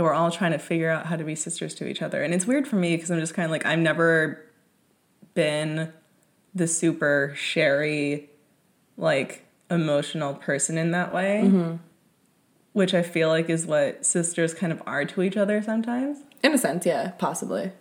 yeah, 0.00 0.04
we're 0.04 0.14
all 0.14 0.30
trying 0.30 0.52
to 0.52 0.58
figure 0.58 0.90
out 0.90 1.06
how 1.06 1.16
to 1.16 1.24
be 1.24 1.34
sisters 1.34 1.74
to 1.74 1.86
each 1.86 2.00
other. 2.00 2.22
And 2.22 2.32
it's 2.32 2.46
weird 2.46 2.66
for 2.66 2.76
me 2.76 2.96
because 2.96 3.10
I'm 3.10 3.20
just 3.20 3.34
kind 3.34 3.44
of 3.44 3.50
like, 3.50 3.66
I've 3.66 3.78
never 3.78 4.42
been 5.34 5.92
the 6.54 6.66
super 6.66 7.34
sherry, 7.36 8.30
like 8.96 9.46
emotional 9.70 10.34
person 10.34 10.78
in 10.78 10.90
that 10.92 11.14
way, 11.14 11.78
which 12.72 12.94
I 12.94 13.02
feel 13.02 13.28
like 13.28 13.50
is 13.50 13.66
what 13.66 14.04
sisters 14.06 14.54
kind 14.54 14.72
of 14.72 14.82
are 14.86 15.04
to 15.04 15.22
each 15.22 15.36
other 15.36 15.62
sometimes. 15.62 16.18
In 16.42 16.54
a 16.54 16.58
sense, 16.58 16.86
yeah, 16.86 17.10
possibly. 17.18 17.72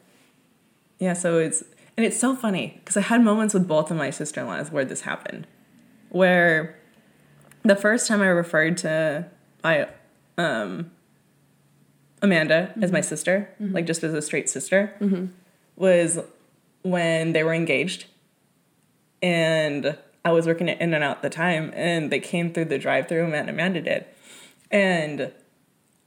Yeah, 1.00 1.14
so 1.14 1.38
it's 1.38 1.64
and 1.96 2.06
it's 2.06 2.20
so 2.20 2.36
funny 2.36 2.80
because 2.80 2.98
I 2.98 3.02
had 3.02 3.24
moments 3.24 3.54
with 3.54 3.68
both 3.68 3.92
of 3.92 3.98
my 3.98 4.10
sister 4.10 4.42
in 4.42 4.48
laws 4.48 4.72
where 4.72 4.86
this 4.86 5.02
happened, 5.02 5.48
where 6.10 6.78
the 7.64 7.76
first 7.76 8.08
time 8.08 8.22
I 8.22 8.28
referred 8.28 8.78
to 8.80 9.28
I, 9.64 9.88
um, 10.38 10.92
Amanda 12.22 12.74
as 12.82 12.92
my 12.92 13.02
sister, 13.02 13.50
like 13.60 13.86
just 13.86 14.04
as 14.04 14.14
a 14.14 14.22
straight 14.22 14.50
sister, 14.50 14.94
was 15.76 16.20
when 16.82 17.34
they 17.34 17.44
were 17.44 17.54
engaged, 17.54 18.06
and 19.22 19.98
I 20.26 20.32
was 20.32 20.48
working 20.48 20.70
at 20.70 20.82
In-N-Out 20.82 21.18
at 21.18 21.22
the 21.22 21.30
time, 21.30 21.72
and 21.76 22.12
they 22.12 22.20
came 22.20 22.54
through 22.54 22.66
the 22.66 22.78
drive-through. 22.78 23.28
Matt 23.28 23.42
and 23.42 23.50
Amanda 23.50 23.82
did, 23.82 24.06
and 24.70 25.32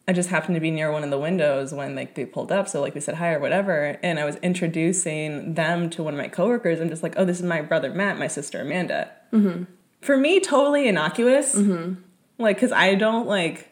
I 0.06 0.12
just 0.12 0.30
happened 0.30 0.56
to 0.56 0.60
be 0.60 0.70
near 0.70 0.90
one 0.90 1.04
of 1.04 1.10
the 1.10 1.18
windows 1.18 1.72
when 1.72 1.94
like 1.94 2.14
they 2.16 2.26
pulled 2.26 2.50
up. 2.50 2.68
So 2.68 2.80
like 2.80 2.94
we 2.94 3.00
said 3.00 3.14
hi 3.14 3.34
or 3.34 3.38
whatever, 3.38 3.98
and 4.02 4.18
I 4.18 4.24
was 4.24 4.36
introducing 4.36 5.54
them 5.54 5.88
to 5.90 6.02
one 6.02 6.12
of 6.12 6.18
my 6.18 6.28
coworkers. 6.28 6.80
I'm 6.80 6.88
just 6.88 7.02
like, 7.02 7.14
oh, 7.16 7.24
this 7.24 7.38
is 7.38 7.46
my 7.46 7.62
brother 7.62 7.92
Matt, 7.94 8.18
my 8.18 8.26
sister 8.26 8.60
Amanda. 8.60 9.10
Mm-hmm. 9.32 9.64
For 10.00 10.16
me, 10.16 10.40
totally 10.40 10.88
innocuous. 10.88 11.54
Mm-hmm. 11.54 12.00
Like, 12.38 12.58
cause 12.58 12.72
I 12.72 12.96
don't 12.96 13.28
like, 13.28 13.70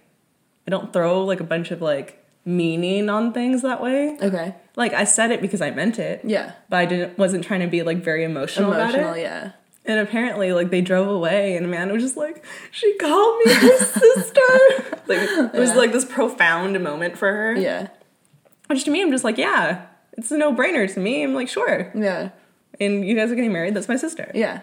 I 0.68 0.70
don't 0.70 0.92
throw 0.92 1.24
like 1.24 1.40
a 1.40 1.44
bunch 1.44 1.72
of 1.72 1.82
like 1.82 2.24
meaning 2.44 3.08
on 3.10 3.32
things 3.32 3.62
that 3.62 3.82
way. 3.82 4.16
Okay. 4.22 4.54
Like 4.76 4.92
I 4.94 5.04
said 5.04 5.30
it 5.30 5.40
because 5.40 5.60
I 5.60 5.70
meant 5.70 5.98
it. 5.98 6.20
Yeah. 6.24 6.52
But 6.68 6.76
I 6.78 6.86
didn't 6.86 7.18
wasn't 7.18 7.44
trying 7.44 7.60
to 7.60 7.66
be 7.66 7.82
like 7.82 7.98
very 8.02 8.24
emotional, 8.24 8.72
Emotional, 8.72 9.00
about 9.04 9.18
it. 9.18 9.22
yeah. 9.22 9.52
And 9.86 9.98
apparently, 9.98 10.52
like 10.52 10.70
they 10.70 10.82
drove 10.82 11.08
away, 11.08 11.56
and 11.56 11.64
Amanda 11.66 11.94
was 11.94 12.02
just 12.02 12.16
like, 12.16 12.44
"She 12.70 12.96
called 12.98 13.40
me 13.44 13.52
her 13.52 13.78
sister." 13.78 14.98
like 15.06 15.18
it 15.20 15.52
was 15.54 15.70
Yeah. 15.70 15.76
like 15.76 15.92
this 15.92 16.04
profound 16.04 16.78
moment 16.82 17.16
for 17.16 17.32
her. 17.32 17.54
Yeah. 17.56 17.88
Which 18.68 18.84
to 18.84 18.90
me, 18.90 19.00
I'm 19.02 19.10
just 19.10 19.24
like, 19.24 19.36
yeah, 19.38 19.86
it's 20.12 20.30
a 20.30 20.38
no 20.38 20.54
brainer 20.54 20.92
to 20.92 21.00
me. 21.00 21.22
I'm 21.24 21.34
like, 21.34 21.48
sure. 21.48 21.90
Yeah. 21.94 22.30
And 22.78 23.04
you 23.04 23.16
guys 23.16 23.32
are 23.32 23.34
getting 23.34 23.52
married. 23.52 23.74
That's 23.74 23.88
my 23.88 23.96
sister. 23.96 24.30
Yeah. 24.34 24.60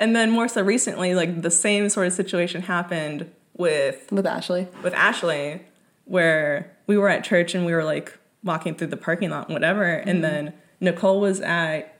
And 0.00 0.16
then 0.16 0.30
more 0.30 0.48
so 0.48 0.62
recently, 0.62 1.14
like 1.14 1.42
the 1.42 1.50
same 1.50 1.88
sort 1.88 2.06
of 2.08 2.12
situation 2.14 2.62
happened 2.62 3.30
with 3.56 4.10
With 4.10 4.26
Ashley. 4.26 4.66
with 4.82 4.94
Ashley, 4.94 5.60
where 6.06 6.72
we 6.88 6.98
were 6.98 7.08
at 7.08 7.22
church 7.22 7.54
and 7.54 7.64
we 7.64 7.72
were 7.72 7.84
like 7.84 8.18
walking 8.42 8.74
through 8.74 8.88
the 8.88 8.96
parking 8.96 9.30
lot, 9.30 9.46
and 9.46 9.54
whatever, 9.54 9.84
and 9.84 10.24
then 10.24 10.54
Nicole 10.80 11.20
was 11.20 11.40
at 11.40 11.96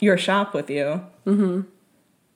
your 0.00 0.18
shop 0.18 0.52
with 0.52 0.68
you, 0.68 1.06
mm-hmm. 1.26 1.62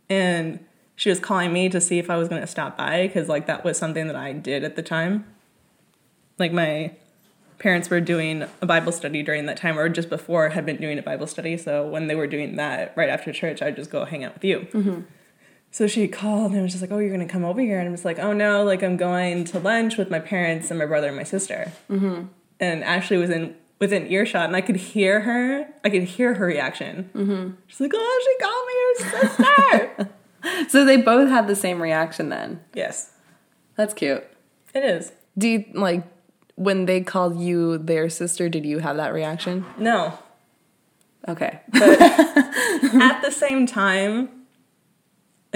and 0.08 0.60
she 0.94 1.10
was 1.10 1.20
calling 1.20 1.52
me 1.52 1.68
to 1.68 1.80
see 1.80 1.98
if 1.98 2.08
I 2.08 2.16
was 2.16 2.28
going 2.28 2.40
to 2.40 2.46
stop 2.46 2.78
by 2.78 3.06
because 3.06 3.28
like 3.28 3.46
that 3.46 3.64
was 3.64 3.76
something 3.76 4.06
that 4.06 4.16
I 4.16 4.32
did 4.32 4.64
at 4.64 4.76
the 4.76 4.82
time. 4.82 5.26
Like 6.38 6.52
my 6.52 6.92
parents 7.58 7.90
were 7.90 8.00
doing 8.00 8.44
a 8.60 8.66
Bible 8.66 8.92
study 8.92 9.22
during 9.22 9.46
that 9.46 9.56
time, 9.56 9.78
or 9.78 9.88
just 9.88 10.08
before 10.08 10.50
had 10.50 10.64
been 10.64 10.76
doing 10.76 10.98
a 10.98 11.02
Bible 11.02 11.26
study. 11.26 11.56
So 11.56 11.86
when 11.86 12.06
they 12.06 12.14
were 12.14 12.26
doing 12.26 12.56
that 12.56 12.94
right 12.96 13.08
after 13.08 13.32
church, 13.32 13.60
I'd 13.60 13.76
just 13.76 13.90
go 13.90 14.04
hang 14.04 14.24
out 14.24 14.34
with 14.34 14.44
you. 14.44 14.66
So 15.76 15.86
she 15.86 16.08
called 16.08 16.52
and 16.52 16.62
was 16.62 16.72
just 16.72 16.80
like, 16.80 16.90
"Oh, 16.90 16.96
you're 16.96 17.10
gonna 17.10 17.28
come 17.28 17.44
over 17.44 17.60
here," 17.60 17.78
and 17.78 17.86
I 17.86 17.90
was 17.90 18.02
like, 18.02 18.18
"Oh 18.18 18.32
no, 18.32 18.64
like 18.64 18.82
I'm 18.82 18.96
going 18.96 19.44
to 19.44 19.58
lunch 19.58 19.98
with 19.98 20.08
my 20.08 20.18
parents 20.20 20.70
and 20.70 20.78
my 20.78 20.86
brother 20.86 21.08
and 21.08 21.16
my 21.18 21.22
sister." 21.22 21.70
Mm-hmm. 21.90 22.28
And 22.58 22.82
Ashley 22.82 23.18
was 23.18 23.28
in 23.28 23.54
within 23.78 24.06
earshot, 24.06 24.46
and 24.46 24.56
I 24.56 24.62
could 24.62 24.76
hear 24.76 25.20
her. 25.20 25.68
I 25.84 25.90
could 25.90 26.04
hear 26.04 26.32
her 26.32 26.46
reaction. 26.46 27.10
Mm-hmm. 27.14 27.50
She's 27.66 27.78
like, 27.78 27.90
"Oh, 27.94 28.20
she 28.24 29.10
called 29.12 29.12
me 29.20 29.20
her 29.20 29.28
sister." 29.28 30.12
So 30.70 30.84
they 30.86 30.96
both 30.96 31.28
had 31.28 31.46
the 31.46 31.56
same 31.56 31.82
reaction 31.82 32.30
then. 32.30 32.60
yes, 32.72 33.10
That's 33.74 33.92
cute. 33.92 34.24
it 34.72 34.82
is. 34.82 35.12
Do 35.36 35.46
you 35.46 35.64
like 35.74 36.04
when 36.54 36.86
they 36.86 37.02
called 37.02 37.38
you 37.38 37.76
their 37.76 38.08
sister, 38.08 38.48
did 38.48 38.64
you 38.64 38.78
have 38.78 38.96
that 38.96 39.12
reaction? 39.12 39.66
No, 39.76 40.18
Okay. 41.28 41.60
at 41.74 43.20
the 43.20 43.30
same 43.30 43.66
time, 43.66 44.35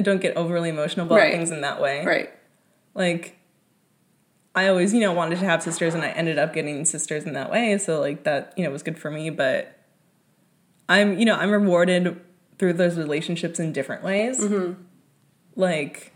I 0.01 0.03
don't 0.03 0.23
get 0.23 0.35
overly 0.35 0.71
emotional 0.71 1.05
about 1.05 1.17
Right. 1.17 1.31
things 1.35 1.51
in 1.51 1.61
that 1.61 1.79
way. 1.79 2.03
right. 2.07 2.31
Like, 2.95 3.37
I 4.55 4.69
always, 4.69 4.95
you 4.95 5.01
know, 5.01 5.13
wanted 5.13 5.39
to 5.41 5.45
have 5.45 5.63
sisters, 5.63 5.93
and 5.95 6.03
I 6.03 6.09
ended 6.09 6.39
up 6.39 6.55
getting 6.55 6.87
sisters 6.87 7.25
in 7.25 7.35
that 7.35 7.51
way. 7.51 7.77
So, 7.77 8.01
like, 8.01 8.25
that, 8.25 8.55
you 8.57 8.65
know, 8.65 8.71
was 8.71 8.83
good 8.83 8.99
for 8.99 9.11
me. 9.11 9.29
But 9.29 9.77
I'm, 10.89 11.19
you 11.19 11.27
know, 11.27 11.35
I'm 11.35 11.51
rewarded 11.51 12.19
through 12.59 12.73
those 12.73 12.97
relationships 12.97 13.61
in 13.61 13.73
different 13.75 14.03
ways. 14.03 14.41
Mm-hmm. 14.41 14.81
Like, 15.55 16.15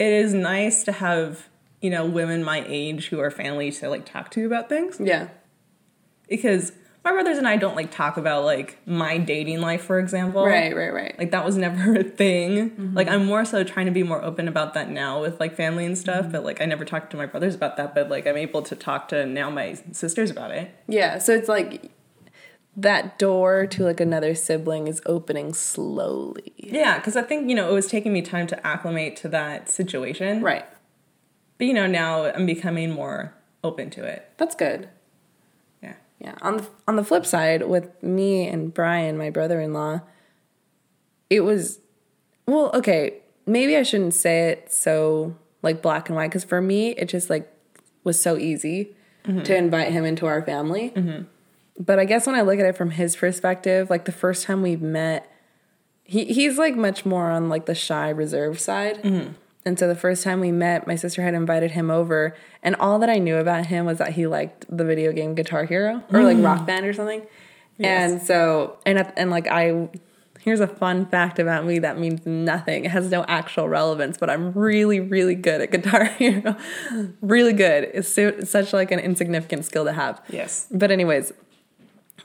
it 0.00 0.12
is 0.12 0.34
nice 0.34 0.82
to 0.82 0.92
have, 0.92 1.48
you 1.80 1.88
know, 1.88 2.04
women 2.04 2.42
my 2.42 2.64
age 2.66 3.10
who 3.10 3.20
are 3.20 3.30
family 3.30 3.70
to, 3.70 3.88
like, 3.88 4.04
talk 4.04 4.32
to 4.32 4.44
about 4.44 4.68
things. 4.68 4.98
Yeah. 5.00 5.28
Because 6.28 6.72
my 7.04 7.12
brothers 7.12 7.38
and 7.38 7.48
I 7.48 7.56
don't, 7.56 7.74
like, 7.76 7.90
talk 7.90 8.16
about, 8.16 8.44
like, 8.44 8.78
my 8.86 9.18
dating 9.18 9.60
life, 9.60 9.82
for 9.82 9.98
example. 9.98 10.44
Right, 10.44 10.74
right, 10.74 10.92
right. 10.92 11.18
Like 11.18 11.30
that 11.30 11.44
was 11.44 11.56
never 11.56 11.94
a 11.94 12.02
thing. 12.02 12.70
Mm-hmm. 12.70 12.96
Like 12.96 13.06
I'm 13.08 13.26
more 13.26 13.44
so 13.44 13.62
trying 13.62 13.86
to 13.86 13.92
be 13.92 14.02
more 14.02 14.22
open 14.22 14.48
about 14.48 14.74
that 14.74 14.90
now 14.90 15.20
with 15.20 15.38
like 15.38 15.54
family 15.54 15.86
and 15.86 15.96
stuff. 15.96 16.22
Mm-hmm. 16.22 16.32
But 16.32 16.44
like 16.44 16.60
I 16.60 16.64
never 16.64 16.84
talked 16.84 17.10
to 17.12 17.16
my 17.16 17.26
brothers 17.26 17.54
about 17.54 17.76
that. 17.76 17.94
But 17.94 18.10
like 18.10 18.26
I'm 18.26 18.36
able 18.36 18.62
to 18.62 18.74
talk 18.74 19.08
to 19.08 19.24
now 19.24 19.50
my 19.50 19.74
sisters 19.92 20.30
about 20.30 20.50
it. 20.50 20.74
Yeah, 20.88 21.18
so 21.18 21.32
it's 21.32 21.48
like 21.48 21.90
that 22.76 23.18
door 23.18 23.66
to 23.66 23.84
like 23.84 24.00
another 24.00 24.34
sibling 24.34 24.88
is 24.88 25.00
opening 25.06 25.54
slowly. 25.54 26.52
Yeah, 26.56 26.98
because 26.98 27.16
I 27.16 27.22
think 27.22 27.48
you 27.48 27.54
know 27.54 27.70
it 27.70 27.74
was 27.74 27.86
taking 27.86 28.12
me 28.12 28.22
time 28.22 28.46
to 28.48 28.66
acclimate 28.66 29.16
to 29.18 29.28
that 29.28 29.68
situation. 29.68 30.42
Right. 30.42 30.64
But 31.58 31.66
you 31.68 31.74
know 31.74 31.86
now 31.86 32.24
I'm 32.24 32.46
becoming 32.46 32.90
more 32.90 33.34
open 33.62 33.90
to 33.90 34.04
it. 34.04 34.28
That's 34.38 34.56
good. 34.56 34.88
Yeah. 36.22 36.36
On 36.40 36.58
the 36.58 36.66
on 36.86 36.96
the 36.96 37.04
flip 37.04 37.26
side, 37.26 37.66
with 37.66 38.00
me 38.02 38.46
and 38.46 38.72
Brian, 38.72 39.18
my 39.18 39.30
brother-in-law, 39.30 40.00
it 41.28 41.40
was 41.40 41.80
well, 42.46 42.70
okay, 42.74 43.18
maybe 43.44 43.76
I 43.76 43.82
shouldn't 43.82 44.14
say 44.14 44.50
it 44.50 44.72
so 44.72 45.36
like 45.62 45.82
black 45.82 46.08
and 46.08 46.16
white 46.16 46.28
because 46.28 46.44
for 46.44 46.60
me 46.60 46.90
it 46.90 47.08
just 47.08 47.28
like 47.28 47.52
was 48.04 48.20
so 48.20 48.36
easy 48.36 48.94
mm-hmm. 49.24 49.42
to 49.42 49.56
invite 49.56 49.92
him 49.92 50.04
into 50.04 50.26
our 50.26 50.42
family. 50.42 50.90
Mm-hmm. 50.90 51.24
But 51.78 51.98
I 51.98 52.04
guess 52.04 52.26
when 52.26 52.36
I 52.36 52.42
look 52.42 52.58
at 52.58 52.66
it 52.66 52.76
from 52.76 52.90
his 52.90 53.16
perspective, 53.16 53.90
like 53.90 54.04
the 54.04 54.12
first 54.12 54.44
time 54.44 54.62
we 54.62 54.76
met, 54.76 55.28
he 56.04 56.26
he's 56.26 56.56
like 56.56 56.76
much 56.76 57.04
more 57.04 57.30
on 57.30 57.48
like 57.48 57.66
the 57.66 57.74
shy, 57.74 58.10
reserved 58.10 58.60
side. 58.60 59.02
Mm-hmm. 59.02 59.32
And 59.64 59.78
so 59.78 59.86
the 59.86 59.94
first 59.94 60.24
time 60.24 60.40
we 60.40 60.50
met, 60.50 60.86
my 60.86 60.96
sister 60.96 61.22
had 61.22 61.34
invited 61.34 61.72
him 61.72 61.90
over, 61.90 62.34
and 62.62 62.74
all 62.76 62.98
that 62.98 63.08
I 63.08 63.18
knew 63.18 63.36
about 63.36 63.66
him 63.66 63.86
was 63.86 63.98
that 63.98 64.14
he 64.14 64.26
liked 64.26 64.66
the 64.68 64.84
video 64.84 65.12
game 65.12 65.34
Guitar 65.34 65.64
Hero 65.64 66.02
or 66.12 66.22
like 66.22 66.36
mm. 66.36 66.44
Rock 66.44 66.66
Band 66.66 66.84
or 66.84 66.92
something. 66.92 67.22
And 67.78 68.22
so 68.22 68.78
and 68.86 68.98
at, 68.98 69.14
and 69.16 69.30
like 69.30 69.46
I 69.48 69.88
here's 70.40 70.60
a 70.60 70.66
fun 70.66 71.06
fact 71.06 71.38
about 71.38 71.64
me 71.64 71.78
that 71.78 71.98
means 71.98 72.26
nothing. 72.26 72.84
It 72.84 72.90
has 72.90 73.10
no 73.10 73.24
actual 73.28 73.68
relevance, 73.68 74.18
but 74.18 74.28
I'm 74.30 74.52
really 74.52 75.00
really 75.00 75.34
good 75.34 75.60
at 75.60 75.70
Guitar 75.70 76.04
Hero. 76.18 76.56
really 77.20 77.52
good. 77.52 77.90
It's, 77.94 78.08
so, 78.08 78.28
it's 78.28 78.50
such 78.50 78.72
like 78.72 78.90
an 78.90 78.98
insignificant 78.98 79.64
skill 79.64 79.84
to 79.84 79.92
have. 79.92 80.20
Yes. 80.28 80.66
But 80.70 80.90
anyways, 80.90 81.32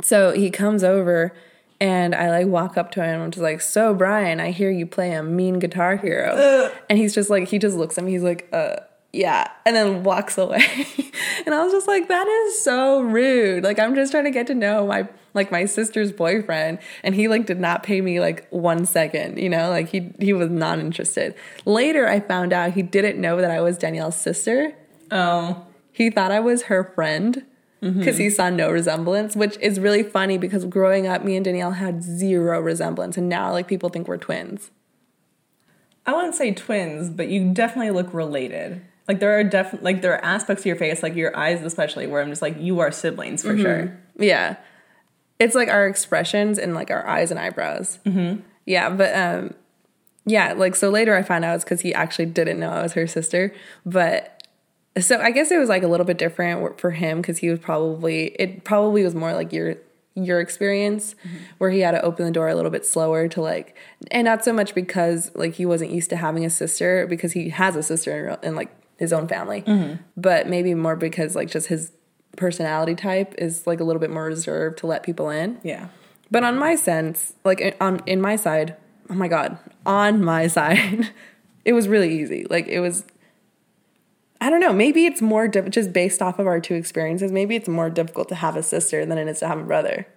so 0.02 0.32
he 0.32 0.50
comes 0.50 0.84
over 0.84 1.34
and 1.80 2.16
I 2.16 2.30
like 2.30 2.48
walk 2.48 2.78
up 2.78 2.92
to 2.92 3.04
him 3.04 3.22
and 3.22 3.32
just 3.32 3.44
like, 3.44 3.62
so 3.62 3.94
Brian, 3.94 4.40
I 4.40 4.52
hear 4.52 4.72
you 4.72 4.86
play 4.86 5.14
a 5.14 5.22
mean 5.22 5.60
guitar 5.60 5.96
hero. 5.98 6.72
And 6.90 6.98
he's 6.98 7.14
just 7.14 7.30
like, 7.30 7.50
he 7.50 7.60
just 7.60 7.78
looks 7.78 7.98
at 7.98 8.04
me, 8.04 8.12
he's 8.12 8.24
like, 8.24 8.48
uh, 8.52 8.78
yeah, 9.14 9.50
and 9.66 9.76
then 9.76 10.04
walks 10.04 10.38
away. 10.38 10.64
and 11.46 11.56
I 11.56 11.64
was 11.64 11.72
just 11.72 11.88
like, 11.88 12.08
that 12.08 12.28
is 12.28 12.64
so 12.64 13.02
rude. 13.02 13.64
Like 13.64 13.80
I'm 13.80 13.96
just 13.96 14.12
trying 14.12 14.26
to 14.26 14.32
get 14.32 14.48
to 14.48 14.56
know 14.56 14.88
my 14.88 15.08
like 15.34 15.52
my 15.52 15.66
sister's 15.66 16.12
boyfriend 16.12 16.80
and 17.04 17.14
he 17.14 17.28
like 17.28 17.46
did 17.46 17.60
not 17.60 17.84
pay 17.84 18.02
me 18.02 18.20
like 18.20 18.48
one 18.50 18.86
second, 18.86 19.38
you 19.38 19.50
know, 19.50 19.70
like 19.70 19.90
he 19.90 20.12
he 20.20 20.34
was 20.34 20.50
not 20.50 20.80
interested. 20.80 21.36
Later 21.66 22.08
I 22.08 22.20
found 22.20 22.54
out 22.54 22.74
he 22.74 22.82
didn't 22.82 23.22
know 23.22 23.40
that 23.40 23.52
I 23.52 23.62
was 23.62 23.78
Danielle's 23.78 24.20
sister. 24.20 24.74
Oh. 25.12 25.66
He 25.92 26.10
thought 26.10 26.32
I 26.32 26.40
was 26.40 26.64
her 26.64 26.84
friend 26.84 27.44
because 27.82 28.18
he 28.18 28.30
saw 28.30 28.50
no 28.50 28.72
resemblance, 28.72 29.36
which 29.36 29.58
is 29.60 29.80
really 29.80 30.04
funny 30.04 30.38
because 30.38 30.66
growing 30.66 31.08
up, 31.08 31.24
me 31.24 31.36
and 31.36 31.46
Danielle 31.46 31.72
had 31.72 32.04
zero 32.04 32.60
resemblance, 32.60 33.18
and 33.18 33.30
now 33.30 33.52
like 33.52 33.68
people 33.68 33.90
think 33.90 34.08
we're 34.08 34.18
twins. 34.18 34.72
I 36.06 36.14
wouldn't 36.14 36.36
say 36.36 36.54
twins, 36.54 37.10
but 37.10 37.28
you 37.28 37.54
definitely 37.54 37.92
look 37.92 38.14
related. 38.14 38.82
Like 39.08 39.20
there 39.20 39.38
are 39.38 39.44
def 39.44 39.76
like 39.82 40.02
there 40.02 40.14
are 40.14 40.24
aspects 40.24 40.64
of 40.64 40.66
your 40.66 40.76
face, 40.76 41.04
like 41.04 41.16
your 41.16 41.36
eyes 41.38 41.62
especially, 41.62 42.08
where 42.08 42.22
I'm 42.22 42.30
just 42.30 42.42
like 42.42 42.60
you 42.60 42.80
are 42.80 42.92
siblings 42.92 43.42
for 43.44 43.58
sure. 43.58 43.98
Yeah, 44.18 44.58
it's 45.40 45.56
like 45.56 45.70
our 45.70 45.88
expressions 45.88 46.58
and 46.58 46.74
like 46.74 46.92
our 46.92 47.06
eyes 47.08 47.32
and 47.32 47.40
eyebrows. 47.40 48.00
Mm-hmm. 48.06 48.42
Yeah, 48.66 48.90
but 48.90 49.16
um, 49.16 49.54
yeah, 50.26 50.54
like 50.54 50.76
so 50.76 50.90
later 50.90 51.16
I 51.16 51.24
found 51.24 51.46
out 51.46 51.56
it's 51.56 51.64
because 51.64 51.82
he 51.82 51.94
actually 51.94 52.26
didn't 52.26 52.60
know 52.60 52.70
I 52.70 52.82
was 52.82 52.94
her 52.94 53.08
sister, 53.08 53.54
but 53.86 54.37
so 55.00 55.20
I 55.20 55.32
guess 55.32 55.52
it 55.52 55.58
was 55.58 55.70
like 55.70 55.84
a 55.84 55.88
little 55.88 56.06
bit 56.06 56.18
different 56.18 56.80
for 56.80 56.92
him 56.92 57.22
because 57.22 57.38
he 57.40 57.50
was 57.50 57.60
probably 57.60 58.28
it 58.40 58.64
probably 58.64 59.04
was 59.04 59.16
more 59.16 59.34
like 59.34 59.52
your 59.54 59.76
your 60.16 60.40
experience 60.40 61.14
mm-hmm. 61.26 61.38
where 61.60 61.70
he 61.70 61.80
had 61.82 61.92
to 61.92 62.02
open 62.02 62.26
the 62.26 62.32
door 62.32 62.48
a 62.48 62.56
little 62.56 62.72
bit 62.72 62.86
slower 62.86 63.28
to 63.28 63.42
like 63.42 63.76
and 64.10 64.26
not 64.26 64.44
so 64.44 64.52
much 64.52 64.74
because 64.74 65.32
like 65.36 65.54
he 65.54 65.66
wasn't 65.66 65.92
used 65.92 66.10
to 66.10 66.16
having 66.16 66.44
a 66.44 66.50
sister 66.50 67.06
because 67.08 67.34
he 67.34 67.50
has 67.50 67.76
a 67.76 67.84
sister 67.84 68.18
in, 68.18 68.26
real- 68.26 68.40
in 68.42 68.56
like 68.56 68.76
his 68.98 69.14
own 69.14 69.28
family 69.28 69.62
mm-hmm. 69.62 70.02
but 70.16 70.48
maybe 70.48 70.74
more 70.74 70.96
because 70.96 71.36
like 71.36 71.50
just 71.52 71.68
his 71.68 71.92
personality 72.36 72.96
type 72.96 73.36
is 73.38 73.68
like 73.68 73.80
a 73.80 73.84
little 73.84 74.00
bit 74.00 74.10
more 74.10 74.26
reserved 74.26 74.80
to 74.80 74.88
let 74.88 75.04
people 75.04 75.30
in 75.30 75.60
Yeah. 75.64 75.90
but 76.32 76.44
on 76.44 76.58
my 76.58 76.76
sense, 76.76 77.34
like 77.44 77.76
on 77.80 78.02
in 78.06 78.20
my 78.22 78.36
side, 78.38 78.76
oh 79.10 79.16
my 79.16 79.28
god, 79.28 79.58
on 79.86 80.24
my 80.24 80.48
side, 80.58 81.12
it 81.66 81.74
was 81.74 81.88
really 81.88 82.20
easy. 82.20 82.46
Like 82.50 82.68
it 82.68 82.80
was 82.80 83.06
I 84.40 84.50
don't 84.50 84.60
know, 84.60 84.74
maybe 84.74 85.06
it's 85.06 85.22
more 85.22 85.48
diff- 85.48 85.70
just 85.70 85.92
based 85.94 86.22
off 86.22 86.40
of 86.40 86.48
our 86.48 86.60
two 86.60 86.76
experiences, 86.76 87.32
maybe 87.32 87.56
it's 87.56 87.68
more 87.68 87.90
difficult 87.90 88.30
to 88.30 88.36
have 88.36 88.56
a 88.56 88.64
sister 88.64 89.06
than 89.06 89.18
it 89.18 89.28
is 89.28 89.40
to 89.40 89.48
have 89.48 89.60
a 89.60 89.64
brother. 89.64 90.08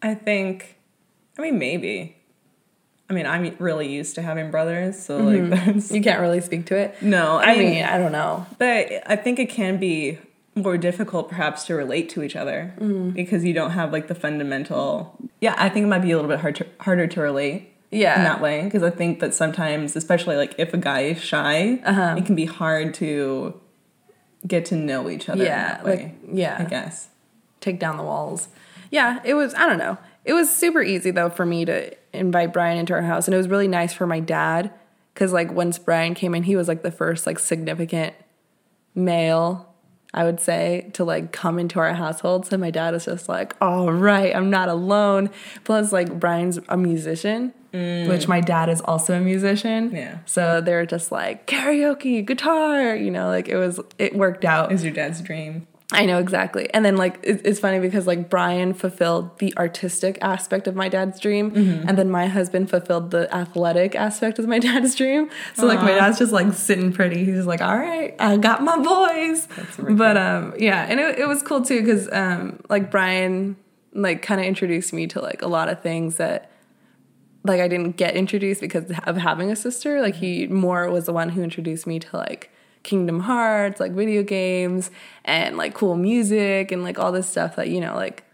I 0.00 0.14
think, 0.14 0.76
I 1.38 1.42
mean, 1.42 1.58
maybe. 1.58 2.16
I 3.10 3.14
mean, 3.14 3.26
I'm 3.26 3.56
really 3.58 3.88
used 3.88 4.14
to 4.16 4.22
having 4.22 4.50
brothers, 4.50 5.02
so 5.02 5.16
like 5.18 5.40
mm-hmm. 5.40 5.50
that's 5.72 5.90
You 5.90 6.02
can't 6.02 6.20
really 6.20 6.40
speak 6.40 6.66
to 6.66 6.76
it. 6.76 7.02
no. 7.02 7.36
I, 7.36 7.52
I 7.52 7.58
mean, 7.58 7.70
mean, 7.70 7.84
I 7.84 7.98
don't 7.98 8.12
know. 8.12 8.46
but 8.58 8.88
I 9.06 9.16
think 9.16 9.38
it 9.38 9.48
can 9.48 9.78
be 9.78 10.18
more 10.54 10.76
difficult, 10.76 11.28
perhaps, 11.28 11.64
to 11.66 11.74
relate 11.74 12.08
to 12.10 12.22
each 12.22 12.36
other 12.36 12.74
mm-hmm. 12.78 13.10
because 13.10 13.44
you 13.44 13.54
don't 13.54 13.70
have 13.70 13.92
like 13.92 14.08
the 14.08 14.14
fundamental. 14.14 15.16
Yeah, 15.40 15.54
I 15.56 15.68
think 15.68 15.84
it 15.84 15.88
might 15.88 16.00
be 16.00 16.10
a 16.10 16.16
little 16.16 16.30
bit 16.30 16.40
hard 16.40 16.56
to, 16.56 16.66
harder 16.80 17.06
to 17.06 17.20
relate. 17.20 17.72
Yeah. 17.90 18.16
in 18.18 18.24
that 18.24 18.40
way 18.40 18.64
because 18.64 18.82
I 18.82 18.90
think 18.90 19.20
that 19.20 19.32
sometimes, 19.34 19.96
especially 19.96 20.36
like 20.36 20.54
if 20.58 20.74
a 20.74 20.78
guy 20.78 21.00
is 21.02 21.22
shy, 21.22 21.80
Uh-huh. 21.84 22.16
it 22.18 22.26
can 22.26 22.34
be 22.34 22.44
hard 22.44 22.92
to 22.94 23.58
get 24.46 24.64
to 24.66 24.76
know 24.76 25.08
each 25.10 25.28
other. 25.28 25.42
Yeah, 25.44 25.76
that 25.78 25.84
like 25.86 26.14
yeah. 26.30 26.56
I 26.60 26.64
guess. 26.64 27.08
take 27.60 27.80
down 27.80 27.96
the 27.96 28.02
walls. 28.02 28.48
Yeah, 28.90 29.20
it 29.24 29.34
was, 29.34 29.52
I 29.54 29.66
don't 29.66 29.78
know. 29.78 29.98
It 30.24 30.32
was 30.32 30.54
super 30.54 30.82
easy 30.82 31.10
though 31.10 31.30
for 31.30 31.44
me 31.46 31.64
to 31.64 31.94
invite 32.12 32.52
Brian 32.52 32.78
into 32.78 32.92
our 32.94 33.02
house. 33.02 33.26
And 33.26 33.34
it 33.34 33.38
was 33.38 33.48
really 33.48 33.68
nice 33.68 33.92
for 33.92 34.06
my 34.06 34.20
dad 34.20 34.70
because, 35.14 35.32
like, 35.32 35.50
once 35.52 35.78
Brian 35.78 36.14
came 36.14 36.34
in, 36.34 36.44
he 36.44 36.56
was 36.56 36.68
like 36.68 36.82
the 36.82 36.90
first, 36.92 37.26
like, 37.26 37.38
significant 37.38 38.14
male, 38.94 39.74
I 40.14 40.24
would 40.24 40.40
say, 40.40 40.90
to 40.94 41.04
like 41.04 41.32
come 41.32 41.58
into 41.58 41.78
our 41.80 41.94
household. 41.94 42.46
So 42.46 42.56
my 42.56 42.70
dad 42.70 42.94
was 42.94 43.04
just 43.06 43.28
like, 43.28 43.54
all 43.60 43.92
right, 43.92 44.34
I'm 44.34 44.50
not 44.50 44.68
alone. 44.68 45.30
Plus, 45.64 45.92
like, 45.92 46.18
Brian's 46.20 46.58
a 46.68 46.76
musician. 46.76 47.52
Which 47.72 48.28
my 48.28 48.40
dad 48.40 48.68
is 48.68 48.80
also 48.80 49.14
a 49.14 49.20
musician. 49.20 49.94
Yeah. 49.94 50.18
So 50.26 50.60
they're 50.60 50.86
just 50.86 51.12
like 51.12 51.46
karaoke, 51.46 52.24
guitar, 52.24 52.94
you 52.94 53.10
know, 53.10 53.28
like 53.28 53.48
it 53.48 53.56
was, 53.56 53.80
it 53.98 54.14
worked 54.14 54.44
out. 54.44 54.72
Is 54.72 54.84
your 54.84 54.92
dad's 54.92 55.20
dream? 55.20 55.66
I 55.90 56.04
know 56.04 56.18
exactly. 56.18 56.68
And 56.74 56.84
then 56.84 56.98
like 56.98 57.18
it, 57.22 57.40
it's 57.46 57.60
funny 57.60 57.78
because 57.78 58.06
like 58.06 58.28
Brian 58.28 58.74
fulfilled 58.74 59.38
the 59.38 59.56
artistic 59.56 60.18
aspect 60.20 60.66
of 60.66 60.74
my 60.76 60.90
dad's 60.90 61.18
dream, 61.18 61.50
and 61.88 61.96
then 61.96 62.10
my 62.10 62.26
husband 62.26 62.68
fulfilled 62.68 63.10
the 63.10 63.34
athletic 63.34 63.94
aspect 63.94 64.38
of 64.38 64.46
my 64.46 64.58
dad's 64.68 64.94
dream. 64.94 65.30
So 65.54 65.64
like 65.64 65.80
my 65.80 65.92
dad's 65.92 66.18
just 66.18 66.30
like 66.30 66.52
sitting 66.52 66.92
pretty. 66.92 67.24
He's 67.24 67.36
just 67.36 67.48
like, 67.48 67.62
all 67.62 67.78
right, 67.78 68.14
I 68.18 68.36
got 68.36 68.62
my 68.62 68.76
boys. 68.76 69.48
But 69.78 70.18
um 70.18 70.52
yeah, 70.58 70.84
and 70.86 71.00
it, 71.00 71.20
it 71.20 71.26
was 71.26 71.42
cool 71.42 71.62
too 71.62 71.80
because 71.80 72.06
um 72.12 72.60
like 72.68 72.90
Brian 72.90 73.56
like 73.94 74.20
kind 74.20 74.42
of 74.42 74.46
introduced 74.46 74.92
me 74.92 75.06
to 75.06 75.22
like 75.22 75.40
a 75.40 75.48
lot 75.48 75.70
of 75.70 75.80
things 75.80 76.16
that 76.16 76.50
like 77.48 77.60
I 77.60 77.68
didn't 77.68 77.96
get 77.96 78.14
introduced 78.14 78.60
because 78.60 78.90
of 79.04 79.16
having 79.16 79.50
a 79.50 79.56
sister. 79.56 80.00
Like 80.00 80.16
he 80.16 80.44
mm-hmm. 80.44 80.54
more 80.54 80.90
was 80.90 81.06
the 81.06 81.12
one 81.12 81.30
who 81.30 81.42
introduced 81.42 81.86
me 81.86 81.98
to 81.98 82.16
like 82.16 82.50
Kingdom 82.82 83.20
Hearts, 83.20 83.80
like 83.80 83.92
video 83.92 84.22
games 84.22 84.90
and 85.24 85.56
like 85.56 85.74
cool 85.74 85.96
music 85.96 86.70
and 86.70 86.82
like 86.82 86.98
all 86.98 87.12
this 87.12 87.28
stuff 87.28 87.56
that 87.56 87.68
you 87.68 87.80
know 87.80 87.94
like 87.94 88.24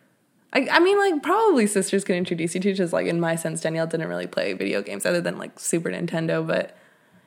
I, 0.53 0.69
I 0.71 0.81
mean 0.81 0.99
like 0.99 1.23
probably 1.23 1.67
sisters 1.67 2.05
could 2.05 2.17
introduce 2.17 2.55
you 2.55 2.61
to 2.61 2.75
just 2.75 2.93
like 2.93 3.07
in 3.07 3.21
my 3.21 3.37
sense 3.37 3.61
Danielle 3.61 3.87
didn't 3.87 4.09
really 4.09 4.27
play 4.27 4.53
video 4.53 4.83
games 4.83 5.07
other 5.07 5.21
than 5.21 5.39
like 5.39 5.59
Super 5.59 5.91
Nintendo 5.91 6.47
but 6.47 6.77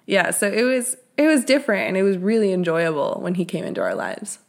yeah 0.05 0.31
so 0.31 0.47
it 0.47 0.63
was 0.63 0.95
it 1.17 1.27
was 1.27 1.43
different 1.43 1.88
and 1.88 1.97
it 1.97 2.03
was 2.03 2.17
really 2.17 2.53
enjoyable 2.53 3.19
when 3.21 3.35
he 3.35 3.45
came 3.45 3.65
into 3.65 3.81
our 3.81 3.95
lives. 3.95 4.39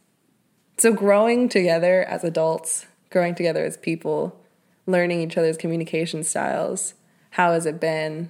So 0.77 0.93
growing 0.93 1.49
together 1.49 2.05
as 2.05 2.23
adults, 2.23 2.85
growing 3.09 3.35
together 3.35 3.65
as 3.65 3.75
people, 3.75 4.39
learning 4.85 5.21
each 5.21 5.37
other's 5.37 5.57
communication 5.57 6.23
styles, 6.23 6.93
how 7.39 7.53
has 7.53 7.65
it 7.65 7.79
been? 7.79 8.29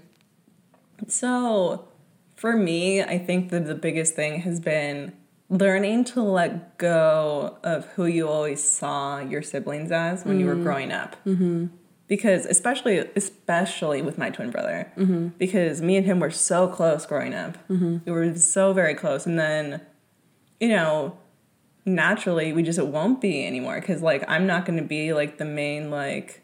So, 1.07 1.87
for 2.35 2.55
me, 2.55 3.01
I 3.01 3.17
think 3.17 3.49
that 3.49 3.65
the 3.65 3.73
biggest 3.73 4.13
thing 4.13 4.41
has 4.41 4.59
been 4.59 5.13
learning 5.49 6.03
to 6.03 6.21
let 6.21 6.77
go 6.77 7.57
of 7.63 7.85
who 7.93 8.05
you 8.05 8.27
always 8.27 8.63
saw 8.63 9.17
your 9.17 9.41
siblings 9.41 9.91
as 9.91 10.25
when 10.25 10.37
mm. 10.37 10.41
you 10.41 10.45
were 10.45 10.53
growing 10.53 10.91
up. 10.91 11.15
Mm-hmm. 11.25 11.65
Because 12.05 12.45
especially 12.45 12.99
especially 13.15 14.03
with 14.03 14.19
my 14.19 14.29
twin 14.29 14.51
brother, 14.51 14.91
mm-hmm. 14.95 15.29
because 15.39 15.81
me 15.81 15.97
and 15.97 16.05
him 16.05 16.19
were 16.19 16.29
so 16.29 16.67
close 16.67 17.07
growing 17.07 17.33
up. 17.33 17.57
Mm-hmm. 17.67 17.97
We 18.05 18.11
were 18.11 18.35
so 18.35 18.73
very 18.73 18.93
close, 18.93 19.25
and 19.25 19.39
then, 19.39 19.81
you 20.59 20.69
know, 20.69 21.17
naturally 21.83 22.53
we 22.53 22.61
just 22.61 22.77
it 22.77 22.85
won't 22.85 23.21
be 23.21 23.43
anymore. 23.43 23.79
Because 23.79 24.03
like 24.03 24.23
I'm 24.27 24.45
not 24.45 24.67
going 24.67 24.77
to 24.77 24.85
be 24.85 25.13
like 25.13 25.39
the 25.39 25.45
main 25.45 25.89
like, 25.89 26.43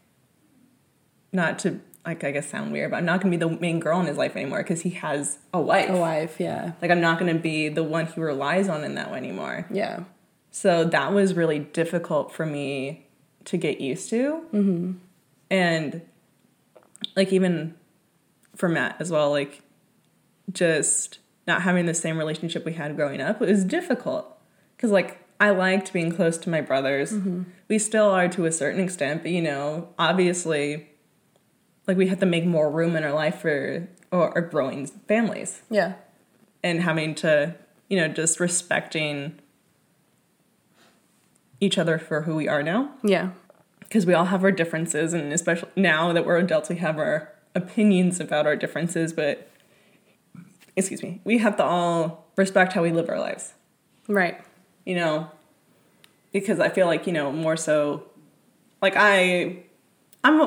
not 1.31 1.59
to 1.59 1.79
like 2.05 2.23
I 2.23 2.31
guess 2.31 2.49
sound 2.49 2.71
weird, 2.71 2.91
but 2.91 2.97
I'm 2.97 3.05
not 3.05 3.21
gonna 3.21 3.31
be 3.31 3.37
the 3.37 3.49
main 3.49 3.79
girl 3.79 3.99
in 3.99 4.05
his 4.05 4.17
life 4.17 4.35
anymore 4.35 4.59
because 4.59 4.81
he 4.81 4.91
has 4.91 5.39
a 5.53 5.61
wife. 5.61 5.89
A 5.89 5.97
wife, 5.97 6.39
yeah. 6.39 6.73
Like 6.81 6.91
I'm 6.91 7.01
not 7.01 7.19
gonna 7.19 7.35
be 7.35 7.69
the 7.69 7.83
one 7.83 8.05
he 8.05 8.19
relies 8.19 8.69
on 8.69 8.83
in 8.83 8.95
that 8.95 9.11
way 9.11 9.17
anymore. 9.17 9.67
Yeah. 9.71 10.03
So 10.51 10.85
that 10.85 11.13
was 11.13 11.33
really 11.33 11.59
difficult 11.59 12.31
for 12.31 12.45
me 12.45 13.07
to 13.45 13.57
get 13.57 13.81
used 13.81 14.09
to, 14.09 14.41
mm-hmm. 14.53 14.93
and 15.51 16.01
like 17.15 17.33
even 17.33 17.75
for 18.55 18.69
Matt 18.69 18.95
as 18.99 19.11
well, 19.11 19.31
like 19.31 19.61
just 20.51 21.19
not 21.47 21.63
having 21.63 21.85
the 21.85 21.93
same 21.93 22.17
relationship 22.17 22.65
we 22.65 22.73
had 22.73 22.95
growing 22.95 23.21
up 23.21 23.41
it 23.41 23.49
was 23.49 23.63
difficult 23.63 24.39
because 24.75 24.91
like 24.91 25.25
I 25.39 25.49
liked 25.49 25.91
being 25.91 26.11
close 26.11 26.37
to 26.39 26.49
my 26.49 26.61
brothers. 26.61 27.11
Mm-hmm. 27.11 27.43
We 27.67 27.77
still 27.77 28.09
are 28.09 28.29
to 28.29 28.45
a 28.45 28.51
certain 28.51 28.79
extent, 28.79 29.21
but 29.21 29.31
you 29.31 29.41
know, 29.41 29.89
obviously 29.99 30.87
like 31.87 31.97
we 31.97 32.07
have 32.07 32.19
to 32.19 32.25
make 32.25 32.45
more 32.45 32.69
room 32.71 32.95
in 32.95 33.03
our 33.03 33.13
life 33.13 33.41
for 33.41 33.87
our 34.11 34.41
growing 34.41 34.87
families. 34.87 35.61
Yeah. 35.69 35.93
And 36.63 36.81
having 36.81 37.15
to, 37.15 37.55
you 37.89 37.97
know, 37.97 38.07
just 38.07 38.39
respecting 38.39 39.39
each 41.59 41.77
other 41.77 41.97
for 41.97 42.21
who 42.21 42.35
we 42.35 42.47
are 42.47 42.63
now. 42.63 42.91
Yeah. 43.03 43.31
Because 43.79 44.05
we 44.05 44.13
all 44.13 44.25
have 44.25 44.43
our 44.43 44.51
differences, 44.51 45.13
and 45.13 45.31
especially 45.31 45.69
now 45.75 46.11
that 46.11 46.25
we're 46.25 46.37
adults, 46.37 46.69
we 46.69 46.77
have 46.77 46.97
our 46.97 47.31
opinions 47.53 48.19
about 48.19 48.47
our 48.47 48.55
differences, 48.55 49.13
but 49.13 49.47
excuse 50.75 51.03
me, 51.03 51.21
we 51.23 51.37
have 51.37 51.55
to 51.57 51.63
all 51.63 52.27
respect 52.35 52.73
how 52.73 52.81
we 52.81 52.91
live 52.91 53.09
our 53.09 53.19
lives. 53.19 53.53
Right. 54.07 54.41
You 54.85 54.95
know, 54.95 55.31
because 56.33 56.59
I 56.59 56.69
feel 56.69 56.87
like, 56.87 57.07
you 57.07 57.13
know, 57.13 57.31
more 57.31 57.55
so, 57.55 58.03
like 58.81 58.95
I, 58.97 59.63
I'm 60.23 60.41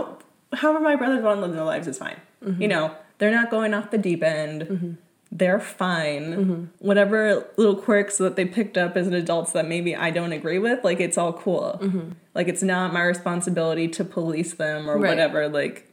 however 0.52 0.80
my 0.80 0.96
brothers 0.96 1.22
want 1.22 1.38
to 1.38 1.46
live 1.46 1.54
their 1.54 1.64
lives 1.64 1.86
is 1.86 1.98
fine. 1.98 2.20
Mm-hmm. 2.44 2.62
You 2.62 2.68
know, 2.68 2.94
they're 3.18 3.30
not 3.30 3.50
going 3.50 3.74
off 3.74 3.90
the 3.90 3.98
deep 3.98 4.22
end. 4.22 4.62
Mm-hmm. 4.62 4.92
They're 5.30 5.60
fine. 5.60 6.32
Mm-hmm. 6.32 6.64
Whatever 6.78 7.46
little 7.56 7.76
quirks 7.76 8.16
that 8.18 8.36
they 8.36 8.46
picked 8.46 8.78
up 8.78 8.96
as 8.96 9.06
an 9.06 9.14
adults 9.14 9.52
that 9.52 9.66
maybe 9.66 9.94
I 9.94 10.10
don't 10.10 10.32
agree 10.32 10.58
with, 10.58 10.82
like 10.84 11.00
it's 11.00 11.18
all 11.18 11.34
cool. 11.34 11.78
Mm-hmm. 11.82 12.12
Like 12.34 12.48
it's 12.48 12.62
not 12.62 12.92
my 12.92 13.02
responsibility 13.02 13.88
to 13.88 14.04
police 14.04 14.54
them 14.54 14.88
or 14.88 14.96
right. 14.96 15.10
whatever. 15.10 15.48
Like, 15.48 15.90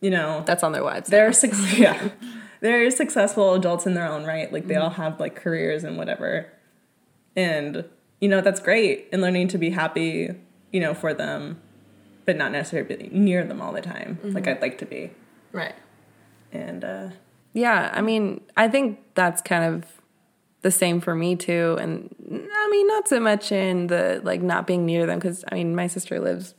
you 0.00 0.10
know, 0.10 0.44
that's 0.46 0.62
on 0.62 0.72
their 0.72 0.84
wives. 0.84 1.08
They're 1.08 1.32
yeah, 1.74 2.10
they're 2.60 2.90
successful 2.90 3.54
adults 3.54 3.86
in 3.86 3.94
their 3.94 4.06
own 4.06 4.24
right. 4.24 4.52
Like 4.52 4.68
they 4.68 4.74
mm-hmm. 4.74 4.84
all 4.84 4.90
have 4.90 5.18
like 5.18 5.34
careers 5.34 5.82
and 5.82 5.96
whatever, 5.96 6.52
and 7.34 7.84
you 8.20 8.28
know 8.28 8.40
that's 8.40 8.60
great. 8.60 9.08
And 9.12 9.20
learning 9.20 9.48
to 9.48 9.58
be 9.58 9.70
happy, 9.70 10.30
you 10.70 10.80
know, 10.80 10.94
for 10.94 11.12
them 11.12 11.60
but 12.26 12.36
not 12.36 12.52
necessarily 12.52 13.08
near 13.12 13.44
them 13.44 13.62
all 13.62 13.72
the 13.72 13.80
time, 13.80 14.18
mm-hmm. 14.22 14.34
like 14.34 14.46
I'd 14.46 14.60
like 14.60 14.78
to 14.78 14.86
be. 14.86 15.12
Right. 15.52 15.74
And 16.52 16.84
uh, 16.84 17.08
yeah, 17.52 17.90
I 17.94 18.02
mean, 18.02 18.42
I 18.56 18.68
think 18.68 19.00
that's 19.14 19.40
kind 19.40 19.64
of 19.64 19.84
the 20.62 20.70
same 20.70 21.00
for 21.00 21.14
me 21.14 21.36
too. 21.36 21.78
And 21.80 22.14
I 22.52 22.68
mean, 22.68 22.86
not 22.88 23.08
so 23.08 23.20
much 23.20 23.52
in 23.52 23.86
the 23.86 24.20
like 24.24 24.42
not 24.42 24.66
being 24.66 24.84
near 24.84 25.06
them 25.06 25.18
because 25.18 25.44
I 25.50 25.54
mean, 25.54 25.74
my 25.74 25.86
sister 25.86 26.20
lives 26.20 26.54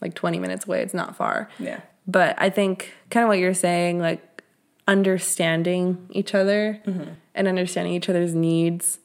like 0.00 0.14
20 0.14 0.38
minutes 0.38 0.66
away. 0.66 0.82
It's 0.82 0.94
not 0.94 1.14
far. 1.14 1.48
Yeah. 1.58 1.80
But 2.06 2.34
I 2.38 2.50
think 2.50 2.92
kind 3.10 3.24
of 3.24 3.28
what 3.28 3.38
you're 3.38 3.54
saying, 3.54 4.00
like 4.00 4.42
understanding 4.88 6.06
each 6.10 6.34
other 6.34 6.80
mm-hmm. 6.86 7.12
and 7.34 7.48
understanding 7.48 7.94
each 7.94 8.08
other's 8.08 8.34
needs 8.34 8.98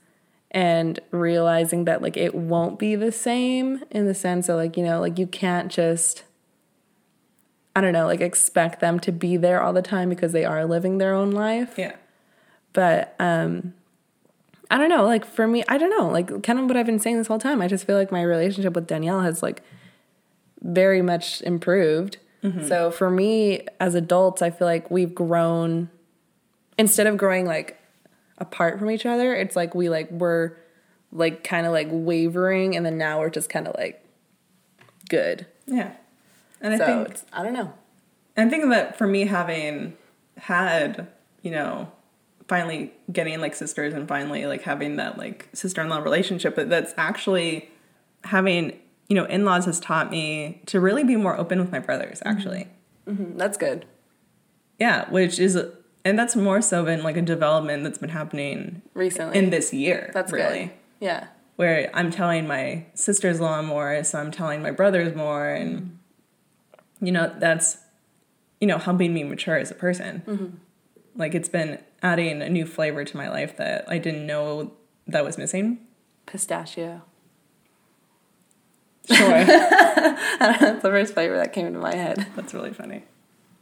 and 0.52 1.00
realizing 1.12 1.86
that 1.86 2.02
like 2.02 2.18
it 2.18 2.34
won't 2.34 2.80
be 2.80 2.96
the 2.96 3.12
same 3.12 3.84
in 3.92 4.06
the 4.06 4.16
sense 4.16 4.50
of 4.50 4.56
like 4.56 4.76
you 4.78 4.84
know 4.84 5.00
like 5.00 5.20
you 5.20 5.28
can't 5.28 5.72
just 5.72 6.24
i 7.76 7.82
don't 7.82 7.94
know 7.94 8.08
like 8.08 8.22
expect 8.22 8.80
them 8.80 9.00
to 9.00 9.12
be 9.12 9.38
there 9.38 9.62
all 9.62 9.74
the 9.74 9.82
time 9.82 10.10
because 10.10 10.32
they 10.32 10.46
are 10.46 10.66
living 10.66 10.98
their 10.98 11.14
own 11.14 11.32
life. 11.32 11.78
Yeah. 11.78 11.96
But 12.74 13.16
um 13.20 13.74
i 14.72 14.78
don't 14.78 14.90
know 14.90 15.04
like 15.04 15.26
for 15.26 15.48
me 15.48 15.64
i 15.68 15.78
don't 15.78 15.90
know 15.90 16.08
like 16.08 16.44
kind 16.44 16.60
of 16.60 16.66
what 16.66 16.78
i've 16.78 16.86
been 16.86 17.00
saying 17.00 17.18
this 17.18 17.26
whole 17.26 17.40
time 17.40 17.62
i 17.62 17.68
just 17.68 17.86
feel 17.88 17.98
like 17.98 18.12
my 18.12 18.22
relationship 18.22 18.74
with 18.76 18.86
danielle 18.86 19.22
has 19.22 19.42
like 19.42 19.64
very 20.62 21.02
much 21.02 21.42
improved. 21.42 22.18
Mm-hmm. 22.44 22.68
so 22.68 22.92
for 22.92 23.10
me 23.10 23.66
as 23.80 23.96
adults 23.96 24.42
i 24.44 24.50
feel 24.52 24.68
like 24.68 24.92
we've 24.92 25.14
grown 25.16 25.90
instead 26.78 27.08
of 27.08 27.18
growing 27.18 27.46
like 27.46 27.79
apart 28.40 28.80
from 28.80 28.90
each 28.92 29.06
other. 29.06 29.34
It's 29.36 29.56
like 29.56 29.76
we 29.76 29.90
like 29.90 30.10
were 30.12 30.58
like 31.12 31.44
kind 31.44 31.66
of 31.66 31.72
like 31.72 31.88
wavering 31.90 32.76
and 32.76 32.86
then 32.86 32.98
now 32.98 33.20
we're 33.20 33.30
just 33.30 33.50
kind 33.50 33.68
of 33.68 33.76
like 33.76 34.04
good. 35.10 35.46
Yeah. 35.66 35.94
And 36.62 36.78
so 36.78 36.84
I 36.84 36.88
think 36.88 37.10
it's, 37.10 37.26
I 37.34 37.44
don't 37.44 37.54
know. 37.54 37.74
I'm 38.38 38.50
thinking 38.50 38.70
that 38.70 38.98
for 38.98 39.08
me 39.08 39.26
having 39.26 39.98
had, 40.38 41.08
you 41.42 41.52
know, 41.52 41.92
finally 42.48 42.94
getting 43.12 43.40
like 43.42 43.56
sisters 43.56 43.94
and 43.94 44.08
finally 44.08 44.46
like 44.46 44.64
having 44.64 44.96
that 44.96 45.18
like 45.18 45.50
sister-in-law 45.54 46.00
relationship, 46.00 46.56
but 46.56 46.70
that's 46.70 46.94
actually 46.98 47.70
having, 48.24 48.80
you 49.08 49.16
know, 49.16 49.26
in-laws 49.26 49.66
has 49.66 49.80
taught 49.80 50.10
me 50.10 50.62
to 50.66 50.80
really 50.80 51.04
be 51.04 51.16
more 51.16 51.38
open 51.38 51.60
with 51.60 51.72
my 51.72 51.80
brothers 51.80 52.22
actually. 52.26 52.68
Mm-hmm. 53.08 53.24
Mm-hmm. 53.24 53.38
That's 53.38 53.58
good. 53.58 53.86
Yeah, 54.80 55.10
which 55.10 55.40
is 55.40 55.58
and 56.10 56.18
that's 56.18 56.36
more 56.36 56.62
so 56.62 56.84
been 56.84 57.04
like 57.04 57.18
a 57.18 57.22
development 57.22 57.84
that's 57.84 57.98
been 57.98 58.10
happening 58.10 58.82
recently 58.94 59.38
in 59.38 59.50
this 59.50 59.72
year. 59.74 60.12
That's 60.14 60.32
really. 60.32 60.66
Good. 60.66 60.72
Yeah. 61.00 61.28
Where 61.56 61.90
I'm 61.94 62.10
telling 62.10 62.48
my 62.48 62.86
sisters 62.94 63.40
law 63.40 63.62
more, 63.62 64.04
so 64.04 64.20
I'm 64.20 64.32
telling 64.32 64.62
my 64.62 64.72
brothers 64.72 65.16
more, 65.16 65.50
and 65.50 66.00
you 67.02 67.12
know 67.12 67.34
that's 67.38 67.78
you 68.60 68.68
know 68.68 68.78
helping 68.78 69.14
me 69.14 69.24
mature 69.24 69.58
as 69.58 69.70
a 69.70 69.76
person. 69.76 70.24
Mm-hmm. 70.26 70.56
Like 71.16 71.36
it's 71.36 71.50
been 71.50 71.80
adding 72.02 72.42
a 72.42 72.50
new 72.50 72.66
flavor 72.66 73.04
to 73.04 73.18
my 73.18 73.30
life 73.30 73.58
that 73.58 73.86
I 73.90 73.98
didn't 73.98 74.26
know 74.26 74.72
that 75.08 75.24
was 75.24 75.38
missing. 75.38 75.80
Pistachio. 76.26 77.02
Sure. 79.12 79.28
That's 79.46 80.82
the 80.84 80.90
first 80.90 81.14
flavor 81.14 81.36
that 81.38 81.52
came 81.52 81.66
into 81.66 81.80
my 81.80 81.96
head. 81.96 82.28
That's 82.36 82.54
really 82.54 82.74
funny. 82.74 83.04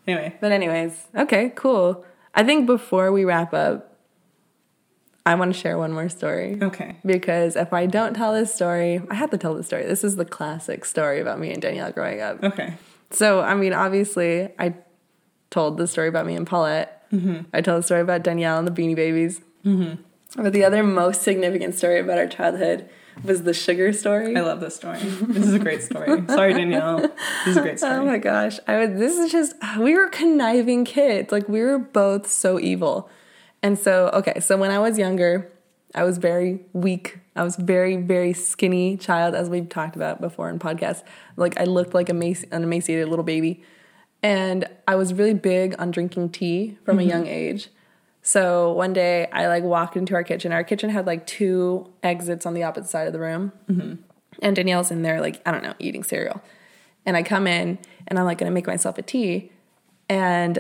Anyway. 0.06 0.36
But 0.40 0.52
anyways, 0.52 1.06
okay, 1.16 1.52
cool. 1.56 2.06
I 2.34 2.44
think 2.44 2.66
before 2.66 3.12
we 3.12 3.26
wrap 3.26 3.54
up, 3.54 3.96
I 5.26 5.36
want 5.36 5.54
to 5.54 5.60
share 5.60 5.78
one 5.78 5.92
more 5.92 6.08
story. 6.08 6.58
Okay. 6.62 6.96
Because 7.06 7.58
if 7.58 7.74
I 7.74 7.86
don't 7.86 8.14
tell 8.14 8.34
this 8.34 8.54
story, 8.54 9.02
I 9.10 9.16
have 9.16 9.30
to 9.32 9.38
tell 9.38 9.56
this 9.56 9.68
story. 9.68 9.86
This 9.86 10.04
is 10.04 10.16
the 10.16 10.24
classic 10.24 10.86
story 10.86 11.20
about 11.20 11.40
me 11.40 11.52
and 11.52 11.62
Danielle 11.62 11.92
growing 11.92 12.22
up. 12.22 12.42
Okay. 12.44 12.76
So, 13.12 13.42
I 13.42 13.54
mean, 13.56 13.74
obviously, 13.74 14.50
I 14.58 14.76
told 15.50 15.78
the 15.78 15.88
story 15.88 16.08
about 16.08 16.26
me 16.26 16.36
and 16.36 16.48
Paulette. 16.48 17.10
Mm-hmm. 17.12 17.42
I 17.54 17.62
told 17.62 17.80
the 17.80 17.86
story 17.86 18.02
about 18.02 18.24
Danielle 18.24 18.58
and 18.58 18.68
the 18.68 18.72
Beanie 18.72 18.96
Babies. 18.96 19.42
Mm-hmm. 19.66 20.02
But 20.42 20.54
the 20.54 20.64
other 20.64 20.84
most 20.84 21.24
significant 21.24 21.76
story 21.76 22.00
about 22.00 22.18
our 22.18 22.28
childhood 22.28 22.90
was 23.24 23.44
the 23.44 23.54
sugar 23.54 23.94
story. 23.94 24.36
I 24.36 24.42
love 24.42 24.60
this 24.60 24.76
story. 24.76 25.00
This 25.00 25.46
is 25.46 25.54
a 25.54 25.60
great 25.60 25.84
story. 25.84 26.24
Sorry, 26.28 26.54
Danielle. 26.54 27.00
This 27.00 27.48
is 27.48 27.58
a 27.58 27.62
great 27.62 27.74
oh 27.74 27.78
story. 27.78 27.94
Oh 27.96 28.06
my 28.06 28.18
gosh. 28.18 28.60
I 28.68 28.78
was 28.78 29.00
this 29.00 29.18
is 29.18 29.32
just 29.32 29.56
uh, 29.62 29.78
we 29.80 29.96
were 29.96 30.10
conniving 30.10 30.86
kids. 30.86 31.32
Like 31.32 31.48
we 31.48 31.62
were 31.62 31.80
both 31.80 32.30
so 32.30 32.60
evil. 32.60 33.10
And 33.64 33.78
so, 33.78 34.10
okay, 34.14 34.40
so 34.40 34.56
when 34.56 34.72
I 34.72 34.80
was 34.80 34.98
younger, 34.98 35.52
I 35.96 36.04
was 36.04 36.18
very 36.20 36.60
weak. 36.74 37.20
I 37.36 37.44
was 37.44 37.56
very, 37.56 37.96
very 37.98 38.34
skinny 38.34 38.98
child, 38.98 39.36
as 39.36 39.50
we've 39.50 39.68
talked 39.68 39.96
about 39.96 40.22
before 40.22 40.50
in 40.50 40.60
podcasts. 40.60 41.04
Like 41.36 41.60
I 41.60 41.64
looked 41.64 41.94
like 41.94 42.10
a 42.10 42.14
an 42.14 42.64
emaciated 42.64 43.10
little 43.10 43.26
baby. 43.26 43.64
And 44.24 44.68
I 44.88 44.96
was 44.96 45.14
really 45.14 45.34
big 45.34 45.76
on 45.80 45.92
drinking 45.92 46.30
tea 46.30 46.78
from 46.84 46.98
a 46.98 47.02
mm-hmm. 47.02 47.10
young 47.10 47.28
age. 47.28 47.70
So 48.28 48.74
one 48.74 48.92
day 48.92 49.30
I 49.32 49.48
like 49.48 49.64
walked 49.64 49.96
into 49.96 50.14
our 50.14 50.22
kitchen. 50.22 50.52
Our 50.52 50.66
kitchen 50.66 50.90
had 50.90 51.08
like 51.08 51.26
two 51.26 51.94
exits 52.04 52.46
on 52.46 52.54
the 52.54 52.64
opposite 52.64 52.90
side 52.90 53.08
of 53.08 53.14
the 53.14 53.22
room. 53.22 53.54
Mm-hmm. 53.70 54.02
And 54.42 54.54
Danielle's 54.54 54.92
in 54.92 55.02
there, 55.02 55.22
like, 55.22 55.42
I 55.46 55.52
don't 55.54 55.64
know, 55.64 55.76
eating 55.80 56.04
cereal. 56.04 56.44
And 57.06 57.16
I 57.16 57.24
come 57.24 57.48
in 57.48 57.80
and 58.06 58.20
I'm 58.20 58.26
like 58.26 58.38
gonna 58.38 58.52
make 58.52 58.68
myself 58.68 58.98
a 58.98 59.02
tea. 59.02 59.54
And 60.10 60.60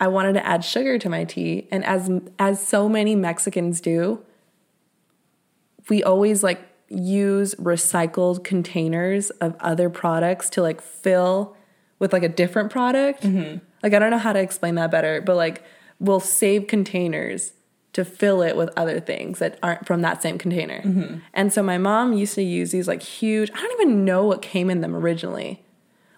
I 0.00 0.08
wanted 0.08 0.32
to 0.32 0.44
add 0.44 0.64
sugar 0.64 0.98
to 0.98 1.08
my 1.08 1.22
tea. 1.22 1.68
And 1.70 1.84
as 1.84 2.10
as 2.40 2.66
so 2.66 2.88
many 2.88 3.14
Mexicans 3.14 3.80
do, 3.80 4.24
we 5.88 6.02
always 6.02 6.42
like 6.42 6.60
use 6.88 7.54
recycled 7.54 8.42
containers 8.42 9.30
of 9.30 9.54
other 9.60 9.88
products 9.88 10.50
to 10.50 10.60
like 10.60 10.80
fill 10.80 11.56
with 12.00 12.12
like 12.12 12.24
a 12.24 12.28
different 12.28 12.72
product. 12.72 13.22
Mm-hmm. 13.22 13.58
Like 13.84 13.94
I 13.94 14.00
don't 14.00 14.10
know 14.10 14.18
how 14.18 14.32
to 14.32 14.40
explain 14.40 14.74
that 14.74 14.90
better, 14.90 15.20
but 15.20 15.36
like 15.36 15.62
we'll 15.98 16.20
save 16.20 16.66
containers 16.66 17.52
to 17.92 18.04
fill 18.04 18.42
it 18.42 18.56
with 18.56 18.68
other 18.76 19.00
things 19.00 19.38
that 19.38 19.58
aren't 19.62 19.86
from 19.86 20.02
that 20.02 20.20
same 20.20 20.36
container. 20.36 20.82
Mm-hmm. 20.82 21.18
And 21.32 21.50
so 21.50 21.62
my 21.62 21.78
mom 21.78 22.12
used 22.12 22.34
to 22.34 22.42
use 22.42 22.70
these 22.70 22.86
like 22.86 23.02
huge, 23.02 23.50
I 23.54 23.56
don't 23.56 23.80
even 23.80 24.04
know 24.04 24.24
what 24.24 24.42
came 24.42 24.68
in 24.68 24.82
them 24.82 24.94
originally. 24.94 25.64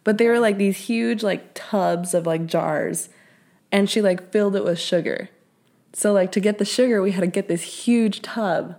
But 0.02 0.18
they 0.18 0.26
were 0.26 0.40
like 0.40 0.58
these 0.58 0.76
huge 0.76 1.22
like 1.22 1.50
tubs 1.54 2.14
of 2.14 2.26
like 2.26 2.46
jars 2.46 3.10
and 3.70 3.88
she 3.88 4.02
like 4.02 4.32
filled 4.32 4.56
it 4.56 4.64
with 4.64 4.80
sugar. 4.80 5.28
So 5.92 6.12
like 6.12 6.32
to 6.32 6.40
get 6.40 6.58
the 6.58 6.64
sugar, 6.64 7.00
we 7.00 7.12
had 7.12 7.20
to 7.20 7.26
get 7.28 7.46
this 7.46 7.62
huge 7.62 8.22
tub. 8.22 8.74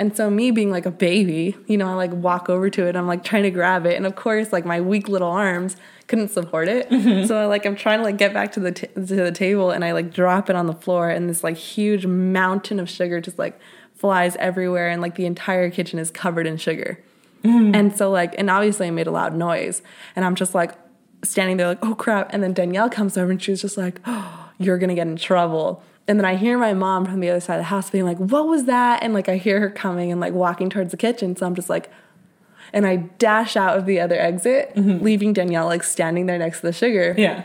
And 0.00 0.16
so 0.16 0.30
me 0.30 0.50
being 0.50 0.70
like 0.70 0.86
a 0.86 0.90
baby, 0.90 1.54
you 1.66 1.76
know, 1.76 1.86
I 1.86 1.92
like 1.92 2.10
walk 2.12 2.48
over 2.48 2.70
to 2.70 2.86
it. 2.86 2.96
I'm 2.96 3.06
like 3.06 3.22
trying 3.22 3.42
to 3.42 3.50
grab 3.50 3.84
it, 3.84 3.96
and 3.96 4.06
of 4.06 4.16
course, 4.16 4.50
like 4.50 4.64
my 4.64 4.80
weak 4.80 5.08
little 5.08 5.30
arms 5.30 5.76
couldn't 6.06 6.30
support 6.30 6.68
it. 6.68 6.88
Mm-hmm. 6.88 7.26
So 7.26 7.36
I, 7.36 7.44
like 7.44 7.66
I'm 7.66 7.76
trying 7.76 7.98
to 7.98 8.04
like 8.04 8.16
get 8.16 8.32
back 8.32 8.50
to 8.52 8.60
the 8.60 8.72
t- 8.72 8.86
to 8.86 9.04
the 9.04 9.30
table, 9.30 9.70
and 9.70 9.84
I 9.84 9.92
like 9.92 10.10
drop 10.10 10.48
it 10.48 10.56
on 10.56 10.66
the 10.66 10.72
floor, 10.72 11.10
and 11.10 11.28
this 11.28 11.44
like 11.44 11.58
huge 11.58 12.06
mountain 12.06 12.80
of 12.80 12.88
sugar 12.88 13.20
just 13.20 13.38
like 13.38 13.60
flies 13.94 14.36
everywhere, 14.36 14.88
and 14.88 15.02
like 15.02 15.16
the 15.16 15.26
entire 15.26 15.70
kitchen 15.70 15.98
is 15.98 16.10
covered 16.10 16.46
in 16.46 16.56
sugar. 16.56 16.98
Mm-hmm. 17.44 17.74
And 17.74 17.94
so 17.94 18.10
like, 18.10 18.34
and 18.38 18.48
obviously 18.48 18.86
I 18.86 18.90
made 18.90 19.06
a 19.06 19.10
loud 19.10 19.34
noise, 19.34 19.82
and 20.16 20.24
I'm 20.24 20.34
just 20.34 20.54
like 20.54 20.72
standing 21.22 21.58
there 21.58 21.66
like, 21.66 21.84
oh 21.84 21.94
crap. 21.94 22.32
And 22.32 22.42
then 22.42 22.54
Danielle 22.54 22.88
comes 22.88 23.18
over, 23.18 23.30
and 23.30 23.42
she's 23.42 23.60
just 23.60 23.76
like, 23.76 24.00
oh, 24.06 24.50
you're 24.58 24.78
gonna 24.78 24.94
get 24.94 25.06
in 25.06 25.16
trouble. 25.16 25.82
And 26.10 26.18
then 26.18 26.24
I 26.24 26.34
hear 26.34 26.58
my 26.58 26.74
mom 26.74 27.06
from 27.06 27.20
the 27.20 27.30
other 27.30 27.38
side 27.38 27.54
of 27.54 27.60
the 27.60 27.64
house 27.66 27.88
being 27.88 28.04
like, 28.04 28.18
What 28.18 28.48
was 28.48 28.64
that? 28.64 29.04
And 29.04 29.14
like 29.14 29.28
I 29.28 29.36
hear 29.36 29.60
her 29.60 29.70
coming 29.70 30.10
and 30.10 30.20
like 30.20 30.32
walking 30.32 30.68
towards 30.68 30.90
the 30.90 30.96
kitchen. 30.96 31.36
So 31.36 31.46
I'm 31.46 31.54
just 31.54 31.70
like, 31.70 31.88
and 32.72 32.84
I 32.84 32.96
dash 32.96 33.56
out 33.56 33.78
of 33.78 33.86
the 33.86 34.00
other 34.00 34.18
exit, 34.18 34.74
mm-hmm. 34.74 35.04
leaving 35.04 35.32
Danielle 35.32 35.66
like 35.66 35.84
standing 35.84 36.26
there 36.26 36.36
next 36.36 36.62
to 36.62 36.66
the 36.66 36.72
sugar. 36.72 37.14
Yeah. 37.16 37.44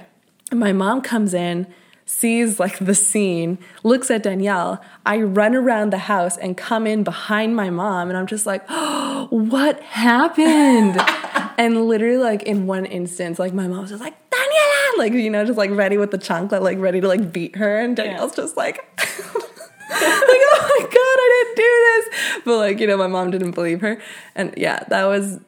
And 0.49 0.59
my 0.59 0.74
mom 0.74 1.03
comes 1.03 1.36
in, 1.36 1.68
sees 2.06 2.60
like 2.60 2.78
the 2.80 2.95
scene, 2.95 3.58
looks 3.84 4.12
at 4.12 4.24
Danielle. 4.24 4.82
I 5.06 5.22
run 5.22 5.56
around 5.56 5.91
the 5.91 5.97
house 5.97 6.38
and 6.38 6.56
come 6.56 6.86
in 6.88 7.03
behind 7.03 7.56
my 7.56 7.70
mom, 7.70 8.10
and 8.10 8.18
I'm 8.18 8.28
just 8.28 8.45
like, 8.45 8.64
oh, 8.70 9.28
what 9.32 9.80
happened? 9.82 10.99
and 11.58 11.88
literally, 11.88 12.18
like 12.18 12.43
in 12.43 12.68
one 12.68 12.86
instance, 12.86 13.39
like 13.39 13.53
my 13.53 13.68
mom 13.68 13.82
was 13.82 13.89
just 13.89 14.03
like, 14.03 14.16
Daniela, 14.30 14.97
like 14.97 15.14
you 15.14 15.30
know, 15.30 15.45
just 15.45 15.58
like 15.58 15.72
ready 15.72 15.97
with 15.97 16.12
the 16.12 16.20
chancla, 16.20 16.62
like 16.62 16.78
ready 16.80 17.01
to 17.01 17.08
like 17.08 17.32
beat 17.32 17.56
her, 17.56 17.80
and 17.80 17.95
Danielle's 17.95 18.36
just 18.36 18.56
like. 18.58 18.78
like, 19.88 20.01
oh 20.01 20.80
my 20.80 20.86
god, 20.86 20.95
I 20.95 21.43
didn't 21.43 21.56
do 21.56 21.72
this. 21.86 22.43
But 22.45 22.58
like, 22.58 22.80
you 22.80 22.88
know, 22.88 22.97
my 22.97 23.08
mom 23.08 23.30
didn't 23.30 23.51
believe 23.51 23.82
her. 23.82 24.01
And 24.36 24.53
yeah, 24.58 24.84
that 24.89 25.06
was 25.06 25.39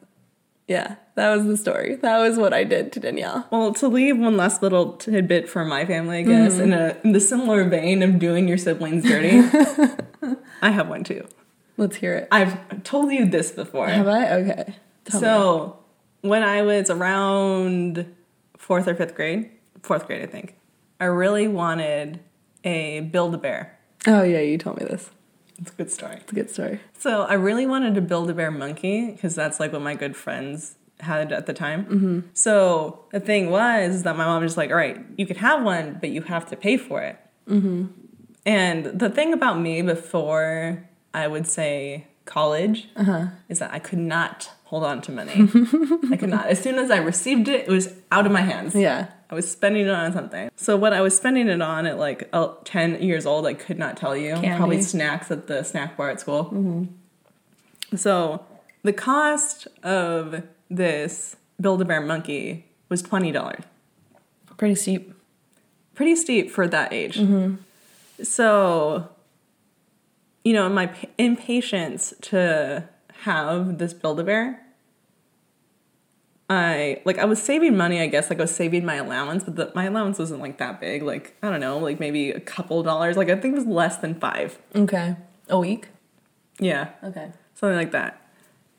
yeah, 0.68 0.96
that 1.18 1.34
was 1.34 1.46
the 1.46 1.56
story. 1.56 1.96
That 1.96 2.18
was 2.18 2.38
what 2.38 2.54
I 2.54 2.62
did 2.62 2.92
to 2.92 3.00
Danielle. 3.00 3.44
Well, 3.50 3.74
to 3.74 3.88
leave 3.88 4.16
one 4.16 4.36
last 4.36 4.62
little 4.62 4.92
tidbit 4.92 5.48
for 5.48 5.64
my 5.64 5.84
family, 5.84 6.18
I 6.18 6.22
guess, 6.22 6.54
mm-hmm. 6.54 6.62
in 6.62 6.72
a 6.72 6.96
in 7.02 7.12
the 7.12 7.18
similar 7.18 7.68
vein 7.68 8.04
of 8.04 8.20
doing 8.20 8.46
your 8.46 8.56
siblings 8.56 9.02
dirty, 9.02 9.40
I 10.62 10.70
have 10.70 10.88
one 10.88 11.02
too. 11.02 11.26
Let's 11.76 11.96
hear 11.96 12.14
it. 12.14 12.28
I've 12.30 12.84
told 12.84 13.10
you 13.10 13.26
this 13.26 13.50
before. 13.50 13.88
Have 13.88 14.06
I? 14.06 14.30
Okay. 14.30 14.74
Tell 15.06 15.20
me. 15.20 15.26
so 15.26 15.78
when 16.20 16.44
I 16.44 16.62
was 16.62 16.88
around 16.88 18.14
fourth 18.56 18.86
or 18.86 18.94
fifth 18.94 19.16
grade, 19.16 19.50
fourth 19.82 20.06
grade, 20.06 20.22
I 20.22 20.26
think, 20.26 20.56
I 21.00 21.06
really 21.06 21.48
wanted 21.48 22.20
a 22.62 23.00
Build 23.00 23.34
a 23.34 23.38
Bear. 23.38 23.76
Oh 24.06 24.22
yeah, 24.22 24.40
you 24.40 24.56
told 24.56 24.78
me 24.78 24.86
this. 24.86 25.10
It's 25.60 25.72
a 25.72 25.74
good 25.74 25.90
story. 25.90 26.18
It's 26.20 26.30
a 26.30 26.34
good 26.36 26.50
story. 26.50 26.80
So 26.96 27.22
I 27.22 27.34
really 27.34 27.66
wanted 27.66 27.96
to 27.96 28.00
build 28.00 28.30
a 28.30 28.34
bear 28.34 28.52
monkey 28.52 29.10
because 29.10 29.34
that's 29.34 29.58
like 29.58 29.72
what 29.72 29.82
my 29.82 29.96
good 29.96 30.14
friends 30.14 30.76
had 31.00 31.32
at 31.32 31.46
the 31.46 31.52
time. 31.52 31.84
Mm-hmm. 31.86 32.20
So 32.34 33.04
the 33.12 33.20
thing 33.20 33.50
was 33.50 34.02
that 34.02 34.16
my 34.16 34.24
mom 34.24 34.42
was 34.42 34.50
just 34.50 34.56
like, 34.56 34.70
all 34.70 34.76
right, 34.76 34.98
you 35.16 35.26
could 35.26 35.38
have 35.38 35.62
one, 35.62 35.98
but 36.00 36.10
you 36.10 36.22
have 36.22 36.48
to 36.50 36.56
pay 36.56 36.76
for 36.76 37.02
it. 37.02 37.18
Mm-hmm. 37.48 37.86
And 38.46 38.86
the 38.86 39.10
thing 39.10 39.32
about 39.32 39.60
me 39.60 39.82
before 39.82 40.88
I 41.12 41.26
would 41.26 41.46
say 41.46 42.06
college 42.24 42.88
uh-huh. 42.96 43.26
is 43.48 43.58
that 43.58 43.72
I 43.72 43.78
could 43.78 43.98
not 43.98 44.50
hold 44.64 44.84
on 44.84 45.00
to 45.02 45.12
money. 45.12 45.32
I 46.10 46.16
could 46.16 46.28
not. 46.28 46.46
As 46.46 46.60
soon 46.60 46.76
as 46.76 46.90
I 46.90 46.98
received 46.98 47.48
it, 47.48 47.68
it 47.68 47.68
was 47.68 47.94
out 48.12 48.26
of 48.26 48.32
my 48.32 48.42
hands. 48.42 48.74
Yeah. 48.74 49.08
I 49.30 49.34
was 49.34 49.50
spending 49.50 49.86
it 49.86 49.90
on 49.90 50.12
something. 50.12 50.50
So 50.56 50.76
what 50.76 50.92
I 50.92 51.00
was 51.00 51.16
spending 51.16 51.48
it 51.48 51.60
on 51.60 51.86
at 51.86 51.98
like 51.98 52.28
uh, 52.32 52.54
10 52.64 53.02
years 53.02 53.26
old, 53.26 53.46
I 53.46 53.54
could 53.54 53.78
not 53.78 53.96
tell 53.96 54.16
you. 54.16 54.34
Candy. 54.34 54.56
Probably 54.56 54.82
snacks 54.82 55.30
at 55.30 55.46
the 55.46 55.62
snack 55.62 55.96
bar 55.96 56.10
at 56.10 56.20
school. 56.20 56.46
Mm-hmm. 56.46 57.96
So 57.96 58.44
the 58.82 58.92
cost 58.92 59.68
of 59.82 60.42
this 60.70 61.36
Build-A-Bear 61.60 62.00
monkey 62.00 62.66
was 62.88 63.02
$20. 63.02 63.62
Pretty 64.56 64.74
steep. 64.74 65.14
Pretty 65.94 66.14
steep 66.16 66.50
for 66.50 66.66
that 66.68 66.92
age. 66.92 67.16
Mm-hmm. 67.18 67.56
So, 68.22 69.08
you 70.44 70.52
know, 70.52 70.68
my 70.68 70.86
pa- 70.86 71.08
impatience 71.18 72.14
to 72.22 72.88
have 73.22 73.78
this 73.78 73.92
Build-A-Bear 73.92 74.60
I 76.50 77.02
like 77.04 77.18
I 77.18 77.26
was 77.26 77.42
saving 77.42 77.76
money, 77.76 78.00
I 78.00 78.06
guess. 78.06 78.30
Like 78.30 78.38
I 78.38 78.42
was 78.44 78.54
saving 78.54 78.82
my 78.86 78.94
allowance, 78.94 79.44
but 79.44 79.56
the, 79.56 79.70
my 79.74 79.84
allowance 79.84 80.18
wasn't 80.18 80.40
like 80.40 80.56
that 80.58 80.80
big. 80.80 81.02
Like 81.02 81.36
I 81.42 81.50
don't 81.50 81.60
know, 81.60 81.76
like 81.76 82.00
maybe 82.00 82.30
a 82.30 82.40
couple 82.40 82.82
dollars. 82.82 83.18
Like 83.18 83.28
I 83.28 83.36
think 83.36 83.52
it 83.52 83.58
was 83.58 83.66
less 83.66 83.98
than 83.98 84.14
five. 84.14 84.58
Okay. 84.74 85.14
A 85.50 85.58
week? 85.58 85.88
Yeah, 86.58 86.88
Okay. 87.04 87.32
something 87.54 87.76
like 87.76 87.92
that. 87.92 88.20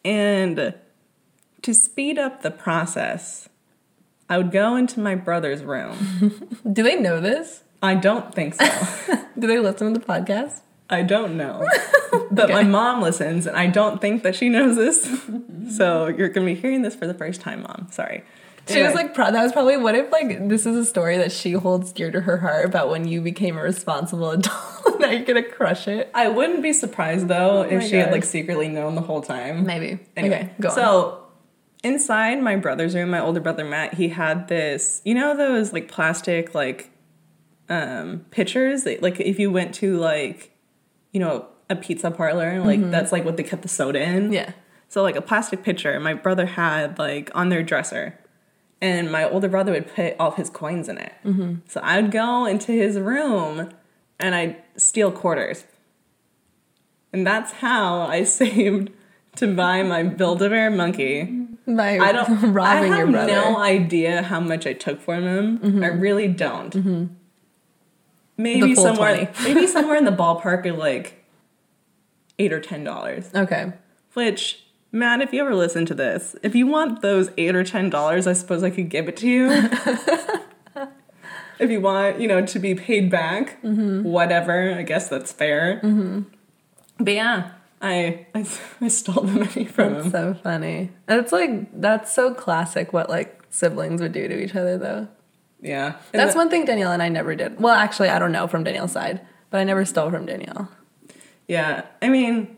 And 0.03 0.73
to 1.70 1.76
speed 1.76 2.17
up 2.17 2.41
the 2.41 2.49
process, 2.49 3.47
I 4.28 4.38
would 4.39 4.51
go 4.51 4.76
into 4.76 4.99
my 4.99 5.13
brother's 5.13 5.61
room. 5.63 6.47
Do 6.74 6.82
they 6.82 6.99
know 6.99 7.22
this? 7.22 7.61
I 7.84 7.93
don't 7.93 8.34
think 8.34 8.55
so. 8.55 8.65
Do 9.39 9.45
they 9.45 9.59
listen 9.59 9.93
to 9.93 9.99
the 9.99 10.03
podcast? 10.03 10.61
I 10.89 11.03
don't 11.03 11.38
know. 11.38 11.65
But 12.32 12.49
my 12.49 12.63
mom 12.63 13.03
listens, 13.03 13.45
and 13.45 13.55
I 13.55 13.67
don't 13.67 14.01
think 14.01 14.24
that 14.24 14.36
she 14.36 14.49
knows 14.49 14.76
this. 14.76 15.07
so 15.78 16.07
you're 16.07 16.30
gonna 16.30 16.47
be 16.47 16.55
hearing 16.55 16.82
this 16.82 16.95
for 16.95 17.05
the 17.05 17.13
first 17.13 17.39
time, 17.39 17.61
mom. 17.61 17.88
Sorry. 17.91 18.24
She 18.67 18.82
was 18.82 18.95
like, 18.95 19.13
pro- 19.13 19.32
that 19.32 19.43
was 19.43 19.51
probably, 19.51 19.78
what 19.78 19.93
if, 19.95 20.11
like, 20.11 20.47
this 20.47 20.65
is 20.65 20.76
a 20.76 20.86
story 20.86 21.17
that 21.17 21.32
she 21.32 21.51
holds 21.53 21.91
dear 21.91 22.09
to 22.11 22.22
her 22.22 22.38
heart 22.38 22.65
about 22.65 22.89
when 22.89 23.07
you 23.07 23.22
became 23.22 23.57
a 23.57 23.61
responsible 23.61 24.32
adult? 24.32 24.99
now 24.99 25.09
you're 25.09 25.26
gonna 25.26 25.43
crush 25.43 25.88
it? 25.88 26.09
I 26.15 26.30
wouldn't 26.30 26.61
be 26.61 26.74
surprised 26.74 27.28
though 27.28 27.59
oh 27.59 27.61
if 27.61 27.72
Oh 27.74 27.78
my 27.78 27.88
she 27.88 27.95
had 27.97 28.11
like 28.11 28.24
secretly 28.24 28.67
known 28.67 28.95
the 28.95 29.01
whole 29.01 29.22
time. 29.22 29.65
Maybe. 29.65 29.99
Anyway, 30.17 30.36
okay, 30.36 30.53
go 30.59 30.70
on. 30.70 31.28
Inside 31.84 32.41
my 32.41 32.55
brother's 32.55 32.95
room, 32.95 33.09
my 33.09 33.19
older 33.21 33.39
brother 33.39 33.63
Matt, 33.65 33.95
he 33.95 34.09
had 34.09 34.47
this. 34.47 35.01
You 35.05 35.15
know 35.15 35.36
those 35.36 35.73
like 35.73 35.88
plastic 35.88 36.53
like 36.55 36.91
um 37.69 38.25
pitchers. 38.32 38.84
that- 38.84 39.01
Like 39.01 39.19
if 39.19 39.39
you 39.39 39.51
went 39.51 39.73
to 39.75 39.97
like 39.97 40.51
you 41.11 41.19
know 41.19 41.45
a 41.69 41.75
pizza 41.75 42.09
parlor, 42.11 42.59
like 42.61 42.89
that's 42.89 43.11
like 43.11 43.23
what 43.25 43.38
they 43.38 43.43
kept 43.43 43.61
the 43.61 43.67
soda 43.67 44.01
in. 44.01 44.23
Mm-hmm. 44.25 44.34
Yeah. 44.34 44.51
So 44.88 45.03
like 45.03 45.15
a 45.15 45.21
plastic 45.21 45.63
pitcher, 45.63 45.99
my 45.99 46.15
brother 46.15 46.47
had 46.47 46.97
like 46.97 47.30
on 47.36 47.49
their 47.49 47.61
dresser, 47.61 48.17
and 48.82 49.11
my 49.11 49.30
older 49.30 49.47
brother 49.47 49.71
would 49.71 49.93
put 49.93 50.15
all 50.19 50.30
of 50.30 50.36
his 50.36 50.49
coins 50.49 50.89
in 50.89 50.97
it. 50.97 51.13
Mm-hmm. 51.23 51.55
So 51.67 51.80
I 51.84 52.01
would 52.01 52.09
go 52.11 52.45
into 52.45 52.71
his 52.71 52.97
room 52.99 53.69
and 54.19 54.34
I'd 54.34 54.61
steal 54.77 55.11
quarters, 55.11 55.63
and 57.13 57.25
that's 57.25 57.51
how 57.53 58.01
I 58.01 58.23
saved 58.39 58.89
to 59.36 59.53
buy 59.55 59.84
my 59.84 60.01
Build-A-Bear 60.03 60.71
monkey. 60.71 61.38
By 61.76 61.99
I 61.99 62.11
don't 62.11 62.53
robbing 62.53 62.93
I 62.93 62.97
have 62.97 62.97
your 62.97 63.11
brother. 63.11 63.32
no 63.32 63.57
idea 63.59 64.24
how 64.24 64.39
much 64.39 64.65
I 64.65 64.74
took 64.74 65.01
from 65.01 65.24
him. 65.24 65.59
Mm-hmm. 65.59 65.84
I 65.84 65.88
really 65.88 66.28
don't. 66.28 66.74
Mm-hmm. 66.74 67.05
Maybe 68.38 68.70
The 68.70 68.76
full 68.76 68.84
somewhere, 68.86 69.26
20. 69.26 69.43
maybe 69.53 69.67
somewhere 69.76 69.97
in 69.97 70.05
the 70.05 70.11
ballpark 70.11 70.70
of 70.70 70.78
like 70.78 71.26
eight 72.39 72.53
or 72.53 72.59
ten 72.59 72.84
dollars. 72.84 73.30
Okay. 73.36 73.74
Which, 74.13 74.63
Matt, 74.91 75.22
if 75.22 75.34
you 75.34 75.41
ever 75.41 75.53
listen 75.53 75.86
to 75.88 75.93
this, 75.93 76.36
if 76.41 76.55
you 76.55 76.65
want 76.65 77.01
those 77.01 77.30
eight 77.38 77.55
or 77.55 77.63
ten 77.63 77.89
dollars, 77.89 78.28
I 78.28 78.34
suppose 78.34 78.63
I 78.63 78.70
could 78.70 78.89
give 78.89 79.07
it 79.07 79.17
to 79.17 79.28
you. 79.28 79.49
if 81.59 81.70
you 81.70 81.82
want, 81.82 82.20
you 82.20 82.28
know, 82.28 82.45
to 82.45 82.59
be 82.59 82.74
paid 82.76 83.11
back, 83.11 83.61
mm-hmm. 83.61 84.03
whatever, 84.03 84.74
I 84.74 84.84
guess 84.84 85.09
that's 85.09 85.32
fair. 85.32 85.82
But 86.97 87.13
yeah, 87.13 87.51
I, 87.82 88.27
I 88.36 88.45
I 88.82 88.88
stole 88.89 89.23
the 89.23 89.39
money 89.39 89.65
from 89.65 89.93
That's 89.93 90.05
him. 90.05 90.11
so 90.11 90.34
funny. 90.36 90.91
And 91.07 91.19
it's 91.19 91.32
like, 91.32 91.80
that's 91.82 92.13
so 92.13 92.34
classic 92.34 92.91
what, 92.93 93.09
like, 93.09 93.41
siblings 93.49 94.01
would 94.01 94.11
do 94.11 94.27
to 94.27 94.43
each 94.43 94.55
other, 94.55 94.77
though. 94.77 95.07
Yeah. 95.61 95.95
And 96.13 96.19
That's 96.19 96.34
the- 96.34 96.38
one 96.39 96.49
thing 96.49 96.65
Danielle 96.65 96.91
and 96.91 97.01
I 97.03 97.09
never 97.09 97.36
did. 97.36 97.59
Well, 97.59 97.73
actually, 97.73 98.09
I 98.09 98.19
don't 98.19 98.32
know 98.32 98.47
from 98.47 98.63
Danielle's 98.63 98.91
side, 98.93 99.21
but 99.49 99.59
I 99.59 99.63
never 99.63 99.84
stole 99.86 100.09
from 100.09 100.25
Danielle. 100.25 100.69
Yeah. 101.47 101.86
I 102.01 102.09
mean, 102.09 102.55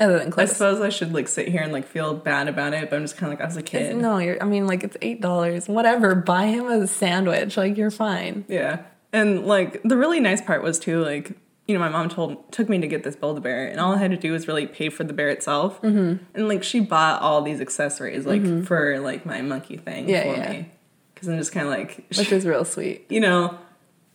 Other 0.00 0.18
than 0.18 0.32
I 0.36 0.44
suppose 0.46 0.80
I 0.80 0.88
should 0.88 1.12
like 1.12 1.28
sit 1.28 1.48
here 1.48 1.60
and 1.62 1.72
like 1.72 1.86
feel 1.86 2.14
bad 2.14 2.48
about 2.48 2.72
it, 2.74 2.88
but 2.90 2.96
I'm 2.96 3.02
just 3.02 3.16
kind 3.16 3.32
of 3.32 3.38
like 3.38 3.44
I 3.44 3.48
was 3.48 3.56
a 3.56 3.62
kid. 3.62 3.96
No, 3.96 4.18
you're. 4.18 4.42
I 4.42 4.46
mean, 4.46 4.66
like 4.66 4.84
it's 4.84 4.96
eight 5.02 5.20
dollars. 5.20 5.68
Whatever. 5.68 6.14
Buy 6.14 6.46
him 6.46 6.66
a 6.66 6.86
sandwich. 6.86 7.56
Like 7.56 7.76
you're 7.76 7.90
fine. 7.90 8.44
Yeah. 8.48 8.82
And 9.12 9.46
like 9.46 9.80
the 9.82 9.96
really 9.96 10.20
nice 10.20 10.40
part 10.40 10.62
was 10.62 10.78
too 10.78 11.02
like 11.02 11.32
you 11.66 11.74
know 11.74 11.80
my 11.80 11.88
mom 11.88 12.08
told 12.08 12.50
took 12.52 12.68
me 12.68 12.78
to 12.80 12.86
get 12.86 13.04
this 13.04 13.16
build 13.16 13.38
a 13.38 13.40
bear 13.40 13.66
and 13.66 13.80
all 13.80 13.92
I 13.94 13.98
had 13.98 14.10
to 14.10 14.16
do 14.16 14.32
was 14.32 14.46
really 14.46 14.66
pay 14.66 14.88
for 14.90 15.04
the 15.04 15.12
bear 15.12 15.30
itself. 15.30 15.80
Mm-hmm. 15.82 16.22
And 16.34 16.48
like 16.48 16.62
she 16.62 16.80
bought 16.80 17.22
all 17.22 17.40
these 17.42 17.60
accessories 17.60 18.26
like 18.26 18.64
for 18.66 18.98
like 19.00 19.24
my 19.26 19.40
monkey 19.42 19.76
thing 19.76 20.04
Mm-hmm. 20.04 20.10
Yeah, 20.10 20.22
for 20.34 20.38
yeah. 20.40 20.52
me 20.52 20.70
because 21.14 21.28
I'm 21.28 21.38
just 21.38 21.52
kind 21.52 21.66
of 21.66 21.72
like 21.72 22.04
Which 22.16 22.30
is 22.32 22.44
real 22.46 22.64
sweet. 22.64 23.06
you 23.08 23.20
know 23.20 23.58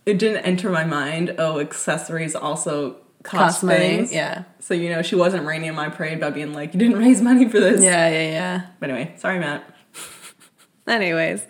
it 0.06 0.18
didn't 0.18 0.44
enter 0.44 0.70
my 0.72 0.86
mind. 0.86 1.36
Oh, 1.38 1.60
accessories 1.60 2.34
also 2.36 2.94
cost, 3.24 3.38
Cost 3.60 3.64
money. 3.64 3.80
things. 3.80 4.14
Yeah. 4.14 4.44
So 4.60 4.74
you 4.74 4.90
know 4.90 5.02
she 5.02 5.16
wasn't 5.16 5.46
raining 5.46 5.70
in 5.70 5.76
my 5.76 5.90
parade 5.90 6.20
by 6.20 6.30
being 6.32 6.54
like 6.54 6.74
you 6.74 6.80
didn't 6.80 6.98
raise 6.98 7.22
money 7.22 7.48
for 7.50 7.60
this. 7.60 7.82
Yeah. 7.82 8.10
Yeah. 8.10 8.30
Yeah. 8.32 8.62
But 8.80 8.90
anyway, 8.92 9.14
sorry 9.18 9.40
Matt. 9.40 9.64
Anyways, 10.88 11.46